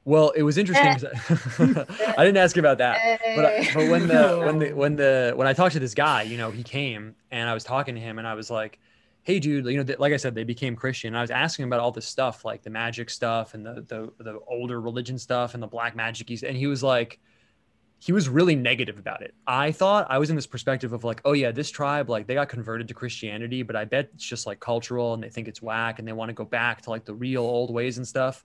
[0.07, 0.87] Well, it was interesting.
[0.87, 0.95] Eh.
[0.99, 3.21] 'cause I, I didn't ask you about that.
[3.37, 4.45] but I- but when the eh.
[4.47, 7.49] when the when the when I talked to this guy, you know, he came and
[7.51, 8.79] I was talking to him and I was like,
[9.25, 11.65] "Hey, dude, you know, th- like I said, they became Christian." And I was asking
[11.65, 15.19] him about all this stuff, like the magic stuff and the the the older religion
[15.19, 16.31] stuff and the black magic.
[16.45, 17.19] And he was like,
[17.99, 19.35] he was really negative about it.
[19.45, 22.35] I thought I was in this perspective of like, oh yeah, this tribe like they
[22.35, 25.61] got converted to Christianity, but I bet it's just like cultural and they think it's
[25.61, 28.45] whack and they want to go back to like the real old ways and stuff.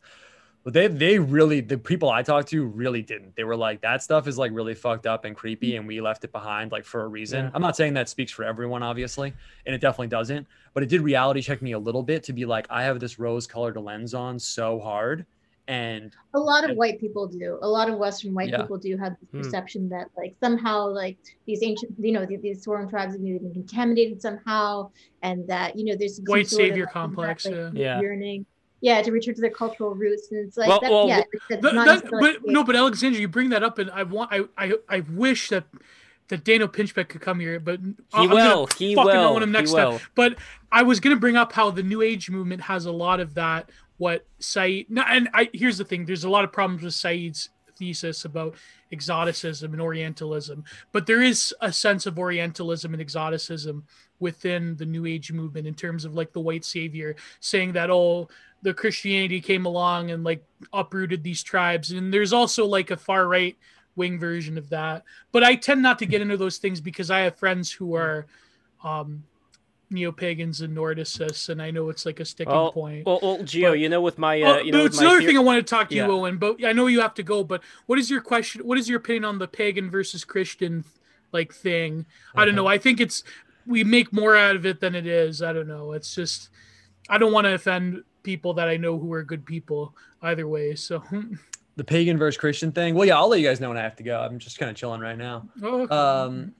[0.63, 3.35] But they they really the people I talked to really didn't.
[3.35, 6.23] They were like that stuff is like really fucked up and creepy and we left
[6.23, 7.45] it behind like for a reason.
[7.45, 7.51] Yeah.
[7.55, 9.33] I'm not saying that speaks for everyone obviously,
[9.65, 12.45] and it definitely doesn't, but it did reality check me a little bit to be
[12.45, 15.25] like I have this rose colored lens on so hard
[15.67, 17.57] and a lot of white people do.
[17.61, 18.61] A lot of Western white Yeah.
[18.61, 19.41] people do have this Hmm.
[19.41, 21.17] perception that like somehow like
[21.47, 24.91] these ancient, you know, these, these Sorum tribes have been contaminated somehow,
[25.23, 27.69] and that you know there's White sort of, savior like, complex, like, yeah.
[27.73, 28.01] Yeah.
[28.01, 28.45] yearning,
[28.81, 31.61] yeah, to return to their cultural roots, and it's like Well- that, well, yeah, it's
[31.61, 34.41] That- not that- but no, but Alexandra, you bring that up, and I want, I,
[34.57, 35.65] I, I wish that
[36.27, 39.43] that Daniel Pinchbeck could come here, but he I'm gonna will, he fucking will, own
[39.43, 39.99] him next he time.
[40.15, 40.37] But
[40.71, 43.69] I was gonna bring up how the New Age movement has a lot of that.
[43.97, 47.49] What Said, no, and I here's the thing: there's a lot of problems with Said's
[47.77, 48.55] thesis about
[48.93, 53.83] exoticism and Orientalism, but there is a sense of Orientalism and exoticism
[54.21, 58.29] within the New Age movement in terms of like the white savior saying that oh
[58.63, 63.27] the Christianity came along and like uprooted these tribes, and there's also like a far
[63.27, 63.57] right
[63.95, 65.03] wing version of that.
[65.31, 68.27] But I tend not to get into those things because I have friends who are
[68.83, 69.23] um,
[69.89, 73.05] neo pagans and Nordicists, and I know it's like a sticking Well, point.
[73.05, 75.25] well, well, Gio, But- you know, with my, uh, Oh, you know, it's another theor-
[75.25, 76.05] thing I want to talk to Yeah.
[76.05, 76.37] you, Owen.
[76.37, 77.43] But I know you have to go.
[77.43, 78.61] But what is your question?
[78.65, 80.83] What is your opinion on the pagan versus Christian
[81.31, 82.05] like thing?
[82.35, 82.67] I don't know.
[82.67, 83.23] I think it's
[83.65, 85.41] we make more out of it than it is.
[85.41, 85.93] I don't know.
[85.93, 86.49] It's just
[87.09, 90.75] I don't want to offend people that I know who are good people either way.
[90.75, 91.03] So
[91.77, 92.95] The pagan versus Christian thing.
[92.95, 94.19] Well, yeah, I'll let you guys know when I have to go.
[94.19, 95.47] I'm just kind of chilling right now.
[95.63, 95.95] okay.
[95.95, 96.53] Um,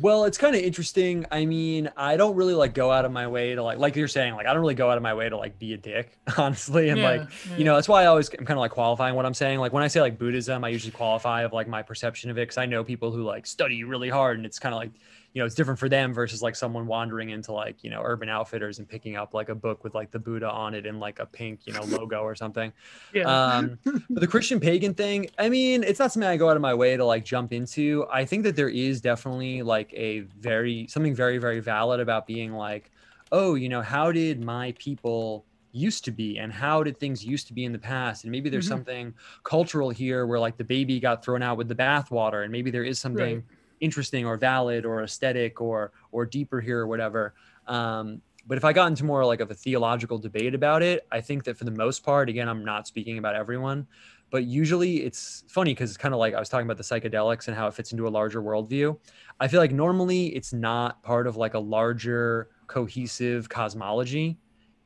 [0.00, 1.26] well, it's kind of interesting.
[1.32, 4.08] I mean, I don't really like go out of my way to like, like you're
[4.08, 6.18] saying, like I don't really go out of my way to like be a dick,
[6.36, 6.90] honestly.
[6.90, 9.26] And Yeah, like, you know, that's why I always I'm kind of like qualifying what
[9.26, 9.58] I'm saying.
[9.58, 12.42] Like when I say like Buddhism, I usually qualify of like my perception of it
[12.42, 14.90] because I know people who like study really hard, and it's kind of like,
[15.32, 18.28] you know, it's different for them versus like someone wandering into like you know Urban
[18.28, 21.20] Outfitters and picking up like a book with like the Buddha on it and like
[21.20, 22.72] a pink you know logo or something.
[23.14, 23.56] yeah.
[23.56, 26.62] Um, but the Christian pagan thing, I mean, it's not something I go out of
[26.62, 28.06] my way to like jump into.
[28.12, 32.52] I think that there is definitely like a very something very very valid about being
[32.52, 32.90] like,
[33.30, 37.46] oh, you know, how did my people used to be and how did things used
[37.46, 38.70] to be in the past and maybe there's Mhm.
[38.70, 42.72] something cultural here where like the baby got thrown out with the bathwater and maybe
[42.72, 43.44] there is something Right.
[43.80, 47.34] Interesting or valid or aesthetic or or deeper here or whatever.
[47.66, 51.20] Um but if i got into more like of a theological debate about it i
[51.20, 53.86] think that for the most part again i'm not speaking about everyone
[54.30, 57.48] but usually it's funny because it's kind of like i was talking about the psychedelics
[57.48, 58.96] and how it fits into a larger worldview.
[59.40, 64.38] I feel like normally it's not part of like a larger cohesive cosmology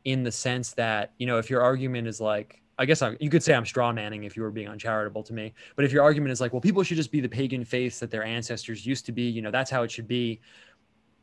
[0.05, 3.31] in the sense that you know if your argument is like I guess I, you
[3.31, 5.55] could say I'm straw manning if you were being uncharitable to me.
[5.77, 8.11] But if your argument is like, well, people should just be the pagan faiths that
[8.11, 10.41] their ancestors used to be, you know, that's how it should be.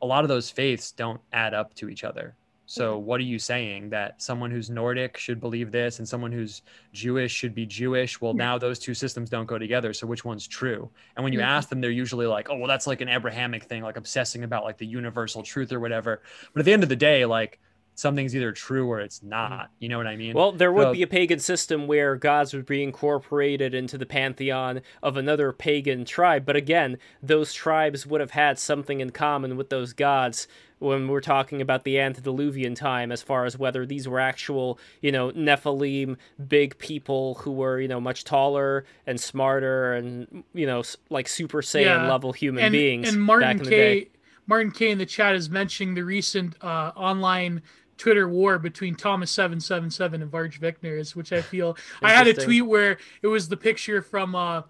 [0.00, 2.34] A lot of those faiths don't add up to each other.
[2.66, 6.62] So what are you saying that someone who's Nordic should believe this and someone who's
[6.94, 8.18] Jewish should be Jewish?
[8.20, 9.92] Well, now those two systems don't go together.
[9.92, 10.88] So which one's true?
[11.16, 13.82] And when you ask them, they're usually like, oh, well, that's like an Abrahamic thing,
[13.82, 16.22] like obsessing about like the universal truth or whatever.
[16.54, 17.60] But at the end of the day, like
[18.02, 19.70] something's either true or it's not.
[19.78, 20.34] You know what I mean?
[20.34, 24.04] Well, there would So- be a pagan system where gods would be incorporated into the
[24.06, 29.56] pantheon of another pagan tribe, but again, those tribes would have had something in common
[29.56, 30.48] with those gods
[30.80, 35.12] when we're talking about the antediluvian time as far as whether these were actual, you
[35.12, 36.16] know, Nephilim
[36.48, 41.62] big people who were, you know, much taller and smarter and, you know, like Super
[41.62, 42.08] Saiyan Yeah.
[42.10, 44.00] level human and, beings and Martin back in the day.
[44.00, 44.08] K.
[44.48, 44.90] Martin K.
[44.90, 47.62] in the chat is mentioning the recent uh, online
[48.02, 52.26] Twitter war between Thomas seven seven seven and Varg Vikernes, which I feel I had
[52.26, 54.62] a tweet where it was the picture from uh,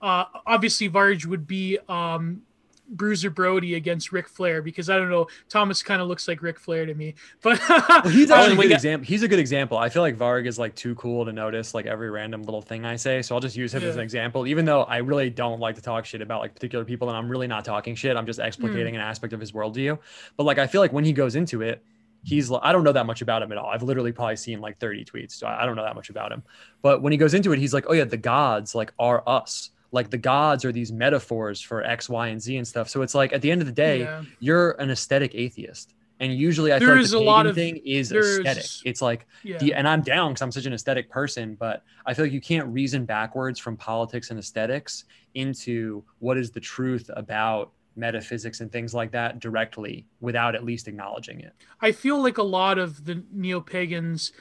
[0.00, 2.42] uh, obviously Varge would be um,
[2.88, 6.60] Bruiser Brody against Ric Flair because I don't know Thomas kind of looks like Ric
[6.60, 9.04] Flair to me, but Well, he's actually a good got- example.
[9.04, 9.76] He's a good example.
[9.76, 12.84] I feel like Varg is like too cool to notice like every random little thing
[12.84, 13.20] I say.
[13.20, 15.82] So I'll just use him as an example, even though I really don't like to
[15.82, 18.16] talk shit about like particular people, and I'm really not talking shit.
[18.16, 19.98] I'm just explicating an aspect of his worldview.
[20.36, 21.82] But like I feel like when he goes into it,
[22.24, 23.68] he's I don't know that much about him at all.
[23.70, 26.42] I've literally probably seen like 30 tweets, so I don't know that much about him.
[26.82, 29.70] But when he goes into it, he's like, oh yeah, the gods like are us.
[29.92, 32.88] Like the gods are these metaphors for X, Y, and Z and stuff.
[32.88, 34.22] So it's like at the end of the day, Yeah.
[34.38, 35.94] you're an aesthetic atheist.
[36.20, 38.66] And usually I feel There like the a lot of- thing is aesthetic.
[38.84, 39.56] It's like yeah.
[39.58, 42.42] the, and I'm down because I'm such an aesthetic person, but I feel like you
[42.42, 48.70] can't reason backwards from politics and aesthetics into what is the truth about metaphysics and
[48.70, 51.54] things like that directly without at least acknowledging it.
[51.80, 54.32] I feel like a lot of the neo pagans,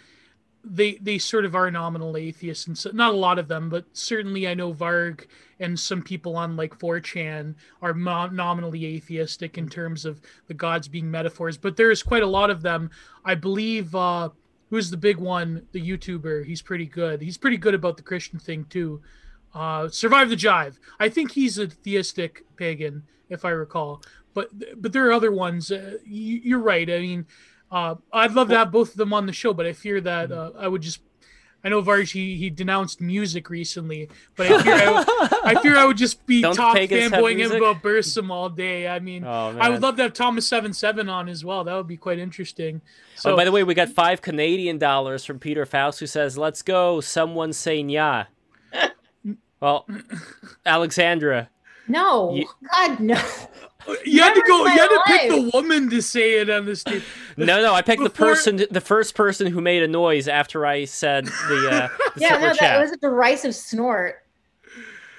[0.63, 3.85] they they sort of are nominal atheists, and so, not a lot of them, but
[3.93, 5.25] certainly I know Varg
[5.59, 10.87] and some people on like 4chan are mo- nominally atheistic in terms of the gods
[10.87, 11.57] being metaphors.
[11.57, 12.91] But there's quite a lot of them.
[13.25, 14.29] I believe uh,
[14.69, 16.45] who's the big one, the YouTuber.
[16.45, 17.21] He's pretty good.
[17.21, 19.01] He's pretty good about the Christian thing too.
[19.53, 20.77] Uh, Survive the Jive.
[20.99, 24.01] I think he's a theistic pagan, if I recall.
[24.33, 24.49] But
[24.81, 25.71] but there are other ones.
[25.71, 26.89] Uh, you, you're right.
[26.89, 27.25] I mean,
[27.71, 30.31] uh, I'd love to have both of them on the show, but I fear that
[30.31, 31.01] uh, I would just.
[31.61, 34.07] I know Varg he, he denounced music recently,
[34.37, 37.39] but I fear I, would- I fear I would just be Don't top pagans fanboying
[37.39, 38.87] him about Burzum all day.
[38.87, 41.65] I mean, Oh, I would love to have Thomas Seven Seven on as well.
[41.65, 42.79] That would be quite interesting.
[43.15, 46.37] So oh, by the way, we got five Canadian dollars from Peter Faust, who says,
[46.37, 48.27] "Let's go." Someone say "nya."
[49.59, 49.85] well,
[50.65, 51.49] Alexandra,
[51.89, 53.15] No, You- God, no.
[54.05, 54.65] you had to go.
[54.65, 55.41] You had to my pick life.
[55.41, 57.03] the woman to say it on the tape.
[57.35, 60.85] no, no, I picked the person, the first person who made a noise after I
[60.85, 62.79] said the, uh, the Yeah, no, super that chat.
[62.81, 64.23] was a derisive snort.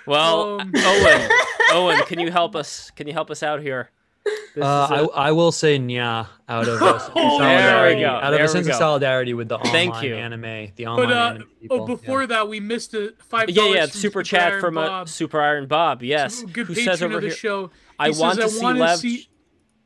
[0.06, 1.30] Well, Um, Owen,
[1.72, 2.90] Owen, can you help us?
[2.92, 3.90] Can you help us out here?
[4.54, 7.38] This Uh, is a- I, I will say nya out of a sense of Oh,
[7.38, 8.04] there solidarity.
[8.04, 10.14] Out of a sense of solidarity with the online Thank you.
[10.16, 11.80] anime, the online But uh, anime people.
[11.82, 13.48] oh, before that, we missed a five.
[13.48, 15.08] yeah, yeah, from super chat Iron from uh, Bob.
[15.08, 16.02] Super Iron Bob.
[16.02, 17.36] Yes, good who says over of the here?
[17.36, 17.70] show.
[17.98, 18.98] I He want says, to "I see wanna Lev.
[18.98, 19.28] see-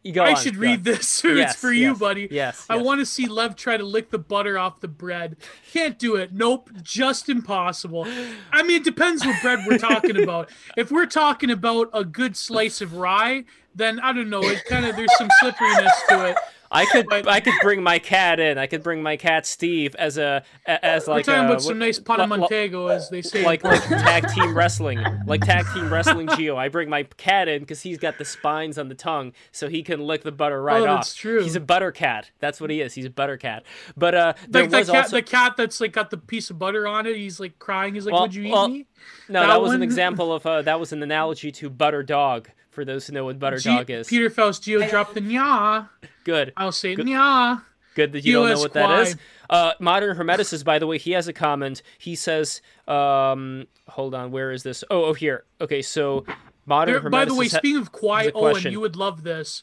[0.04, 0.60] You go I on, should go.
[0.60, 1.24] read this.
[1.24, 2.28] it's Yes, for you, buddy.
[2.30, 2.84] Yes, I yes.
[2.84, 5.36] want to see Lev try to lick the butter off the bread.
[5.72, 6.32] Can't do it.
[6.32, 8.06] Nope, just impossible.
[8.52, 10.50] I mean, it depends what bread we're talking about.
[10.76, 13.44] If we're talking about a good slice of rye,
[13.74, 14.42] then I don't know.
[14.42, 16.36] It kind of there's some slipperiness to it.
[16.74, 18.58] I could I could bring my cat in.
[18.58, 21.62] I could bring my cat Steve as a a- as like we're talking a, about
[21.62, 23.44] some what- nice li- li- Montego, as they say.
[23.44, 26.26] like like tag team wrestling, like tag team wrestling.
[26.34, 29.68] Gio, I bring my cat in because he's got the spines on the tongue, so
[29.68, 30.98] he can lick the butter right Oh, off.
[31.02, 31.42] that's true.
[31.42, 32.30] He's a butter cat.
[32.40, 32.92] That's what he is.
[32.94, 33.62] He's a butter cat.
[33.96, 36.88] But uh, like the cat, also the cat that's like got the piece of butter
[36.88, 37.16] on it.
[37.16, 37.94] He's like crying.
[37.94, 38.86] He's like, Well- "Would you eat me?"
[39.28, 42.48] no, that that, was an example of uh, that was an analogy to butter dog.
[42.74, 45.88] For those who know what butter G- dog is, Peter Faust Gio dropped the nya.
[46.24, 46.52] good.
[46.56, 47.06] I'll say Good.
[47.06, 47.62] nya.
[47.94, 49.16] Good that you don't know US what that is.
[49.48, 51.82] Uh, Modern Hermeticist, by the way, he has a comment.
[51.98, 54.82] He says, um, hold on, where is this?
[54.90, 55.44] Oh, oh, here.
[55.60, 56.24] Okay, so
[56.66, 59.62] Modern There, by the way, ha- speaking of quiet, a Owen, you would love this.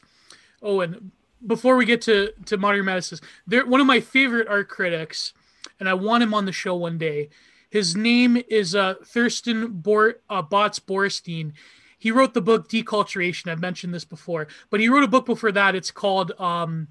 [0.62, 1.12] Owen,
[1.46, 5.32] before we get to to modern medicine, there one of my favorite art critics,
[5.80, 7.28] and I want him on the show one day.
[7.68, 11.52] His name is uh, Thorsten Bor- uh, Botz Borstein.
[12.02, 13.46] He wrote the book Deculturation.
[13.48, 15.76] I've mentioned this before, but he wrote a book before that.
[15.76, 16.88] It's called um,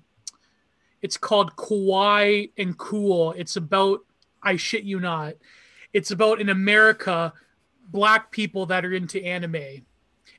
[1.01, 3.33] it's called Kawaii and Cool.
[3.33, 4.05] It's about
[4.41, 5.33] I shit you not.
[5.91, 7.33] It's about in America,
[7.89, 9.83] black people that are into anime,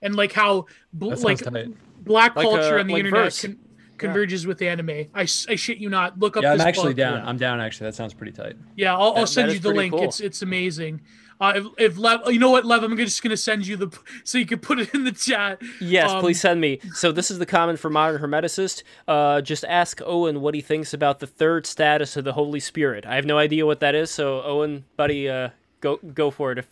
[0.01, 1.69] and like how bl- like tight.
[2.03, 3.59] black Like, culture uh, on the like internet con-
[3.99, 4.89] converges with anime.
[5.15, 6.19] I, I shit you not.
[6.19, 6.45] Look up.
[6.45, 6.97] Yeah, I'm actually book.
[6.97, 7.29] down.
[7.29, 7.61] I'm down.
[7.61, 8.57] Actually, that sounds pretty tight.
[8.75, 9.93] Yeah, I'll, That- I'll send you the link.
[9.93, 10.05] cool.
[10.05, 11.03] It's it's amazing.
[11.43, 14.39] Uh, if, if Lev, you know what, Lev, I'm just gonna send you the so
[14.39, 15.61] you can put it in the chat.
[15.81, 16.79] Yes, Um, please send me.
[16.95, 18.83] So this is the comment for Modern Hermeticist.
[19.09, 23.05] Uh, just ask Owen what he thinks about the third status of the Holy Spirit.
[23.07, 25.51] I have no idea what that is, so Owen, buddy, uh,
[25.81, 26.69] go go for it if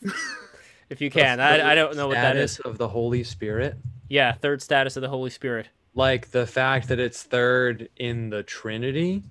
[0.89, 1.41] if you can.
[1.41, 2.53] I, I don't know what that is.
[2.53, 3.77] Status of the Holy Spirit,
[4.09, 5.69] Yeah, third status of the Holy Spirit.
[5.95, 9.25] like the fact that it's third in the Trinity.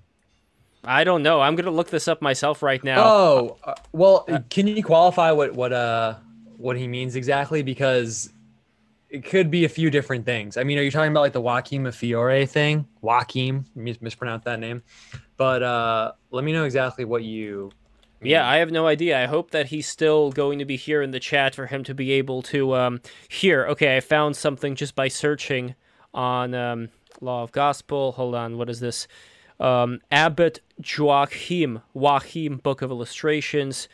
[0.82, 1.40] I don't know.
[1.40, 3.04] I'm gonna look this up myself right now.
[3.04, 6.16] Oh, uh, well, can you qualify what what uh
[6.56, 7.62] what he means exactly?
[7.62, 8.30] Because
[9.10, 10.56] it could be a few different things.
[10.56, 12.86] I mean, are you talking about like the Joaquim Fiore thing?
[13.00, 14.82] Joaquim, mis- mispronounced that name.
[15.36, 17.72] But uh let me know exactly what you.
[18.22, 19.22] Yeah, I have no idea.
[19.22, 21.94] I hope that he's still going to be here in the chat for him to
[21.94, 23.66] be able to um here.
[23.66, 25.74] Okay, I found something just by searching
[26.14, 26.88] on um
[27.20, 28.12] Law of Gospel.
[28.12, 29.08] Hold on, what is this?
[29.58, 33.88] Um Abbot Joachim, Joachim Book of Illustrations.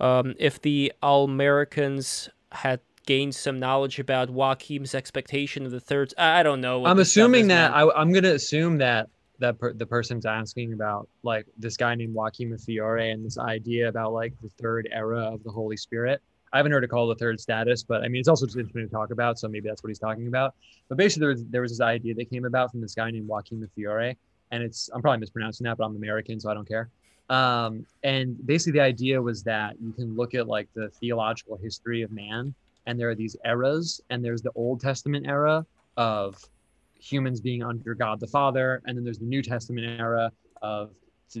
[0.00, 6.42] Um if the All-Americans had gained some knowledge about Joachim's expectation of the third I
[6.42, 6.84] don't know.
[6.86, 7.72] I'm assuming that.
[7.74, 9.08] I, I'm gonna assume that
[9.40, 13.88] that per, the person's asking about like this guy named Joaquim Fiore and this idea
[13.88, 16.22] about like the third era of the Holy Spirit.
[16.52, 18.88] I haven't heard it called the third status, but I mean it's also just interesting
[18.88, 20.54] to talk about, so maybe that's what he's talking about.
[20.88, 23.26] But basically, there was there was this idea that came about from this guy named
[23.26, 24.16] Joaquim Fiore,
[24.50, 26.88] and it's I'm probably mispronouncing that, but I'm American, so I don't care.
[27.30, 32.02] Um, and basically, the idea was that you can look at like the theological history
[32.02, 32.54] of man,
[32.86, 35.64] and there are these eras, and there's the Old Testament era
[35.96, 36.36] of
[36.98, 40.30] humans being under God the Father, and then there's the New Testament era
[40.62, 40.90] of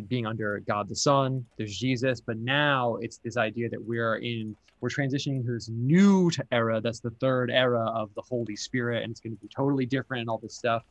[0.08, 1.44] being under God the Son.
[1.56, 6.30] There's Jesus, but now it's this idea that we're in we're transitioning to this new
[6.52, 9.86] era that's the third era of the Holy Spirit, and it's going to be totally
[9.86, 10.82] different and all this stuff.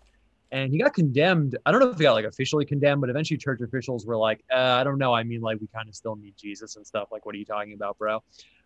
[0.54, 1.58] And he got condemned.
[1.66, 4.44] I don't know if he got like officially condemned, but eventually church officials were like,
[4.54, 5.12] uh, I don't know.
[5.14, 7.08] I mean, like we kind of still need Jesus and stuff.
[7.12, 8.24] Like, what are you talking about, bro?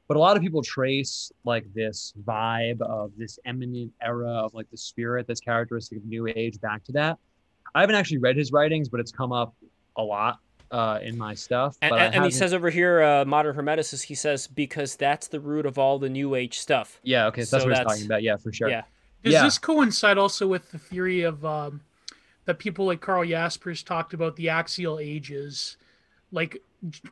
[0.09, 4.69] but a lot of people trace like this vibe of this eminent era of like
[4.71, 7.17] the spirit that's characteristic of new age back to that
[7.75, 9.53] i haven't actually read his writings but it's come up
[9.97, 10.39] a lot
[10.71, 14.03] uh, in my stuff And, but and, and he says over here, uh, Modern Hermeticist,
[14.03, 17.01] he says, because that's the root of all the New Age stuff.
[17.03, 18.83] yeah okay so so that's what he's that's- talking about yeah for sure Yeah.
[19.27, 19.43] Does Yeah.
[19.43, 21.81] this coincide also with the theory of um,
[22.45, 25.77] that people like Carl Jaspers talked about the axial ages?
[26.31, 26.61] Like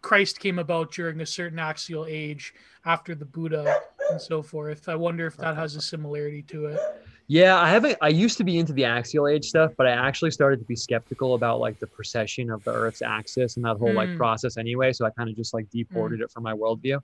[0.02, 2.54] Christ came about during a certain axial age
[2.86, 3.80] after the Buddha
[4.12, 4.88] and so forth.
[4.90, 6.80] I wonder if that has a similarity to it.
[7.28, 7.98] Yeah, I haven't.
[8.04, 10.76] I used to be into the axial age stuff, but I actually started to be
[10.76, 14.18] skeptical about like the precession of the Earth's axis and that whole like Hmm.
[14.18, 14.94] process anyway.
[14.94, 17.00] So I kind of just like deported it from my worldview.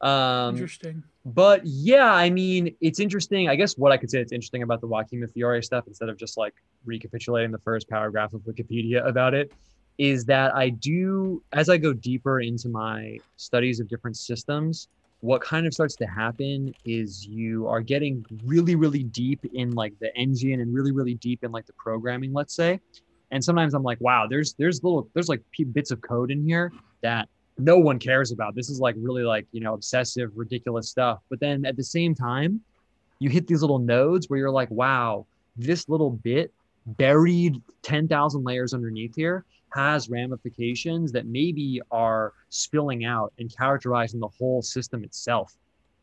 [0.00, 1.02] Um, Interesting.
[1.24, 3.48] but yeah, I mean, it's interesting.
[3.48, 6.16] I guess what I could say it's interesting about the Joaquim Fiore stuff, instead of
[6.18, 6.54] just like
[6.84, 9.52] recapitulating the first paragraph of Wikipedia about it,
[9.98, 14.88] is that I do, as I go deeper into my studies of different systems,
[15.20, 19.92] what kind of starts to happen is you are getting really really deep in like
[19.98, 22.78] the engine and really really deep in like the programming let's say
[23.30, 26.44] and sometimes i'm like wow there's there's little there's like p- bits of code in
[26.44, 26.70] here
[27.02, 31.20] that no one cares about this is like really like you know obsessive ridiculous stuff
[31.30, 32.60] but then at the same time
[33.18, 35.24] you hit these little nodes where you're like wow
[35.56, 36.52] this little bit
[36.86, 44.28] buried 10,000 layers underneath here has ramifications that maybe are spilling out and characterizing the
[44.28, 45.56] whole system itself.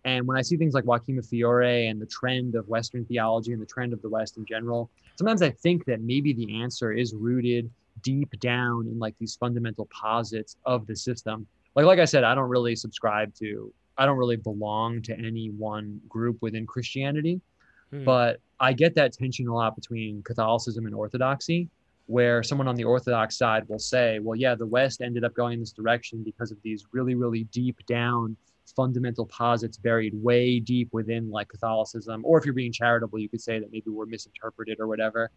[0.05, 3.61] And when I see things like Joachim Fiore and the trend of Western theology and
[3.61, 7.15] the trend of the West in general, sometimes I think that maybe the answer is
[7.15, 7.71] rooted
[8.01, 11.47] deep down in like these fundamental posits of the system.
[11.75, 15.47] Like like I said, I don't really subscribe to I don't really belong to any
[15.49, 17.41] one group within Christianity,
[17.91, 18.05] Hmm.
[18.05, 21.69] but I get that tension a lot between Catholicism and Orthodoxy
[22.07, 25.53] where someone on the Orthodox side will say, well, yeah, the West ended up going
[25.53, 28.35] in this direction because of these really, really deep down
[28.75, 32.21] fundamental posits buried way deep within like Catholicism.
[32.25, 35.31] Or if you're being charitable, you could say that maybe we're misinterpreted or whatever.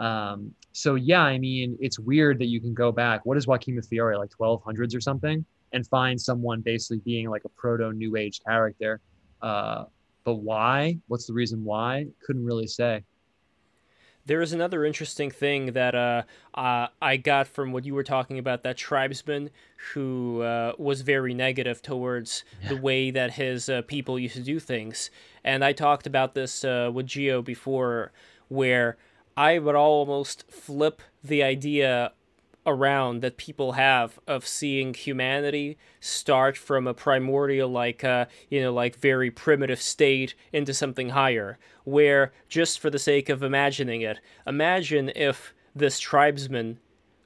[0.00, 3.24] Um, so yeah, I mean, it's weird that you can go back.
[3.26, 7.48] What is Joachim Fiore like 1200s or something, and find someone basically being like a
[7.50, 9.00] proto New Age character.
[9.42, 9.84] Uh,
[10.24, 10.98] but why?
[11.08, 12.06] What's the reason why?
[12.24, 13.04] Couldn't really say.
[14.26, 16.22] There is another interesting thing that uh,
[16.54, 19.50] uh, I got from what you were talking about that tribesman
[19.92, 24.60] who uh, was very negative towards the way that his uh, people used to do
[24.60, 25.10] things.
[25.42, 28.12] And I talked about this uh, with Gio before,
[28.48, 28.98] where
[29.36, 32.12] I would almost flip the idea
[32.66, 38.72] around that people have of seeing humanity start from a primordial like uh you know
[38.72, 44.20] like very primitive state into something higher where just for the sake of imagining it
[44.46, 46.78] imagine if this tribesman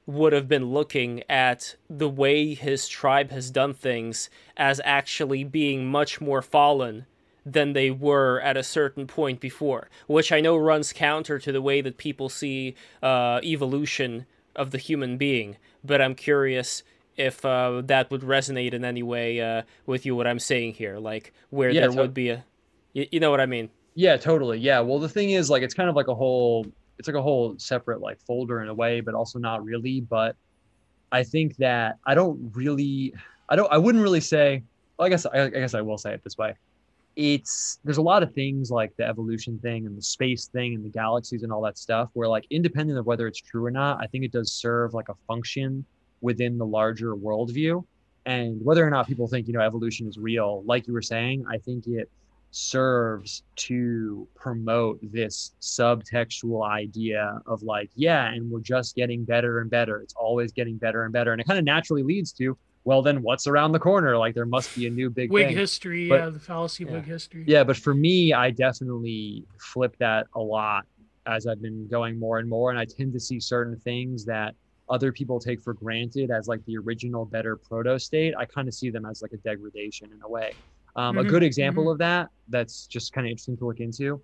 [0.07, 5.87] would have been looking at the way his tribe has done things as actually being
[5.87, 7.07] much more fallen
[7.47, 11.61] than they were at a certain point before, which I know runs counter to the
[11.63, 14.27] way that people see uh, evolution
[14.57, 15.57] of the human being.
[15.85, 16.83] But I'm curious
[17.17, 20.99] if uh, that would resonate in any way uh, with you, what I'm saying here,
[20.99, 22.45] like where Yeah, there to- would be a,
[22.93, 23.69] you, you know what I mean?
[23.95, 24.59] Yeah, totally.
[24.59, 24.81] Yeah.
[24.81, 26.67] Well, the thing is, like, it's kind of like a whole,
[26.99, 30.01] it's like a whole separate like folder in a way, but also not really.
[30.01, 30.35] But
[31.13, 33.15] I think that I don't really,
[33.49, 34.65] I don't, I wouldn't really say.
[34.99, 36.55] Well, I guess, I, I guess I will say it this way.
[37.17, 40.85] It's there's a lot of things like the evolution thing and the space thing and
[40.85, 43.99] the galaxies and all that stuff where like independent of whether it's true or not,
[44.01, 45.85] I think it does serve like a function
[46.21, 47.85] within the larger worldview.
[48.27, 51.45] And whether or not people think, you know, evolution is real, like you were saying,
[51.49, 52.11] I think it
[52.51, 59.69] serves to promote this subtextual idea of like, yeah, and we're just getting better and
[59.69, 59.99] better.
[59.99, 61.33] It's always getting better and better.
[61.33, 64.17] And it kind of naturally leads to, well, then what's around the corner?
[64.19, 65.57] Like there must be a new big Wig thing.
[65.57, 66.97] history, But- yeah, the fallacy of Yeah.
[66.97, 67.45] Whig history.
[67.47, 70.87] Yeah, but for me, I definitely flip that a lot
[71.27, 72.71] as I've been going more and more.
[72.71, 74.55] And I tend to see certain things that
[74.91, 78.35] other people take for granted as like the original, better proto state.
[78.37, 80.55] I kind of see them as like a degradation in a way.
[80.97, 81.93] Um, A Mhm, good example mhm.
[81.93, 84.23] of that that's just kind of interesting to look into,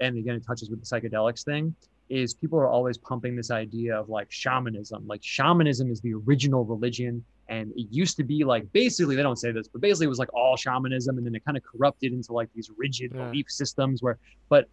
[0.00, 1.76] and again, it touches with the psychedelics thing,
[2.08, 5.06] is people are always pumping this idea of like shamanism.
[5.06, 7.24] Like shamanism is the original religion.
[7.48, 10.18] And it used to be like basically, they don't say this, but basically it was
[10.18, 11.16] like all shamanism.
[11.16, 13.24] And then it kind of corrupted into like these rigid Yeah.
[13.24, 14.18] belief systems where,
[14.48, 14.68] but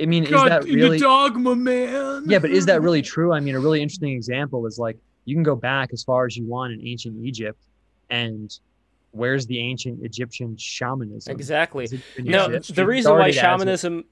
[0.00, 2.24] I mean, is that in really, the dogma, man.
[2.26, 3.32] yeah, but is that really true?
[3.32, 6.36] I mean, a really interesting example is like you can go back as far as
[6.36, 7.62] you want in ancient Egypt
[8.10, 8.56] and
[9.12, 11.34] where's the ancient Egyptian shamanism?
[11.34, 11.84] Exactly.
[11.84, 12.74] Is it in No, Egypt?
[12.74, 14.04] the reason why started as a- shamanism.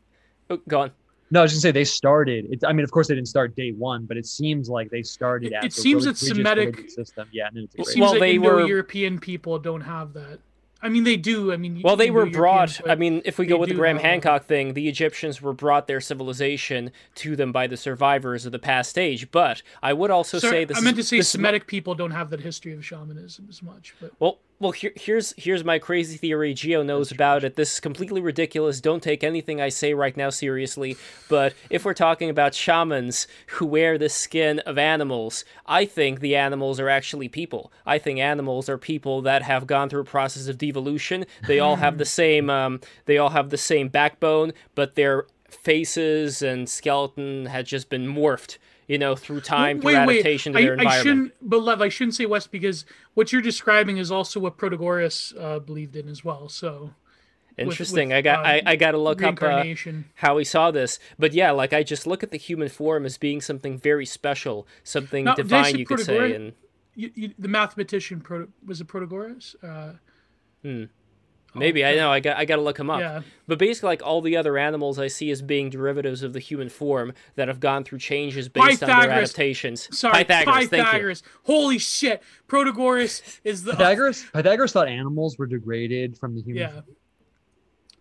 [0.50, 0.90] Oh, go on.
[1.30, 2.46] No, I was just gonna say they started.
[2.50, 5.02] It, I mean, of course, they didn't start day one, but it seems like they
[5.02, 7.28] started It- it a seems really that Semitic- system.
[7.32, 10.38] Yeah, and then It seems Well, like they Indo were- European people don't have that.
[10.80, 11.52] I mean, they do.
[11.52, 12.80] I mean, Well, they were brought.
[12.88, 15.52] I mean, if we go with the Graham have a- Hancock thing, the Egyptians were
[15.52, 19.30] brought their civilization to them by the survivors of the past age.
[19.32, 20.78] But I would also Sorry, say this.
[20.78, 23.60] I meant to say this is- Semitic people don't have that history of shamanism as
[23.60, 23.92] much.
[24.00, 26.52] But Well, well, here, here's here's my crazy theory.
[26.52, 27.54] Gio knows about it.
[27.54, 28.80] This is completely ridiculous.
[28.80, 30.96] Don't take anything I say right now seriously.
[31.28, 36.34] But if we're talking about shamans who wear the skin of animals, I think the
[36.34, 37.72] animals are actually people.
[37.86, 41.24] I think animals are people that have gone through a process of devolution.
[41.46, 42.50] They all have the same.
[42.50, 48.06] Um, they all have the same backbone, but their faces and skeleton had just been
[48.06, 48.58] morphed.
[48.88, 51.04] You know, through time, through adaptation to I, their I environment.
[51.04, 52.84] shouldn't, but Lev, I shouldn't say West because
[53.14, 56.48] what you're describing is also what Protagoras uh, believed in as well.
[56.48, 56.94] So
[57.58, 58.08] Interesting.
[58.08, 58.44] with, I got.
[58.44, 59.42] uh, I, I got to look up.
[59.42, 59.64] Uh,
[60.14, 60.98] how he saw this.
[61.18, 64.66] But yeah, like I just look at the human form as being something very special,
[64.84, 66.32] something Now, divine, you could say.
[66.34, 66.54] And
[66.94, 69.54] you, you, the mathematician Proto, was it Protagoras?
[69.62, 69.94] Uh,
[70.64, 70.84] Hmm.
[71.58, 73.00] Oh, Maybe I know I got I got to look him up.
[73.00, 73.22] Yeah.
[73.46, 76.68] But basically, like all the other animals I see as being derivatives of the human
[76.68, 79.30] form that have gone through changes based on their Pythagoras.
[79.30, 79.98] adaptations.
[79.98, 80.68] Sorry, Pythagoras.
[80.68, 81.20] Pythagoras.
[81.20, 82.22] Thank Holy shit.
[82.48, 86.62] Protagoras is the Pythagoras Pythagoras thought animals were degraded from the human.
[86.62, 86.80] Yeah.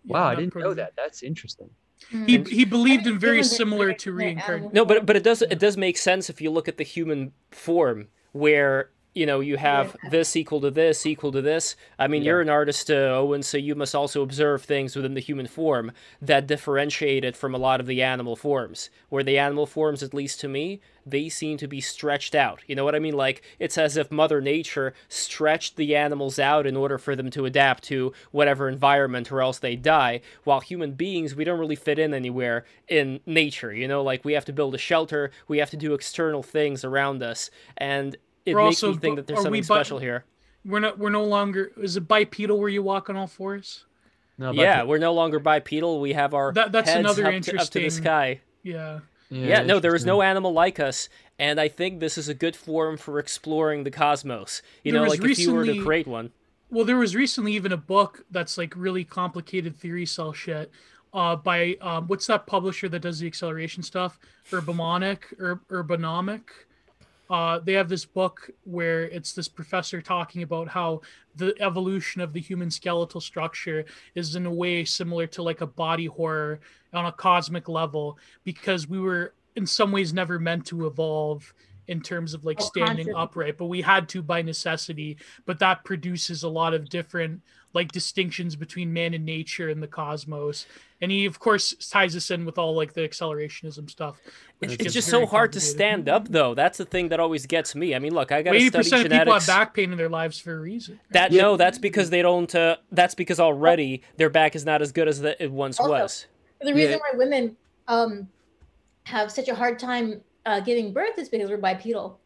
[0.06, 0.94] Wow, I didn't know that.
[0.96, 1.70] That's interesting.
[2.10, 4.72] He he believed in very similar to reincarnation.
[4.72, 7.34] No, but but it does it does make sense if you look at the human
[7.52, 10.10] form where you know you have Yeah.
[10.12, 11.76] this equal to this equal to this.
[11.98, 12.28] I mean, Yeah.
[12.28, 15.92] you're an artist, uh, Owen, so you must also observe things within the human form
[16.22, 18.90] that differentiate it from a lot of the animal forms.
[19.10, 22.60] Where the animal forms, at least to me, they seem to be stretched out.
[22.68, 23.16] You know what I mean?
[23.16, 27.46] Like it's as if Mother Nature stretched the animals out in order for them to
[27.46, 30.20] adapt to whatever environment, or else they die.
[30.44, 33.74] While human beings, we don't really fit in anywhere in nature.
[33.74, 36.84] You know, like we have to build a shelter, we have to do external things
[36.84, 38.18] around us, and
[38.48, 40.24] it We're makes also- me think that there's are something bi- special here.
[40.66, 43.86] We're not we're no longer is it bipedal where you walk on all fours?
[44.38, 46.00] No, Yeah, we're no longer bipedal.
[46.00, 47.52] We have our That- that's heads another up to, up to the
[47.86, 48.42] interesting- sky.
[48.64, 49.00] Yeah.
[49.30, 52.56] Yeah, no, there is no animal like us, and I think this is a good
[52.56, 54.62] forum for exploring the cosmos.
[54.86, 56.32] You There know, was like if you were to recently- create one.
[56.70, 60.72] Well, there was recently even a book that's like really complicated theory cell shit
[61.14, 64.18] uh, by um, what's that publisher that does the acceleration stuff?
[64.52, 66.44] Urbamonic or Urbanomic.
[67.30, 71.02] Uh, they have this book where it's this professor talking about how
[71.36, 73.84] the evolution of the human skeletal structure
[74.16, 76.60] is in a way similar to like a body horror
[76.94, 81.54] on a cosmic level because we were in some ways never meant to evolve
[81.88, 83.22] in terms of like Oh, standing conscious.
[83.22, 87.42] upright but we had to by necessity but that produces a lot of different
[87.78, 90.66] like distinctions between man and nature and the cosmos
[91.02, 94.16] and he of course ties this in with all like the accelerationism stuff
[94.60, 96.56] which It's just so hard to stand up, though.
[96.56, 97.94] That's the thing that always gets me.
[97.94, 99.46] I mean, look, I got to Eighty study percent of people have genetics.
[99.48, 101.00] back pain in their lives for a reason.
[101.12, 101.44] That Yeah.
[101.44, 102.54] no, that's because they don't.
[102.56, 105.92] Uh, that's because already their back is not as good as the, it once Also-
[105.92, 106.26] was.
[106.60, 106.98] The reason Yeah.
[106.98, 107.56] why women
[107.88, 108.30] um,
[109.04, 112.20] have such a hard time uh, giving birth is because we're bipedal.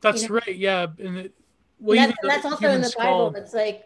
[0.00, 0.56] That's You know- right.
[0.56, 1.34] Yeah, and it,
[1.78, 3.42] well, And that's, and that's also in the skull- Bible.
[3.44, 3.84] It's like,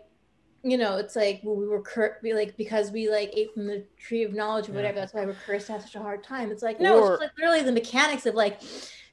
[0.65, 3.67] you know, it's like well, we were cur- we like because we like ate from
[3.67, 4.77] the tree of knowledge or Yeah.
[4.79, 5.01] whatever.
[5.01, 6.51] That's why we're cursed to have such a hard time.
[6.51, 8.61] It's like no, it's just like literally the mechanics of like,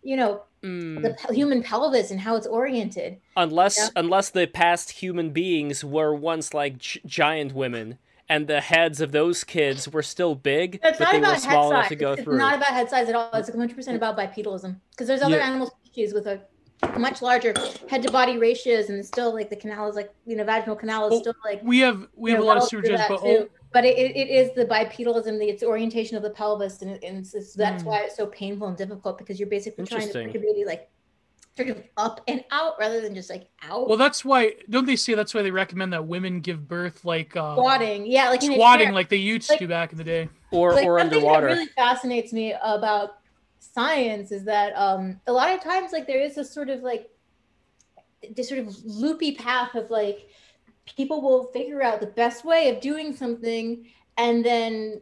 [0.01, 3.17] you know, Mm, the pe- human pelvis and how it's oriented.
[3.35, 3.89] unless Yeah.
[3.95, 7.97] unless the past human beings were once like gi- giant women,
[8.29, 11.33] and the heads of those kids were still big, It's but not they were about
[11.33, 11.89] head small enough size.
[11.89, 12.37] to go it's through.
[12.37, 13.29] not about head size at all.
[13.33, 15.47] It's 100 percent about bipedalism because there's other Yeah.
[15.47, 16.39] animal species with a
[16.97, 17.53] much larger
[17.89, 21.05] head to body ratios and still like the canal is like you know vaginal canal
[21.07, 22.97] is Well, still like we have we you have a lot of well super through
[22.97, 23.49] but oh, too.
[23.71, 27.19] but it, it, it is the bipedalism, the its orientation of the pelvis, and, and
[27.19, 27.89] it's, it's- that's Hmm.
[27.89, 30.27] why it's so painful and difficult because you're basically trying to Interesting.
[30.27, 30.89] push your baby like
[31.55, 33.87] sort of up and out rather than just like out.
[33.87, 37.35] well, that's why don't they say that's why they recommend that women give birth like
[37.37, 40.29] uh, squatting, yeah, like squatting like they used Like- to back in the day.
[40.51, 41.47] or like or something underwater.
[41.49, 43.17] that really fascinates me about
[43.63, 47.09] science is that um a lot of times like there is this sort of like
[48.35, 50.29] this sort of loopy path of like
[50.97, 53.85] people will figure out the best way of doing something
[54.17, 54.99] and then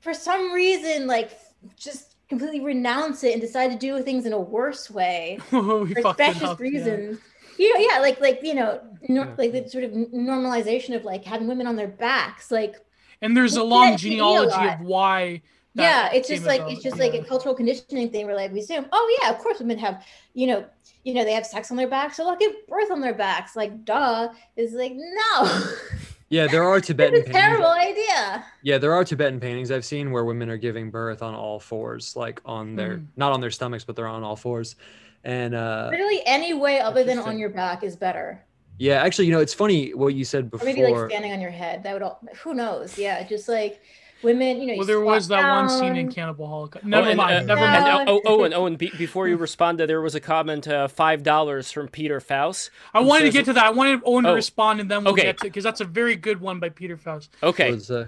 [0.00, 1.38] for some reason like
[1.76, 6.42] just completely renounce it and decide to do things in a worse way for specious
[6.42, 6.62] up, yeah.
[6.64, 7.18] reasons.
[7.58, 9.34] You know, yeah, like like you know, nor- Yeah.
[9.38, 12.74] like the sort of normalization of like having women on their backs, like
[13.22, 15.40] And there's a long can't a genealogy of why.
[15.82, 18.26] Yeah, it's just like it's just like a cultural conditioning thing.
[18.26, 20.04] Where like we assume, oh yeah, of course women have,
[20.34, 20.64] you know,
[21.04, 23.54] you know they have sex on their backs, so they'll give birth on their backs.
[23.56, 25.62] Like duh, is like no,
[26.28, 28.44] Yeah, there are Tibetan a terrible idea.
[28.62, 32.16] Yeah, there are Tibetan paintings I've seen where women are giving birth on all fours,
[32.16, 33.06] like on their Mhm.
[33.16, 34.74] not on their stomachs, but they're on all fours.
[35.22, 38.42] And uh Literally any way other than on your back is better.
[38.78, 40.66] yeah, actually, you know, it's funny what you said Or before.
[40.66, 41.82] maybe like standing on your head.
[41.84, 42.20] That would all.
[42.42, 42.98] Who knows?
[42.98, 43.80] Yeah, just like
[44.22, 44.60] women.
[44.60, 44.74] You know.
[44.78, 46.10] Well, there was squat that one scene in.
[46.12, 46.84] Cannibal Holocaust.
[46.84, 47.34] Never and, mind.
[47.50, 47.66] uh, never No.
[47.66, 47.86] mind.
[48.00, 51.22] And oh, oh, and Owen, be, before you responded, there was a comment, uh, five
[51.22, 52.70] dollars from Peter Faust.
[52.94, 53.64] I wanted to get to that.
[53.64, 55.22] I wanted Owen to Oh, respond, and then we'll okay.
[55.22, 55.50] get to it.
[55.50, 57.30] because that's a very good one by Peter Faust.
[57.42, 58.06] Okay, was, uh,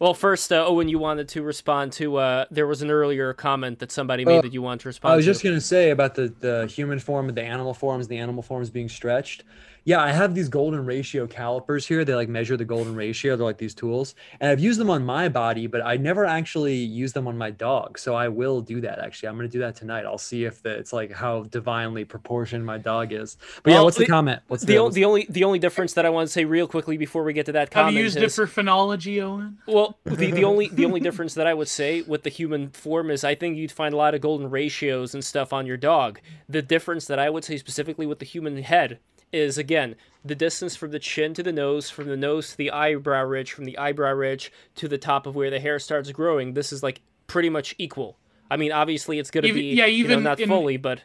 [0.00, 2.16] well, first, uh, Owen, you wanted to respond to.
[2.16, 5.12] Uh, there was an earlier comment that somebody made Uh, that you want to respond.
[5.12, 5.30] I was to.
[5.30, 8.70] just gonna say about the the human form and the animal forms, the animal forms
[8.70, 9.44] being stretched.
[9.86, 12.04] Yeah, I have these golden ratio calipers here.
[12.06, 13.36] They like measure the golden ratio.
[13.36, 16.76] They're like these tools, and I've used them on my body, but I never actually
[16.76, 17.98] use them on my dog.
[17.98, 18.98] So I will do that.
[18.98, 20.06] Actually, I'm gonna do that tonight.
[20.06, 23.36] I'll see if the, it's like how divinely proportioned my dog is.
[23.62, 24.40] But yeah, what's the, the- comment?
[24.48, 26.66] What's the, o- what's- the only the only difference that I want to say real
[26.66, 27.74] quickly before we get to that comment?
[27.74, 29.58] Have comment you used is it for phonology, Owen?
[29.66, 33.10] well the, the only the only difference that I would say with the human form
[33.10, 36.20] is I think you'd find a lot of golden ratios and stuff on your dog.
[36.48, 38.98] The difference that I would say specifically with the human head
[39.32, 42.70] is again the distance from the chin to the nose, from the nose to the
[42.70, 46.54] eyebrow ridge, from the eyebrow ridge to the top of where the hair starts growing.
[46.54, 48.16] This is like pretty much equal.
[48.50, 51.02] I mean, obviously it's gonna be yeah, you know, even not in- fully, but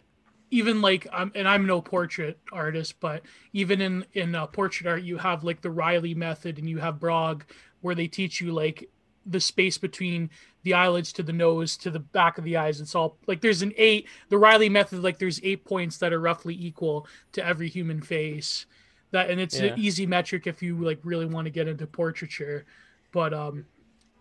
[0.51, 3.23] even like um, and I'm no portrait artist, but
[3.53, 6.95] even in in uh, portrait art, you have like the Reilly method, and you have
[6.95, 7.43] Bargue,
[7.81, 8.89] where they teach you like
[9.25, 10.29] the space between
[10.63, 12.81] the eyelids to the nose to the back of the eyes.
[12.81, 14.07] It's all like there's an eight.
[14.29, 18.65] The Reilly method, like there's eight points that are roughly equal to every human face.
[19.11, 19.73] That and it's Yeah.
[19.73, 22.65] an easy metric if you like really want to get into portraiture.
[23.11, 23.65] But um,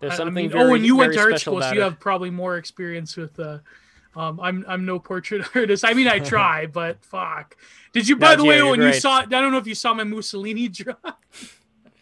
[0.01, 1.81] there's I- something I mean, very, oh, and you went to art school, so you
[1.81, 1.85] it.
[1.85, 3.39] have probably more experience with.
[3.39, 3.59] Uh,
[4.17, 5.85] um, I'm I'm no portrait artist.
[5.85, 7.57] I mean, I try, but fuck.
[7.93, 8.17] Did you?
[8.17, 9.03] By No, the way, when you great.
[9.03, 10.95] saw, I don't know if you saw my Mussolini draw.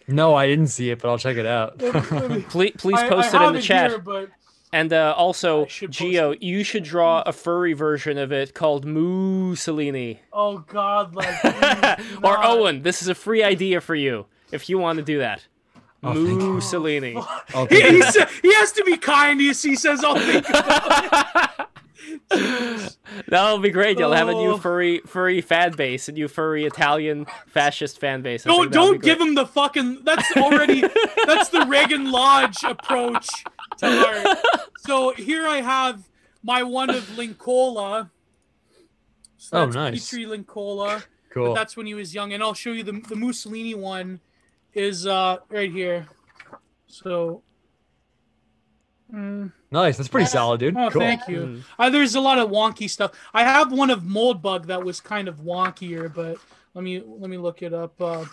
[0.08, 1.78] No, I didn't see it, but I'll check it out.
[2.48, 3.90] Please, please post I it in have the chat.
[3.90, 4.28] here, but
[4.72, 8.54] And uh, also, I should post Gio, you should draw a furry version of it
[8.54, 10.20] called Mussolini.
[10.32, 12.44] oh god, like please or.
[12.44, 15.44] Owen, this is a free idea for you if you want to do that.
[16.02, 16.40] Oh, thank.
[16.40, 17.14] Mussolini.
[17.54, 19.40] Oh, He, he, sa- he has to be kind.
[19.40, 21.66] He, he says, "I'll think about it."
[23.28, 23.98] That'll be great.
[23.98, 24.58] You'll have a new Oh.
[24.58, 28.46] furry furry fan base, a new furry Italian fascist fan base.
[28.46, 30.04] I Don't don't give him the fucking.
[30.04, 30.80] That's already
[31.26, 33.28] that's the Reagan Lodge approach
[33.78, 34.38] to art.
[34.78, 36.08] So here I have
[36.42, 38.10] my one of Linkola.
[39.38, 40.10] So Oh, that's nice.
[40.10, 41.04] Pentti Linkola.
[41.30, 41.48] Cool.
[41.48, 44.20] But that's when he was young, and I'll show you the the Mussolini one
[44.74, 46.06] is uh right here.
[46.86, 47.42] So.
[49.12, 49.96] mm, Nice.
[49.96, 50.28] That's pretty Yeah.
[50.30, 50.76] solid, dude.
[50.76, 51.00] Oh, cool.
[51.00, 51.38] thank you.
[51.40, 51.62] Mm.
[51.78, 53.12] Uh, there's a lot of wonky stuff.
[53.34, 56.38] I have one of Moldbug that was kind of wonkier, but
[56.74, 58.00] let me let me look it up.
[58.00, 58.24] Uh,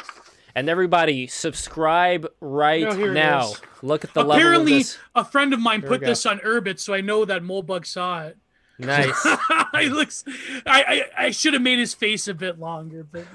[0.55, 3.53] And everybody, subscribe right Oh, now.
[3.81, 4.83] Look at the level apparently,
[5.15, 8.23] a friend of mine Here put this on Urbit, so I know that Moldbug saw
[8.25, 8.37] it.
[8.77, 9.25] Nice.
[9.79, 10.23] he looks.
[10.65, 10.83] I
[11.17, 13.25] I, I should have made his face a bit longer, but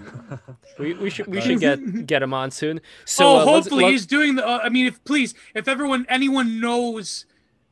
[0.79, 2.81] we, we should we should get get him on soon.
[3.05, 4.47] So oh, uh, let's- hopefully let- he's doing the.
[4.47, 7.25] Uh, I mean, if please, if everyone, anyone knows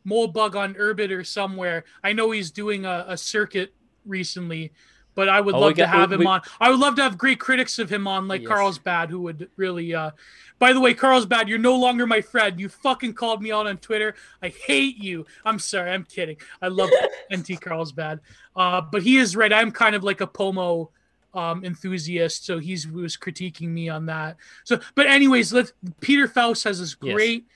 [0.07, 3.75] Moldbug on Urbit or somewhere, I know he's doing a, a circuit
[4.05, 4.73] recently,
[5.15, 6.43] but I would Oh, we love to have we- him we- on.
[6.61, 8.49] I would love to have great critics of him on, like Yes.
[8.49, 9.95] Carlsbad, who would really.
[9.95, 10.11] uh
[10.59, 12.59] By the way, Carlsbad, you're no longer my friend.
[12.61, 14.15] You fucking called me out on Twitter.
[14.43, 15.27] I hate you.
[15.45, 15.91] I'm sorry.
[15.91, 16.37] I'm kidding.
[16.63, 16.91] I love
[17.35, 18.21] NT Carlsbad,
[18.55, 19.53] uh, but he is right.
[19.53, 20.91] I'm kind of like a Pomo
[21.35, 24.37] um, enthusiast, so he's he was critiquing me on that.
[24.65, 27.13] So, but anyways, let Peter Faust has this Yes.
[27.15, 27.47] great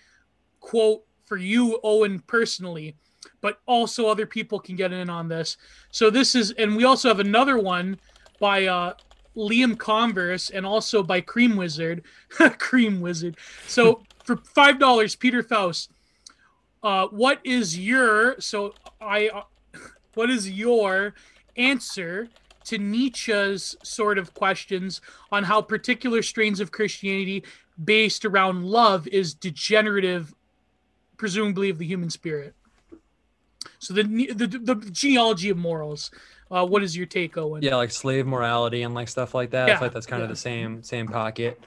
[0.61, 2.97] quote for you, Owen, personally,
[3.41, 5.57] but also other people can get in on this.
[5.93, 8.01] So this is, and we also have another one
[8.41, 8.95] by uh,
[9.37, 12.03] Liam Converse and also by Cream Wizard,
[12.59, 13.37] Cream Wizard.
[13.69, 15.93] So for five dollars, Peter Faust.
[16.83, 19.29] Uh, what is your so I?
[19.29, 19.43] Uh,
[20.15, 21.15] what is your
[21.57, 22.29] answer
[22.65, 25.01] to Nietzsche's sort of questions
[25.31, 27.45] on how particular strains of Christianity
[27.85, 30.35] based around love is degenerative,
[31.21, 32.55] presumably of the human spirit.
[33.79, 36.11] So the the, the genealogy of morals.
[36.51, 37.63] Uh, what is your take, Owen?
[37.63, 39.67] Yeah, like slave morality and like stuff like that.
[39.67, 41.61] I Yeah, feel like that's kind of the same same pocket.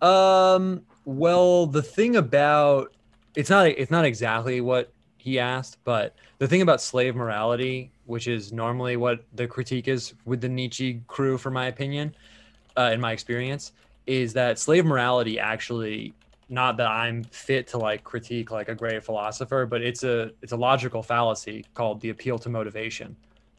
[0.00, 2.92] Um, well, the thing about
[3.36, 8.26] it's not it's not exactly what he asked, but the thing about slave morality, which
[8.26, 12.14] is normally what the critique is with the Nietzsche crew, for my opinion,
[12.78, 13.72] uh, in my experience,
[14.06, 16.14] is that slave morality actually
[16.48, 20.52] not that I'm fit to like critique like a great philosopher, but it's a it's
[20.52, 23.16] a logical fallacy called the appeal to motivation.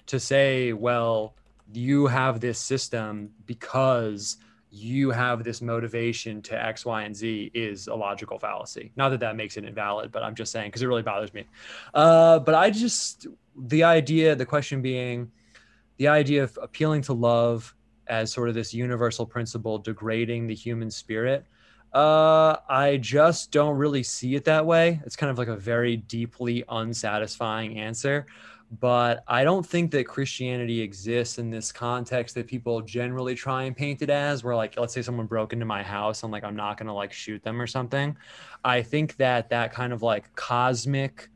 [0.07, 1.33] To say, well,
[1.73, 4.37] you have this system because
[4.69, 8.91] you have this motivation to X, Y, and Z is a logical fallacy.
[8.95, 11.45] Not that that makes it invalid, but I'm just saying because it really bothers me.
[11.93, 15.31] Uh, but I just the idea, the question being,
[15.97, 17.73] the idea of appealing to love
[18.07, 21.45] as sort of this universal principle degrading the human spirit.
[21.95, 25.01] Uh, I just don't really see it that way.
[25.05, 28.25] It's kind of like a very deeply unsatisfying answer
[28.79, 33.75] but I don't think that Christianity exists in this context that people generally try and
[33.75, 36.55] paint it as, where like, let's say someone broke into my house and like I'm
[36.55, 38.17] not gonna like shoot them or something.
[38.63, 41.29] I think that that kind of like cosmic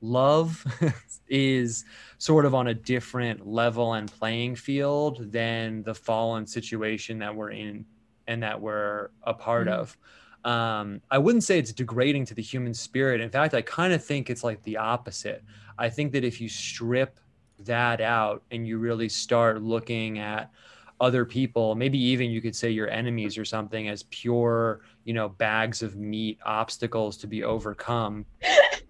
[0.00, 0.64] love
[1.28, 1.84] is
[2.18, 7.50] sort of on a different level and playing field than the fallen situation that we're
[7.50, 7.84] in
[8.26, 9.72] and that we're a part Mhm.
[9.72, 9.96] of.
[10.44, 13.20] Um, I wouldn't say it's degrading to the human spirit.
[13.20, 15.42] In fact, I kind of think it's like the opposite.
[15.78, 17.18] I think that if you strip
[17.60, 20.50] that out and you really start looking at
[21.00, 25.28] other people, maybe even you could say your enemies or something as pure, you know,
[25.30, 28.24] bags of meat, obstacles to be overcome,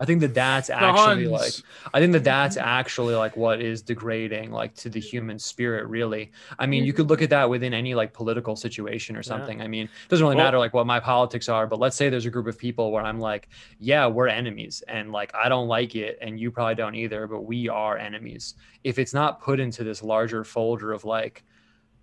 [0.01, 1.53] I think that that's actually like
[1.93, 6.33] I think that that's actually like what is degrading like to the human spirit really.
[6.59, 9.61] I mean, you could look at that within any like political situation or something.
[9.63, 12.09] I mean, it doesn't really Well- matter like what my politics are, but let's say
[12.09, 13.49] there's a group of people where I'm like,
[13.79, 17.43] yeah, we're enemies and like I don't like it and you probably don't either, but
[17.43, 18.55] we are enemies.
[18.83, 21.45] If it's not put into this larger folder of like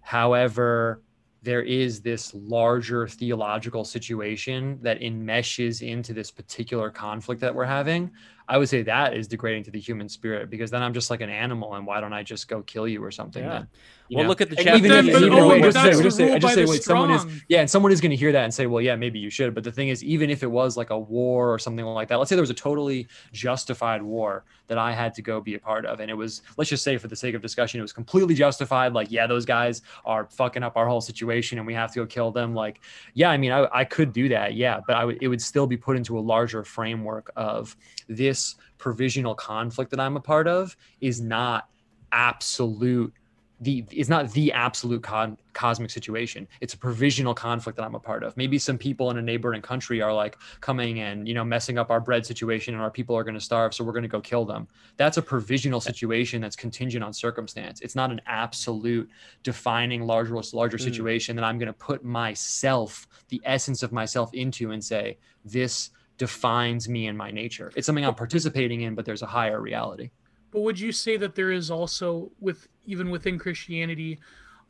[0.01, 1.01] however
[1.43, 8.11] there is this larger theological situation that enmeshes into this particular conflict that we're having
[8.47, 11.21] i would say that is degrading to the human spirit because then i'm just like
[11.21, 13.49] an animal and why don't i just go kill you or something Yeah.
[13.49, 13.67] then
[14.11, 14.29] Well, know?
[14.29, 14.85] look at the And Japanese.
[14.85, 16.69] even if, even oh, wait, just say, that's just the say, rule just say, the
[16.69, 18.95] wait, someone is, yeah, and someone is going to hear that and say, well, yeah,
[18.95, 19.55] maybe you should.
[19.55, 22.17] But the thing is, even if it was like a war or something like that,
[22.17, 25.59] let's say there was a totally justified war that I had to go be a
[25.59, 27.93] part of, and it was, let's just say, for the sake of discussion, it was
[27.93, 28.93] completely justified.
[28.93, 32.05] Like, yeah, those guys are fucking up our whole situation, and we have to go
[32.05, 32.53] kill them.
[32.53, 32.81] Like,
[33.13, 35.67] yeah, I mean, I, I could do that, yeah, but I would, it would still
[35.67, 37.75] be put into a larger framework of
[38.09, 41.69] this provisional conflict that I'm a part of is not
[42.11, 43.13] absolute
[43.61, 46.47] the it's not the absolute con- cosmic situation.
[46.61, 48.35] It's a provisional conflict that i'm a part of.
[48.35, 51.91] Maybe some people in a neighboring country are like coming and you know messing up
[51.91, 54.19] our bread situation and our people are going to starve so we're going to go
[54.19, 54.67] kill them.
[54.97, 57.81] That's a provisional situation that's contingent on circumstance.
[57.81, 59.09] It's not an absolute
[59.43, 60.81] defining larger larger Mm.
[60.83, 65.91] situation that i'm going to put myself the essence of myself into and say this
[66.17, 67.71] defines me and my nature.
[67.75, 70.09] It's something i'm participating in but there's a higher reality.
[70.51, 74.19] But would you say that there is also with even within Christianity,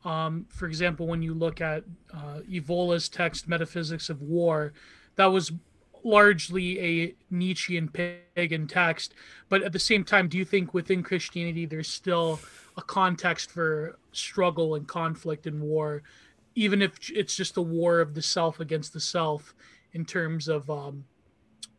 [0.03, 1.83] um, for example, when you look at
[2.13, 4.73] uh, Evola's text "Metaphysics of War,"
[5.15, 5.51] that was
[6.03, 9.13] largely a Nietzschean pagan text.
[9.49, 12.39] But at the same time, do you think within Christianity there's still
[12.77, 16.01] a context for struggle and conflict and war,
[16.55, 19.53] even if it's just a war of the self against the self
[19.93, 21.05] in terms of um,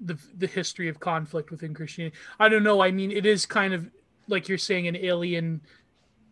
[0.00, 2.16] the the history of conflict within Christianity.
[2.38, 2.82] I don't know.
[2.82, 3.90] I mean, it is kind of
[4.28, 5.60] like you're saying an alien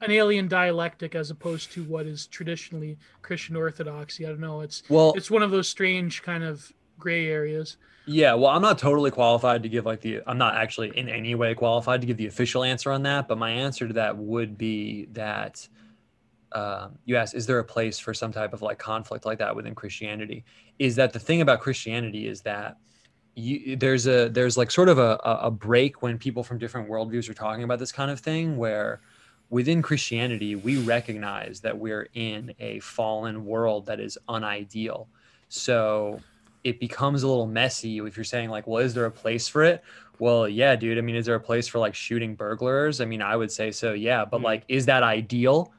[0.00, 4.24] an alien dialectic as opposed to what is traditionally Christian orthodoxy.
[4.24, 4.60] I don't know.
[4.60, 7.76] It's well it's one of those strange kind of gray areas.
[8.06, 11.34] Yeah, well, I'm not totally qualified to give like the I'm not actually in any
[11.34, 14.56] way qualified to give the official answer on that, but my answer to that would
[14.56, 15.66] be that
[16.52, 19.54] um, you asked, is there a place for some type of like conflict like that
[19.54, 20.44] within Christianity?
[20.78, 22.76] Is that the thing about Christianity is that
[23.36, 26.88] you there's a there's like sort of a, a a break when people from different
[26.88, 29.00] worldviews are talking about this kind of thing where
[29.50, 35.08] within Christianity we recognize that we're in a fallen world that is unideal.
[35.48, 36.24] So
[36.64, 39.64] it becomes a little messy if you're saying like, well, is there a place for
[39.64, 39.82] it?
[40.18, 40.98] Well, yeah, dude.
[40.98, 43.00] I mean, is there a place for like shooting burglars?
[43.00, 44.24] I mean, I would say so, yeah.
[44.24, 44.44] But Hmm.
[44.44, 45.72] like, is that ideal?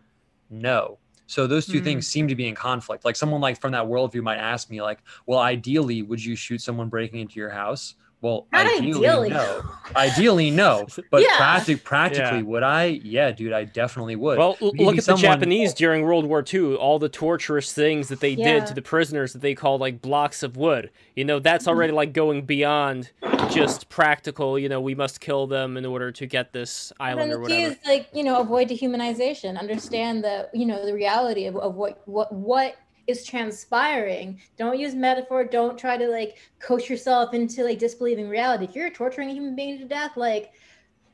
[0.50, 1.00] No.
[1.28, 1.84] So those two Hmm.
[1.86, 3.06] things seem to be in conflict.
[3.06, 6.62] Like someone like from that worldview might ask me, like, well, ideally, would you shoot
[6.62, 7.96] someone breaking into your house?
[8.22, 9.30] Well, Not ideally, ideally.
[9.30, 9.64] no.
[9.96, 10.86] Ideally, no.
[11.10, 11.38] But Yeah.
[11.38, 12.44] practic- practically, Yeah.
[12.44, 13.02] would I?
[13.04, 14.38] Yeah, dude, I definitely would.
[14.38, 16.76] Well, l- Maybe look at someone- the Japanese during World War II.
[16.76, 20.44] All the torturous things that they did to the prisoners that they called like blocks
[20.44, 20.92] of wood.
[21.16, 21.70] You know, that's mm-hmm.
[21.70, 23.10] already like going beyond
[23.50, 24.58] just practical.
[24.60, 27.72] You know, we must kill them in order to get this island or whatever.
[27.72, 29.58] is like you know avoid dehumanization.
[29.60, 32.76] Understand the you know the reality of, of what what what
[33.08, 34.40] is transpiring.
[34.58, 35.44] Don't use metaphor.
[35.44, 38.66] Don't try to like coach yourself into like disbelieving reality.
[38.66, 40.52] If you're torturing a human being to death, like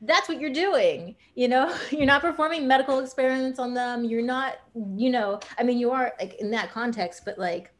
[0.02, 1.16] that's what you're doing.
[1.34, 4.04] You know, you're not performing medical experiments on them.
[4.04, 4.58] You're not,
[4.96, 7.72] you know, I mean, you are like in that context, but like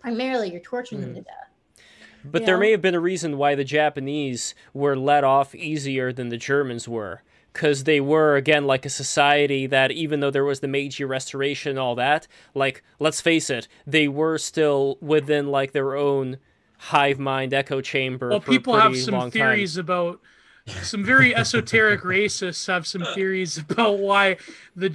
[0.00, 1.28] primarily you're torturing them to mm-hmm.
[1.28, 1.84] death.
[2.24, 2.60] But you there know?
[2.60, 6.88] may have been a reason why the Japanese were let off easier than the Germans
[6.88, 7.22] were.
[7.54, 11.70] Because they were, again, like a society that, even though there was the Meiji Restoration
[11.70, 16.38] and all that, like, let's face it, they were still within, like, their own
[16.76, 18.28] hive mind echo chamber.
[18.28, 20.20] Well, people have some theories about
[20.66, 24.36] some very esoteric racists have some theories about why
[24.74, 24.88] the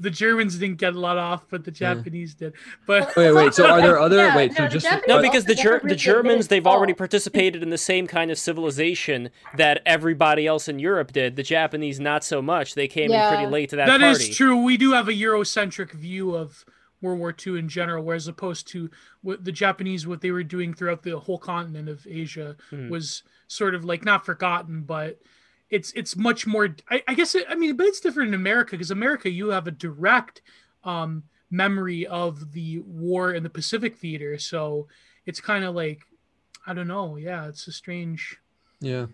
[0.00, 2.54] the Germans didn't get a lot off, but the Japanese did.
[2.86, 3.54] But Wait, wait.
[3.54, 4.16] So are there other?
[4.16, 4.52] Yeah, wait.
[4.54, 7.70] So no, the just Japanese- No, because the Ger- the Germans they've already participated in
[7.70, 11.36] the same kind of civilization that everybody else in Europe did.
[11.36, 12.74] The Japanese not so much.
[12.74, 14.32] They came in pretty late to that, that is party.
[14.32, 14.62] true.
[14.62, 16.64] We do have a Eurocentric view of
[17.02, 18.90] World War II in general, whereas opposed to
[19.22, 22.88] what the Japanese, what they were doing throughout the whole continent of Asia Hmm.
[22.90, 25.18] was sort of like not forgotten, but
[25.70, 26.74] it's it's much more.
[26.90, 29.66] I, I guess it, I mean, but it's different in America because America, you have
[29.66, 30.42] a direct
[30.84, 34.88] um, memory of the war in the Pacific theater, so
[35.26, 36.00] it's kind of like
[36.66, 37.16] I don't know.
[37.16, 38.38] Yeah, it's a strange.
[38.80, 39.06] yeah.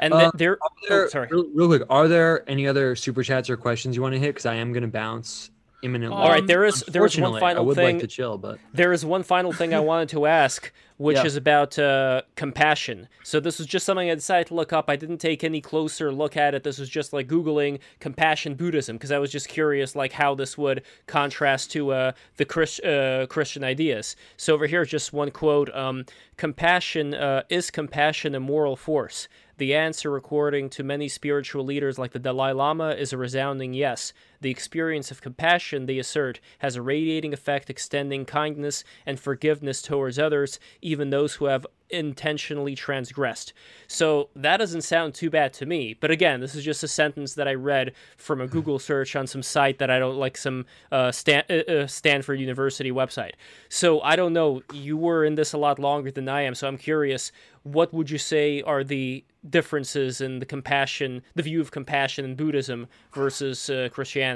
[0.00, 1.28] And Uh, there, Are there- oh, sorry.
[1.30, 4.30] Real, real quick, are there any other super chats or questions you want to hit?
[4.34, 5.50] Because I am going to bounce
[5.82, 6.16] imminently.
[6.18, 8.58] All right, there is- there is one final I would thing- like to chill, but
[8.74, 10.72] There is one final thing I wanted to ask.
[10.98, 11.26] which Yeah.
[11.26, 13.06] is about uh, compassion.
[13.22, 14.86] So this was just something I decided to look up.
[14.90, 16.64] I didn't take any closer look at it.
[16.64, 20.58] This was just like googling compassion Buddhism because I was just curious, like how this
[20.58, 24.16] would contrast to uh, the Chris- uh, Christian ideas.
[24.36, 26.04] So over here, just one quote: um,
[26.36, 29.28] "Compassion uh, is compassion a moral force."
[29.58, 34.12] The answer, according to many spiritual leaders like the Dalai Lama, is a resounding yes.
[34.40, 40.18] The experience of compassion, they assert, has a radiating effect extending kindness and forgiveness towards
[40.18, 43.52] others, even those who have intentionally transgressed.
[43.86, 45.96] So that doesn't sound too bad to me.
[45.98, 49.26] But again, this is just a sentence that I read from a Google search on
[49.26, 53.32] some site that I don't like, some uh, Stan- uh, uh, Stanford University website.
[53.68, 54.62] So I don't know.
[54.72, 57.32] You were in this a lot longer than I am, so I'm curious.
[57.62, 62.34] What would you say are the differences in the compassion, the view of compassion in
[62.34, 64.27] Buddhism versus uh, Christianity?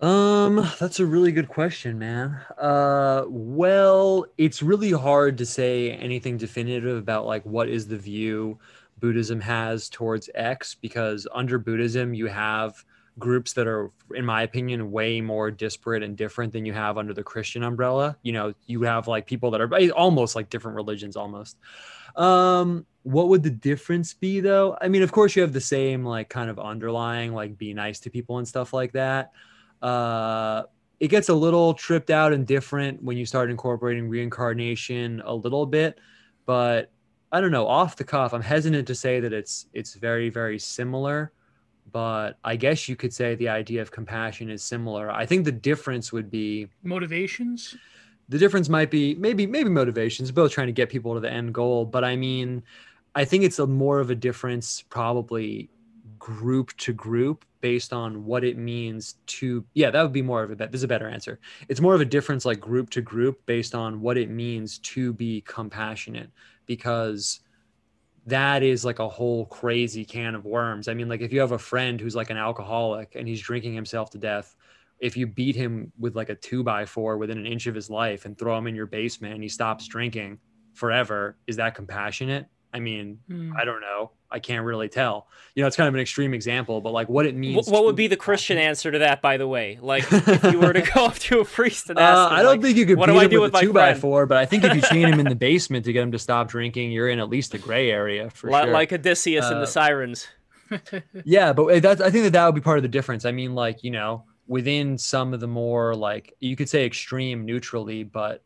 [0.00, 2.40] Um, that's a really good question, man.
[2.56, 8.58] Uh, well, it's really hard to say anything definitive about like what is the view
[9.00, 12.84] Buddhism has towards X because under Buddhism you have
[13.18, 17.12] groups that are in my opinion way more disparate and different than you have under
[17.12, 18.16] the Christian umbrella.
[18.22, 21.56] You know, you have like people that are eh, almost like different religions almost.
[22.14, 24.76] Um, what would the difference be though?
[24.80, 28.00] I mean, of course you have the same like kind of underlying like be nice
[28.00, 29.32] to people and stuff like that
[29.82, 30.62] uh
[31.00, 35.66] it gets a little tripped out and different when you start incorporating reincarnation a little
[35.66, 35.98] bit
[36.46, 36.90] but
[37.30, 40.58] i don't know off the cuff i'm hesitant to say that it's it's very very
[40.58, 41.32] similar
[41.92, 45.52] but i guess you could say the idea of compassion is similar i think the
[45.52, 47.76] difference would be Motivations.
[48.28, 51.54] the difference might be maybe maybe motivations both trying to get people to the end
[51.54, 52.64] goal but i mean
[53.14, 55.70] i think it's a more of a difference probably
[56.18, 60.50] group to group based on what it means to yeah that would be more of
[60.50, 61.40] a bet this is a better answer.
[61.68, 65.12] It's more of a difference like group to group based on what it means to
[65.12, 66.30] be compassionate
[66.66, 67.40] because
[68.26, 70.88] that is like a whole crazy can of worms.
[70.88, 73.74] I mean like if you have a friend who's like an alcoholic and he's drinking
[73.74, 74.54] himself to death
[75.00, 77.88] if you beat him with like a two by four within an inch of his
[77.88, 80.38] life and throw him in your basement and he stops drinking
[80.74, 83.52] forever is that compassionate i mean Hmm.
[83.56, 84.10] I don't know.
[84.30, 85.26] I can't really tell.
[85.54, 87.56] You know, it's kind of an extreme example, but like what it means.
[87.56, 89.78] What, what would be the Christian answer to that, by the way?
[89.80, 92.42] Like, if you were to go up to a priest and ask, Uh, him, I
[92.42, 93.72] don't like, think you could what beat do I do with, with a my two
[93.72, 96.12] by four, but I think if you chain him in the basement to get him
[96.12, 98.72] to stop drinking, you're in at least a gray area for li- sure.
[98.72, 100.28] like Odysseus in Uh, the Sirens.
[101.24, 103.24] yeah, but that's I think that that would be part of the difference.
[103.24, 107.46] I mean, like you know, within some of the more like you could say extreme
[107.46, 108.42] neutrally, but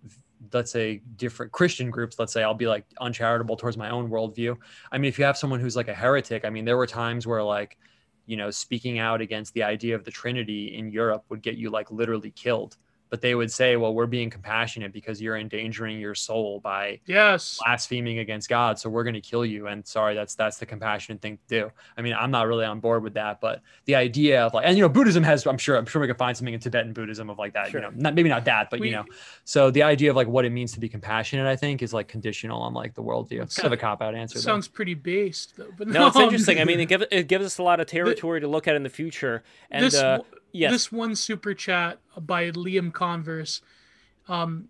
[0.53, 4.57] let's say different Christian groups, let's say I'll be like uncharitable towards my own worldview.
[4.91, 7.27] I mean, if you have someone who's like a heretic, I mean, there were times
[7.27, 7.79] where like,
[8.27, 11.71] you know, speaking out against the idea of the Trinity in Europe would get you
[11.71, 12.77] like literally killed.
[13.13, 17.59] But they would say, well, we're being compassionate because you're endangering your soul by Yes.
[17.63, 19.67] blaspheming against God, so we're going to kill you.
[19.67, 21.71] And sorry, that's that's the compassionate thing to do.
[21.99, 24.79] I mean, I'm not really on board with that, but the idea of like, and
[24.79, 27.29] you know, Buddhism has, I'm sure, I'm sure we could find something in Tibetan Buddhism
[27.29, 27.69] of like that.
[27.69, 27.81] Sure.
[27.83, 29.05] You know, not maybe not that, but We- you know,
[29.45, 32.09] so the idea of like what it means to be compassionate, I think, is like
[32.09, 33.43] conditional on like the worldview.
[33.43, 34.39] It's kind of a cop out answer.
[34.39, 34.41] though.
[34.41, 35.69] Sounds pretty based though.
[35.77, 36.61] But No, it's um, interesting.
[36.63, 38.85] I mean, it gives it gives us a lot of territory to look at in
[38.85, 39.43] the future.
[39.71, 43.61] And this uh, w- yes, this one super chat by Liam Converse
[44.29, 44.69] um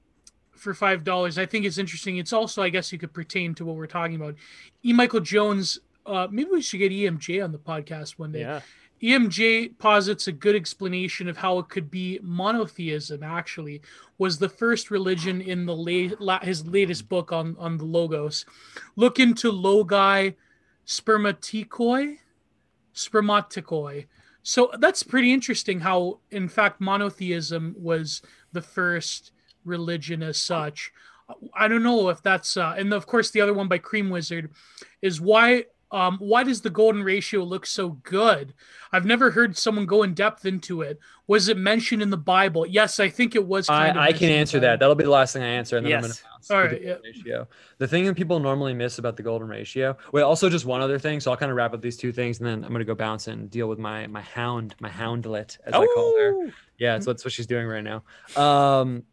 [0.53, 2.17] for five dollars I think it's interesting.
[2.19, 4.37] It's also I guess you could pertain to what we're talking about.
[4.85, 4.93] E.
[4.93, 5.79] Michael Jones.
[6.05, 8.41] Uh, maybe we should get EMJ on the podcast one day.
[8.41, 8.61] yeah,
[9.01, 13.23] EMJ posits a good explanation of how it could be monotheism.
[13.23, 13.81] Actually,
[14.19, 18.45] was the first religion in the late la- his latest book on on the logos.
[18.97, 20.35] Look into logoi
[20.87, 22.19] spermatikoi,
[22.95, 24.07] spermatikoi.
[24.43, 25.81] So that's pretty interesting.
[25.81, 29.33] How in fact monotheism was the first
[29.65, 30.93] religion as such.
[31.55, 34.51] I don't know if that's uh, and of course the other one by Cream Wizard
[35.01, 38.55] is why um, why does the golden ratio look so good?
[38.93, 40.99] I've never heard someone go in depth into it.
[41.27, 42.67] Was it mentioned in the Bible?
[42.67, 43.69] Yes, I think it was.
[43.69, 44.81] I, of I can mentioned in the answer that.
[44.81, 46.23] That'll be the last thing I answer, and then I'm Yes.
[46.23, 46.51] gonna bounce.
[46.51, 47.49] All The right, golden ratio.
[47.79, 49.97] The thing that people normally miss about the golden ratio.
[50.13, 51.21] Wait, also just one other thing.
[51.21, 53.29] So I'll kind of wrap up these two things, and then I'm gonna go bounce
[53.29, 56.35] and deal with my my hound, my houndlet, as I call her.
[56.35, 58.03] Oh, Yeah, so that's what she's doing right now.
[58.41, 59.05] Um,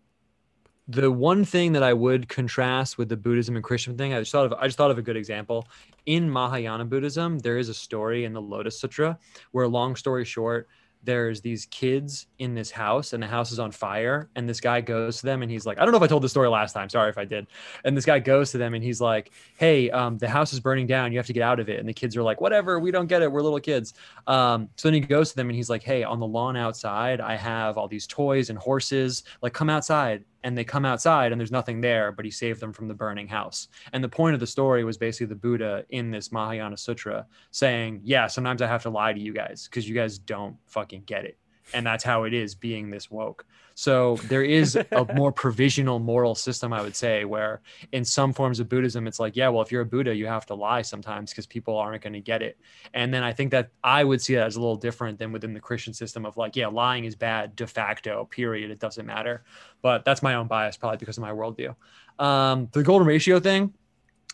[0.90, 4.32] the one thing that I would contrast with the Buddhism and Christian thing, I just
[4.32, 5.68] thought of I just thought of a good example.
[6.08, 9.20] In Mahayana Buddhism, there is a story in the Lotus Sutra
[9.52, 10.68] where, long story short,
[11.04, 14.82] there's these kids in this house and the house is on fire and this guy
[14.82, 16.74] goes to them and he's like i don't know if i told this story last
[16.74, 17.48] time sorry if i did.
[17.86, 20.88] And this guy goes to them and he's like hey um, the house is burning
[20.88, 21.80] down you have to get out of it.
[21.80, 23.94] And the kids are like whatever we don't get it we're little kids.
[24.28, 27.22] Um, so then he goes to them and he's like hey on the lawn outside
[27.22, 31.40] i have all these toys and horses like come outside and they come outside and
[31.40, 33.68] there's nothing there, but he saved them from the burning house.
[33.94, 38.02] And the point of the story was basically the Buddha in this Mahayana Sutra saying,
[38.04, 41.26] Yeah, sometimes I have to lie to you guys because you guys don't fucking get
[41.26, 41.39] it.
[41.74, 43.46] And that's how it is being this woke.
[43.80, 47.62] So there is a more provisional moral system, I would say, where
[47.94, 50.46] in some forms of Buddhism, it's like, yeah, well, if you're a Buddha, you have
[50.48, 52.58] to lie sometimes because people aren't going to get it.
[52.94, 55.54] And then I think that I would see that as a little different than within
[55.54, 58.70] the Christian system of like, yeah, lying is bad de facto, period.
[58.70, 59.44] It doesn't matter.
[59.82, 61.74] But that's my own bias, probably because of my worldview.
[62.22, 63.74] Um, the golden ratio thing,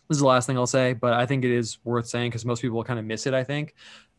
[0.07, 2.45] this is the last thing I'll say, but I think it is worth saying because
[2.45, 3.76] most people kind of miss it, I think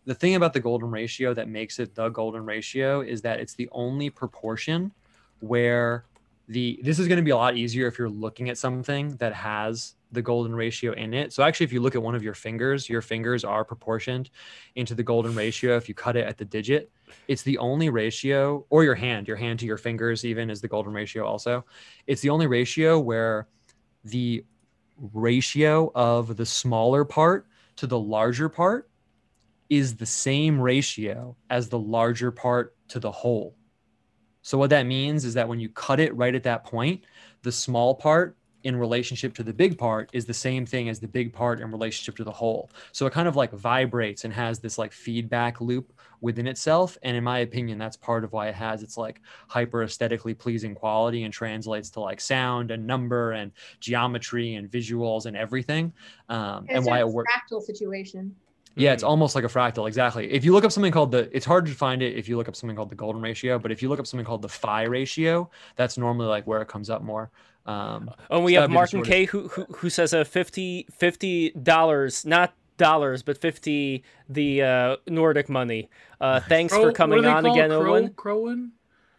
[0.06, 3.54] the thing about the golden ratio that makes it the golden ratio is that it's
[3.54, 4.92] the only proportion
[5.40, 6.04] where
[6.48, 9.34] the this is going to be a lot easier if you're looking at something that
[9.34, 11.32] has the golden ratio in it.
[11.32, 14.30] So actually if you look at one of your fingers, your fingers are proportioned
[14.76, 16.88] into the golden ratio if you cut it at the digit.
[17.26, 20.68] It's the only ratio or your hand, your hand to your fingers even is the
[20.68, 21.64] golden ratio also.
[22.06, 23.48] It's the only ratio where
[24.04, 24.44] the
[25.12, 28.88] ratio of the smaller part to the larger part
[29.68, 33.56] is the same ratio as the larger part to the whole.
[34.43, 37.05] So what that means is that when you cut it right at that point,
[37.43, 38.36] the small part
[38.66, 41.70] in relationship to the big part is the same thing as the big part in
[41.70, 42.68] relationship to the whole.
[42.90, 46.98] So it kind of like vibrates and has this like feedback loop within itself.
[47.02, 50.74] And in my opinion, that's part of why it has its like hyper aesthetically pleasing
[50.74, 55.93] quality and translates to like sound and number and geometry and visuals and everything.
[56.28, 57.32] Um, and why it works.
[57.32, 58.34] Fractal situation.
[58.77, 59.89] Yeah, it's almost like a fractal.
[59.89, 60.31] Exactly.
[60.31, 62.47] If you look up something called the, it's hard to find it if you look
[62.48, 64.82] up something called the golden ratio, but if you look up something called the phi
[64.82, 67.31] ratio, that's normally like where it comes up more.
[67.65, 70.24] Um, and we so have that'd be the Martin K who, who who says a
[70.24, 75.89] 50 dollars, not dollars, but fifty the uh, Nordic money.
[76.20, 77.57] Uh, thanks Crow- for coming on called?
[77.57, 78.09] again, Crow, Owen.
[78.11, 78.70] Crowan?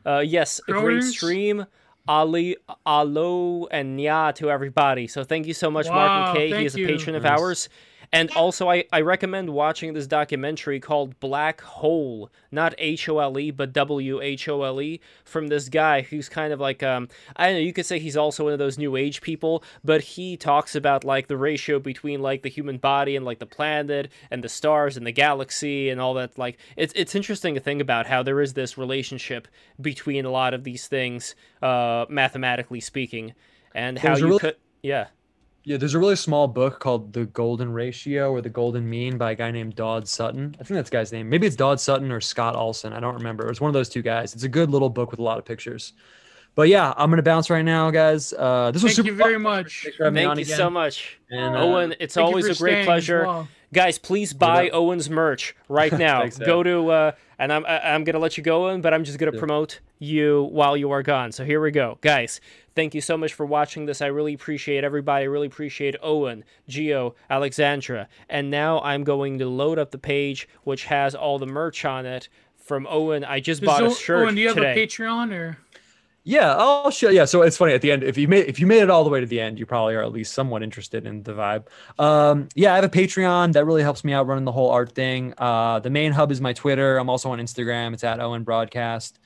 [0.06, 1.66] Uh, yes, a great stream.
[2.08, 2.56] Ali,
[2.86, 5.08] alo, and nya to everybody.
[5.08, 6.60] So thank you so much, Wow, Martin K.
[6.60, 6.88] He is a you.
[6.88, 7.40] patron of Nice.
[7.40, 7.70] ours.
[8.14, 13.38] And also, I, I recommend watching this documentary called Black Whole, not H O L
[13.38, 17.10] E, but W H O L E, from this guy who's kind of like, um,
[17.36, 20.02] I don't know, you could say he's also one of those new age people, but
[20.02, 24.10] he talks about like the ratio between like the human body and like the planet
[24.32, 26.38] and the stars and the galaxy and all that.
[26.38, 29.50] Like, it's, it's interesting to think about how there is this relationship
[29.82, 33.34] between a lot of these things, uh, mathematically speaking,
[33.76, 35.08] and how There's you really- could, yeah.
[35.68, 39.32] Yeah, there's a really small book called The Golden Ratio or The Golden Mean by
[39.32, 40.56] a guy named Dodd Sutton.
[40.62, 41.28] I think that's the guy's name.
[41.28, 42.94] Maybe it's Dodd Sutton or Scott Olsen.
[42.94, 43.46] I don't remember.
[43.46, 44.34] It was one of those two guys.
[44.34, 45.92] It's a good little book with a lot of pictures.
[46.56, 48.32] But yeah, I'm gonna bounce right now, guys.
[48.32, 49.42] Uh, this was Thank you very fun.
[49.44, 49.84] much.
[49.84, 50.58] Thanks me Thank on you again.
[50.58, 51.20] so much.
[51.30, 53.26] And, uh, Owen, it's always a great pleasure.
[53.26, 53.48] well.
[53.74, 54.70] Guys, please buy?
[54.70, 56.22] Owen's merch right now.
[56.22, 59.04] Thanks, Go to uh, and I'm I- I'm gonna let you go in, but I'm
[59.04, 59.40] just gonna Yeah.
[59.40, 61.34] promote you while you are gone.
[61.34, 62.40] So here we go, guys.
[62.78, 64.04] Thank you so much for watching this.
[64.04, 65.24] I really appreciate everybody.
[65.24, 70.48] I really appreciate Owen, Gio, Alexandra, and now I'm going to load up the page
[70.64, 73.24] which has all the merch on it from Owen.
[73.24, 74.84] I just Does bought a shirt Owen, do you have today.
[74.84, 75.58] a Patreon or?
[76.24, 77.10] Yeah, I'll show.
[77.10, 78.04] Yeah, so it's funny at the end.
[78.04, 79.96] If you made if you made it all the way to the end, you probably
[79.96, 81.66] are at least somewhat interested in the vibe.
[81.98, 84.92] Um, yeah, I have a Patreon that really helps me out running the whole art
[84.92, 85.34] thing.
[85.40, 87.00] Uh, the main hub is my Twitter.
[87.00, 87.94] I'm also on Instagram.
[87.94, 89.18] It's at Owen Broadcast.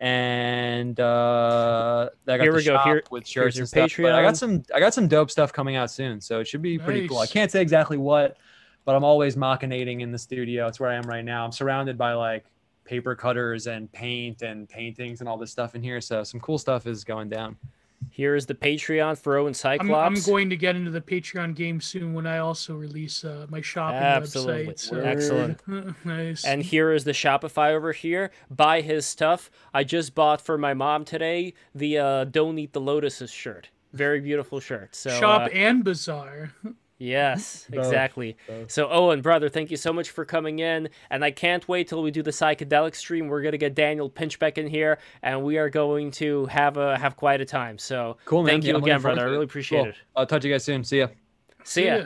[0.00, 2.78] And uh, I got Here the we go.
[2.78, 3.92] Here- with shirts and stuff.
[3.98, 6.62] But I got some I got some dope stuff coming out soon, so it should
[6.62, 7.18] be pretty cool.
[7.18, 8.38] I can't say exactly what,
[8.86, 10.66] but I'm always machinating in the studio.
[10.66, 11.44] It's where I am right now.
[11.44, 12.46] I'm surrounded by like
[12.84, 16.00] paper cutters and paint and paintings and all this stuff in here.
[16.00, 17.56] So some cool stuff is going down.
[18.08, 20.26] Here is the Patreon for Owen I'm, Cyclops.
[20.26, 23.60] I'm going to get into the Patreon game soon when I also release uh, my
[23.60, 24.66] shopping Absolutely.
[24.66, 24.78] website.
[24.78, 25.00] So.
[25.00, 26.04] Excellent.
[26.04, 26.44] nice.
[26.44, 28.30] And here is the Shopify over here.
[28.50, 29.50] Buy his stuff.
[29.74, 33.68] I just bought for my mom today the uh, "Don't Eat the Lotuses" shirt.
[33.92, 34.94] Very beautiful shirt.
[34.94, 36.52] So Shop uh, and Bazaar.
[37.00, 38.36] yes, exactly.
[38.46, 38.70] both.
[38.70, 42.02] So Owen, brother, thank you so much for coming in, and I can't wait till
[42.04, 43.26] we do the psychedelic stream.
[43.26, 47.16] We're gonna get Daniel Pinchbeck in here, and we are going to have a have
[47.16, 47.76] quite a time.
[47.78, 48.52] So Cool, man.
[48.52, 49.28] thank you Yeah, again, forward brother.
[49.28, 49.88] I really appreciate Cool.
[49.88, 49.94] it.
[50.14, 50.84] I'll talk to you guys soon.
[50.84, 51.08] See ya.
[51.64, 52.04] See ya.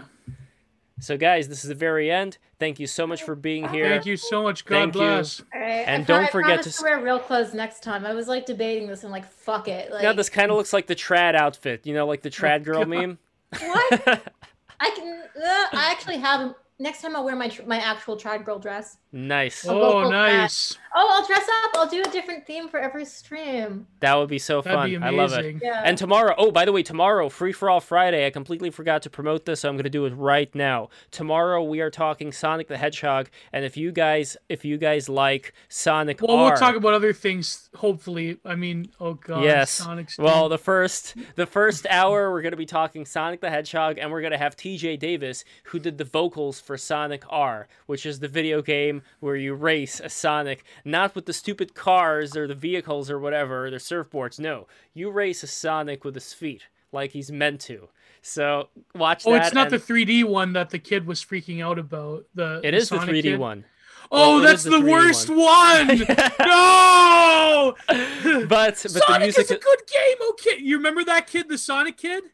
[1.00, 2.38] So guys, this is the very end.
[2.60, 3.88] Thank you so much for being here.
[3.88, 4.64] Thank you so much.
[4.64, 5.00] God Thank you.
[5.00, 5.42] bless.
[5.52, 8.06] And I don't I forget promise to wear real clothes next time.
[8.06, 9.90] I was like debating this and like fuck it.
[9.90, 12.62] Like Now this kind of looks like the trad outfit, you know, like the trad
[12.64, 12.88] girl God.
[12.88, 13.18] meme.
[13.60, 14.22] what?
[14.85, 15.23] I can.
[15.36, 16.55] Uh, I actually have
[16.85, 18.98] next time I'll wear my my actual trad girl dress.
[19.11, 19.65] Nice.
[19.66, 19.70] Oh.
[19.73, 20.77] go Oh, full nice.
[20.97, 21.70] Oh, I'll dress up.
[21.77, 23.86] I'll do a different theme for every stream.
[24.01, 24.90] That would be so That'd fun.
[24.90, 25.56] be I love it.
[25.62, 25.82] Yeah.
[25.85, 29.11] And tomorrow, oh, by the way, tomorrow, Free for All Friday, I completely forgot to
[29.11, 30.89] promote this, so I'm going to do it right now.
[31.12, 35.52] Tomorrow we are talking Sonic the Hedgehog, and if you guys if you guys like
[35.69, 37.70] Sonic Well, R, we'll talk about other things.
[37.77, 39.70] Hopefully, I mean, oh god, Yes.
[39.70, 40.11] Sonic.
[40.19, 44.11] Well, the first the first hour we're going to be talking Sonic the Hedgehog and
[44.11, 48.20] we're going to have TJ Davis who did the vocals for Sonic R, which is
[48.20, 52.55] the video game where you race a Sonic not with the stupid cars or the
[52.55, 54.38] vehicles or whatever, or the surfboards.
[54.38, 57.88] No, you race a Sonic with his feet like he's meant to.
[58.22, 59.30] So, watch that.
[59.30, 62.24] oh, it's not and the 3D one that the kid was freaking out about.
[62.34, 63.38] The It the is the 3D kid.
[63.38, 63.64] one.
[64.10, 65.38] Oh, Well, that's the the, worst one.
[65.38, 65.98] one.
[66.40, 67.74] no.
[67.88, 70.16] but but the Sonic music is a good game.
[70.30, 72.24] Okay, you remember that kid, the Sonic kid?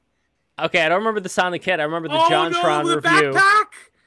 [0.58, 1.80] Okay, I don't remember the Sonic Kid.
[1.80, 3.64] I remember the oh JonTron no, the review backpack.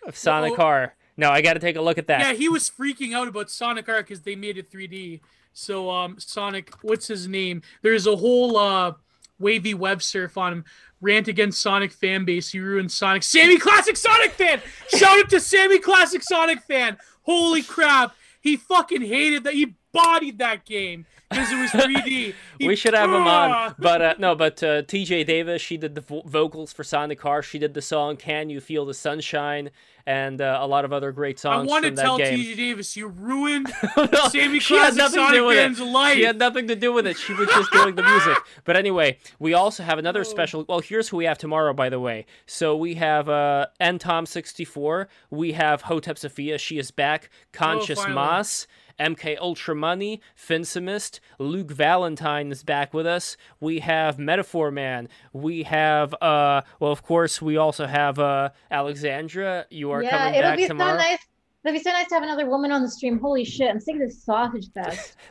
[0.07, 0.63] Of Sonic Oh.
[0.63, 0.95] R.
[1.15, 2.21] No, I got to take a look at that.
[2.21, 5.21] Yeah, he was freaking out about Sonic R because they made it 3D.
[5.53, 7.61] So um, Sonic, what's his name?
[7.83, 8.93] There's a whole uh
[9.39, 10.65] wavy web surf on him.
[11.01, 12.51] Rant against Sonic fan base.
[12.51, 13.23] He ruined Sonic.
[13.23, 14.61] Sammy Classic Sonic fan.
[14.95, 16.97] Shout out to Sammy Classic Sonic fan.
[17.23, 18.15] Holy crap.
[18.39, 19.53] He fucking hated that.
[19.53, 22.33] He bodied that game because it was 3D.
[22.59, 23.51] We should have him on.
[23.51, 23.75] Ah!
[23.77, 27.41] But uh, no, but uh, TJ Davis, she did the vo- vocals for Sonic R.
[27.41, 29.71] She did the song "Can You Feel the Sunshine"
[30.05, 31.67] and uh, a lot of other great songs.
[31.67, 32.19] I want to tell.
[32.19, 35.79] TJ Davis, you ruined No, Sammy she had Classic nothing to Sonic do with fan's
[35.79, 35.83] it.
[35.85, 36.13] life.
[36.15, 37.17] She had nothing to do with it.
[37.17, 38.37] She was just doing the music.
[38.65, 40.63] But anyway, we also have another special.
[40.69, 42.25] Well, here's who we have tomorrow, by the way.
[42.45, 45.07] So we have uh, Tom64.
[45.29, 46.57] We have Hotep Sophia.
[46.57, 47.29] She is back.
[47.51, 48.15] Conscious finally.
[48.15, 48.67] Moss.
[48.99, 53.37] MK Ultra Money, Finsimist, Luke Valentine is back with us.
[53.59, 55.09] We have Metaphor Man.
[55.31, 59.65] We have, uh, well, of course, we also have uh, Alexandra.
[59.69, 60.91] You are yeah, coming it'll back be tomorrow.
[60.91, 61.19] so nice.
[61.65, 63.19] It'll be so nice to have another woman on the stream.
[63.19, 65.15] Holy shit, I'm sick of this sausage fest.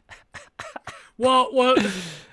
[1.18, 1.76] Well, well,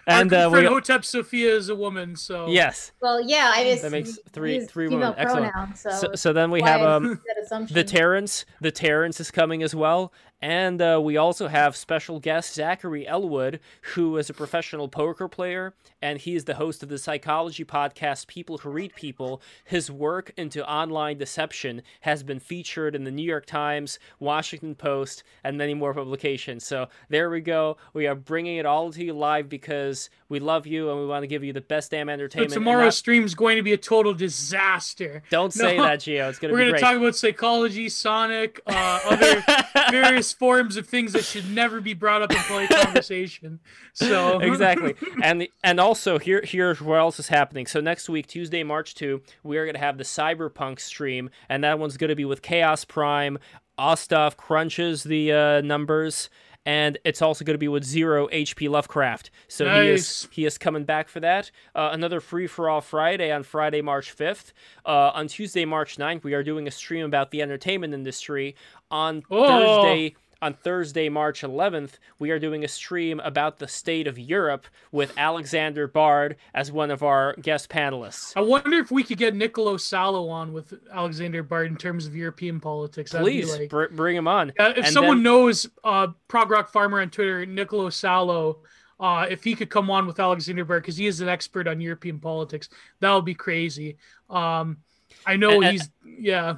[0.09, 2.91] And our uh, we, Hotep Sophia is a woman, so yes.
[3.01, 5.15] well, yeah, I just That makes three- three female women.
[5.19, 5.51] Excellent.
[5.53, 7.75] pronouns, so, So, so then we have um, made that assumption.
[7.75, 8.45] the Terrence.
[8.61, 10.11] The Terrence is coming as well.
[10.41, 13.59] And uh, we also have special guest Zachary Elwood,
[13.93, 18.27] who is a professional poker player, and he is the host of the psychology podcast
[18.27, 19.41] People Who Read People.
[19.65, 25.23] His work into online deception has been featured in the New York Times, Washington Post,
[25.43, 26.65] and many more publications.
[26.65, 27.75] So there we go.
[27.91, 29.98] We are bringing it all to you live because
[30.29, 32.51] we love you and we want to give you the best damn entertainment.
[32.51, 35.23] and tomorrow's stream is going to be a total disaster.
[35.29, 35.83] don't say No.
[35.83, 36.29] that, Gio.
[36.29, 36.65] It's going to be great.
[36.65, 39.43] We're going to talk about psychology, Sonic, uh, other
[39.91, 43.59] various forms of things that should never be brought up in polite conversation.
[43.93, 48.27] So exactly and the, and also here here's what else is happening so next week
[48.27, 52.09] tuesday march 2 we are going to have the cyberpunk stream and that one's going
[52.09, 53.37] to be with chaos prime
[53.77, 56.29] ostov crunches the uh, numbers
[56.69, 59.31] and it's also going to be with zero hp lovecraft.
[59.47, 61.49] So he is he is coming back for that.
[61.73, 64.53] Uh, another free for all friday on friday march 5th
[64.85, 68.55] uh, on tuesday march 9th we are doing a stream about the entertainment industry.
[68.91, 69.47] On Oh.
[69.47, 74.65] thursday on Thursday, March 11th, we are doing a stream about the state of Europe
[74.91, 78.33] with Alexander Bard as one of our guest panelists.
[78.37, 82.15] I wonder if we could get Niccolo Soldo on with Alexander Bard in terms of
[82.15, 83.11] European politics.
[83.11, 84.51] That'd Please like- br- bring him on.
[84.59, 88.59] Uh, if And someone then- knows uh, Prog Rock Farmer on Twitter, Niccolo Soldo,
[89.01, 91.81] uh, if he could come on with Alexander Bard because he is an expert on
[91.81, 92.69] European politics,
[93.01, 93.97] that would be crazy.
[94.29, 94.77] Um,
[95.25, 96.55] I know And- he's, yeah.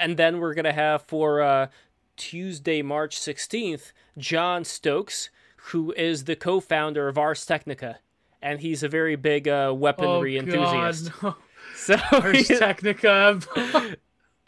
[0.00, 1.66] And then we're going to have for uh,
[2.18, 5.30] Tuesday, March 16th, Jon Stokes,
[5.72, 8.00] who is the co founder of Ars Technica.
[8.42, 10.48] And he's a very big uh, Oh, weaponry God.
[10.48, 11.22] enthusiast.
[11.22, 11.36] no.
[11.76, 13.40] So Ars Technica.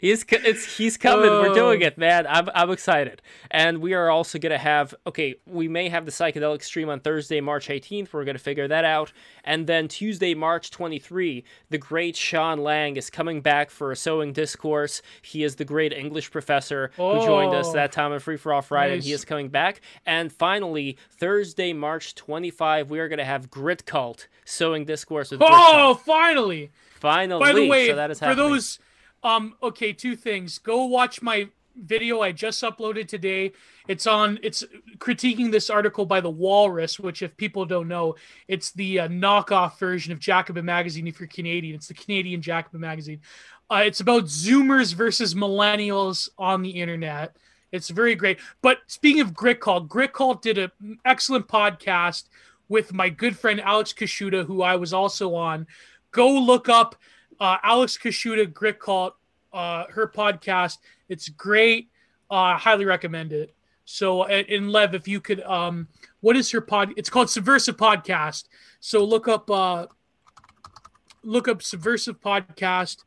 [0.01, 1.29] He's it's he's coming.
[1.29, 1.85] We're doing Oh.
[1.87, 2.25] it, man.
[2.27, 3.21] I'm I'm excited.
[3.51, 5.35] And we are also gonna have okay.
[5.45, 8.11] We may have the psychedelic stream on Thursday, March 18th.
[8.11, 9.13] We're gonna figure that out.
[9.43, 14.33] And then Tuesday, March 23, the great Sean Lang is coming back for a sewing
[14.33, 15.03] discourse.
[15.21, 17.73] He is the great English professor who joined us Oh.
[17.73, 19.81] that time on Free for All Friday, and he is coming back.
[20.03, 25.93] And finally, Thursday, March 25, we are gonna have Grit Cult sewing discourse with oh,
[25.93, 26.71] finally.
[26.99, 28.79] Finally, By the way, so that is for those,
[29.23, 30.57] um, okay, two things.
[30.59, 33.53] Go watch my video I just uploaded today.
[33.87, 34.39] It's on.
[34.43, 34.63] It's
[34.97, 38.15] critiquing this article by the Walrus, which, if people don't know,
[38.47, 41.07] it's the uh, knockoff version of Jacobin magazine.
[41.07, 43.21] If you're Canadian, it's the Canadian Jacobin magazine.
[43.69, 47.37] Uh, it's about Zoomers versus millennials on the internet.
[47.71, 48.39] It's very great.
[48.61, 50.71] But speaking of Grit Cult, Grit Cult did an
[51.05, 52.25] excellent podcast
[52.67, 55.67] with my good friend Alex Kaschuta, who I was also on.
[56.11, 56.95] Go look up
[57.41, 59.15] uh, Alex Kaschuta Grit Cult
[59.53, 60.77] uh, her podcast.
[61.09, 61.89] It's great.
[62.29, 63.53] Uh, highly recommend it.
[63.85, 65.87] So, and, and Lev, if you could, um,
[66.21, 66.93] what is her pod?
[66.95, 68.45] It's called Subversive Podcast.
[68.79, 69.87] So look up, uh,
[71.23, 73.03] look up Subversive Podcast.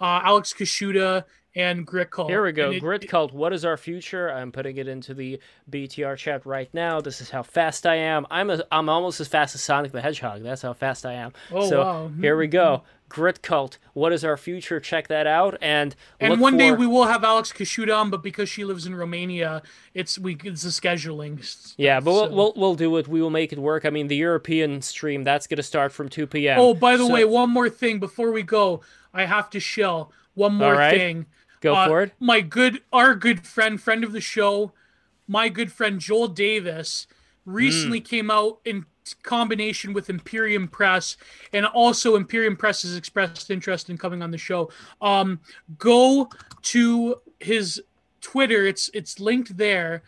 [0.00, 1.24] Uh, Alex Kaschuta
[1.56, 2.30] and Grit Cult.
[2.30, 2.70] Here we go.
[2.70, 4.30] It- Grit Cult, what is our future?
[4.30, 5.40] I'm putting it into the
[5.70, 7.00] BTR chat right now.
[7.00, 8.26] This is how fast I am.
[8.30, 10.42] I'm a, I'm almost as fast as Sonic the Hedgehog.
[10.42, 11.32] That's how fast I am.
[11.50, 12.10] Oh, so wow.
[12.20, 12.84] here we go.
[13.08, 14.80] Grit Cult, what is our future?
[14.80, 15.56] Check that out.
[15.60, 18.94] And And one day we will have Alex Kaschuta on, but because she lives in
[18.94, 19.62] Romania,
[19.94, 21.38] it's we it's the scheduling.
[21.76, 23.08] Yeah, but we'll, we'll we'll do it.
[23.08, 23.84] We will make it work.
[23.84, 26.58] I mean, the European stream that's going to start from 2 p.m.
[26.60, 28.80] Oh, by the So- way, one more thing before we go,
[29.14, 30.96] I have to shell one more All right.
[30.96, 31.26] thing.
[31.60, 32.12] go Uh, for it.
[32.20, 34.72] My good, our good friend, friend of the show,
[35.26, 37.06] my good friend Joel Davis,
[37.44, 41.16] recently came out in t- combination with Imperium Press,
[41.52, 44.70] and also Imperium Press has expressed interest in coming on the show.
[45.00, 45.40] Um,
[45.78, 46.28] go
[46.62, 47.82] to his
[48.20, 50.02] Twitter; it's it's linked there.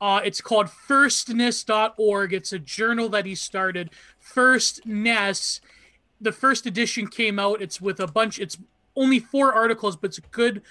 [0.00, 2.32] Uh, it's called firstness.org.
[2.32, 3.90] It's a journal that he started.
[4.18, 5.60] Firstness.
[6.20, 7.62] The first edition came out.
[7.62, 8.38] It's with a bunch.
[8.38, 8.58] It's
[8.94, 10.62] only four articles, but it's good,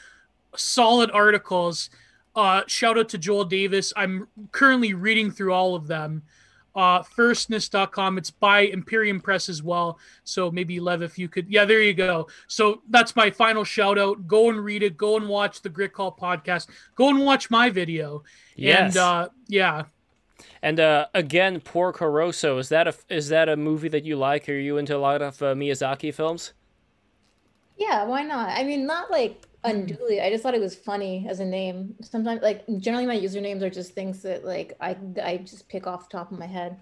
[0.56, 1.90] solid articles.
[2.36, 3.94] Uh, shout out to Joel Davis.
[3.96, 6.24] I'm currently reading through all of them.
[6.76, 8.18] Uh, firstness.com.
[8.18, 9.98] It's by Imperium Press as well.
[10.26, 12.28] So maybe Lev, if you could, yeah, there you go.
[12.48, 14.28] So that's my final shout out.
[14.28, 14.98] Go and read it.
[14.98, 16.68] Go and watch the Grit Cult podcast.
[16.96, 18.24] Go and watch my video.
[18.56, 18.96] Yes.
[18.96, 19.84] And uh, yeah,
[20.62, 22.58] And uh, again, Porco Rosso.
[22.58, 24.50] Is that a is that a movie that you like?
[24.50, 26.54] Are you into a lot of uh, Miyazaki films?
[27.78, 28.50] Yeah, why not?
[28.50, 29.72] I mean, not like Mm.
[29.72, 30.22] unduly.
[30.22, 31.96] I just thought it was funny as a name.
[32.02, 36.10] Sometimes, like, generally, my usernames are just things that like I I just pick off
[36.10, 36.78] the top of my head.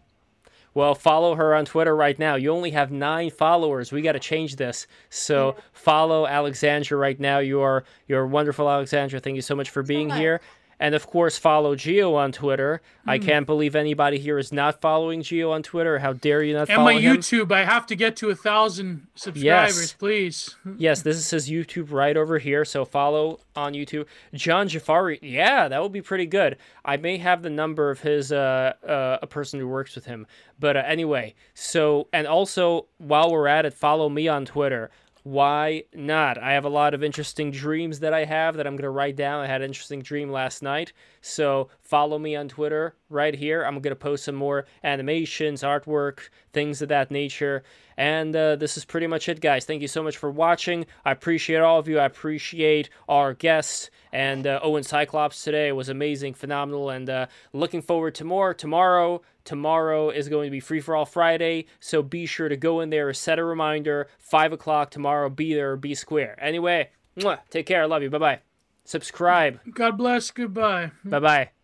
[0.75, 2.35] Well, follow her on Twitter right now.
[2.35, 3.91] You only have nine followers.
[3.91, 4.87] We got to change this.
[5.09, 7.39] So follow Alexandra right now.
[7.39, 9.19] You are you're wonderful, Alexandra.
[9.19, 10.17] Thank you so much for being much.
[10.17, 10.41] here.
[10.83, 12.81] And of course, follow Gio on Twitter.
[13.07, 13.23] I Hmm.
[13.23, 15.99] can't believe anybody here is not following Gio on Twitter.
[15.99, 16.99] How dare you not and follow my?
[16.99, 17.53] YouTube.
[17.53, 19.93] I have to get to a thousand subscribers, Yes.
[19.93, 20.55] please.
[20.77, 22.65] Yes, this is his YouTube right over here.
[22.65, 24.07] So follow on YouTube.
[24.33, 25.19] John Jafari.
[25.21, 26.57] Yeah, that would be pretty good.
[26.83, 30.27] I may have the number of his uh, uh a person who works with him.
[30.59, 34.91] But uh, anyway, so and also while we're at it, follow me on Twitter.
[35.23, 36.37] Why not?
[36.37, 39.15] I have a lot of interesting dreams that I have that I'm going to write
[39.15, 39.41] down.
[39.41, 40.91] I had an interesting dream last night.
[41.21, 43.63] So follow me on Twitter right here.
[43.63, 47.63] I'm going to post some more animations, artwork, things of that nature.
[47.97, 49.65] And uh, this is pretty much it, guys.
[49.65, 50.85] Thank you so much for watching.
[51.05, 51.99] I appreciate all of you.
[51.99, 55.69] I appreciate our guests and uh, Owen Cyclops today.
[55.69, 59.21] It was amazing, phenomenal, and uh, looking forward to more tomorrow.
[59.43, 62.89] Tomorrow is going to be Free for All Friday, so be sure to go in
[62.89, 66.37] there, set a reminder, 5 o'clock tomorrow, be there, be square.
[66.39, 67.81] Anyway, mwah, take care.
[67.81, 68.09] I love you.
[68.09, 68.39] Bye bye.
[68.85, 69.59] Subscribe.
[69.73, 70.31] God bless.
[70.31, 70.91] Goodbye.
[71.03, 71.62] Bye bye.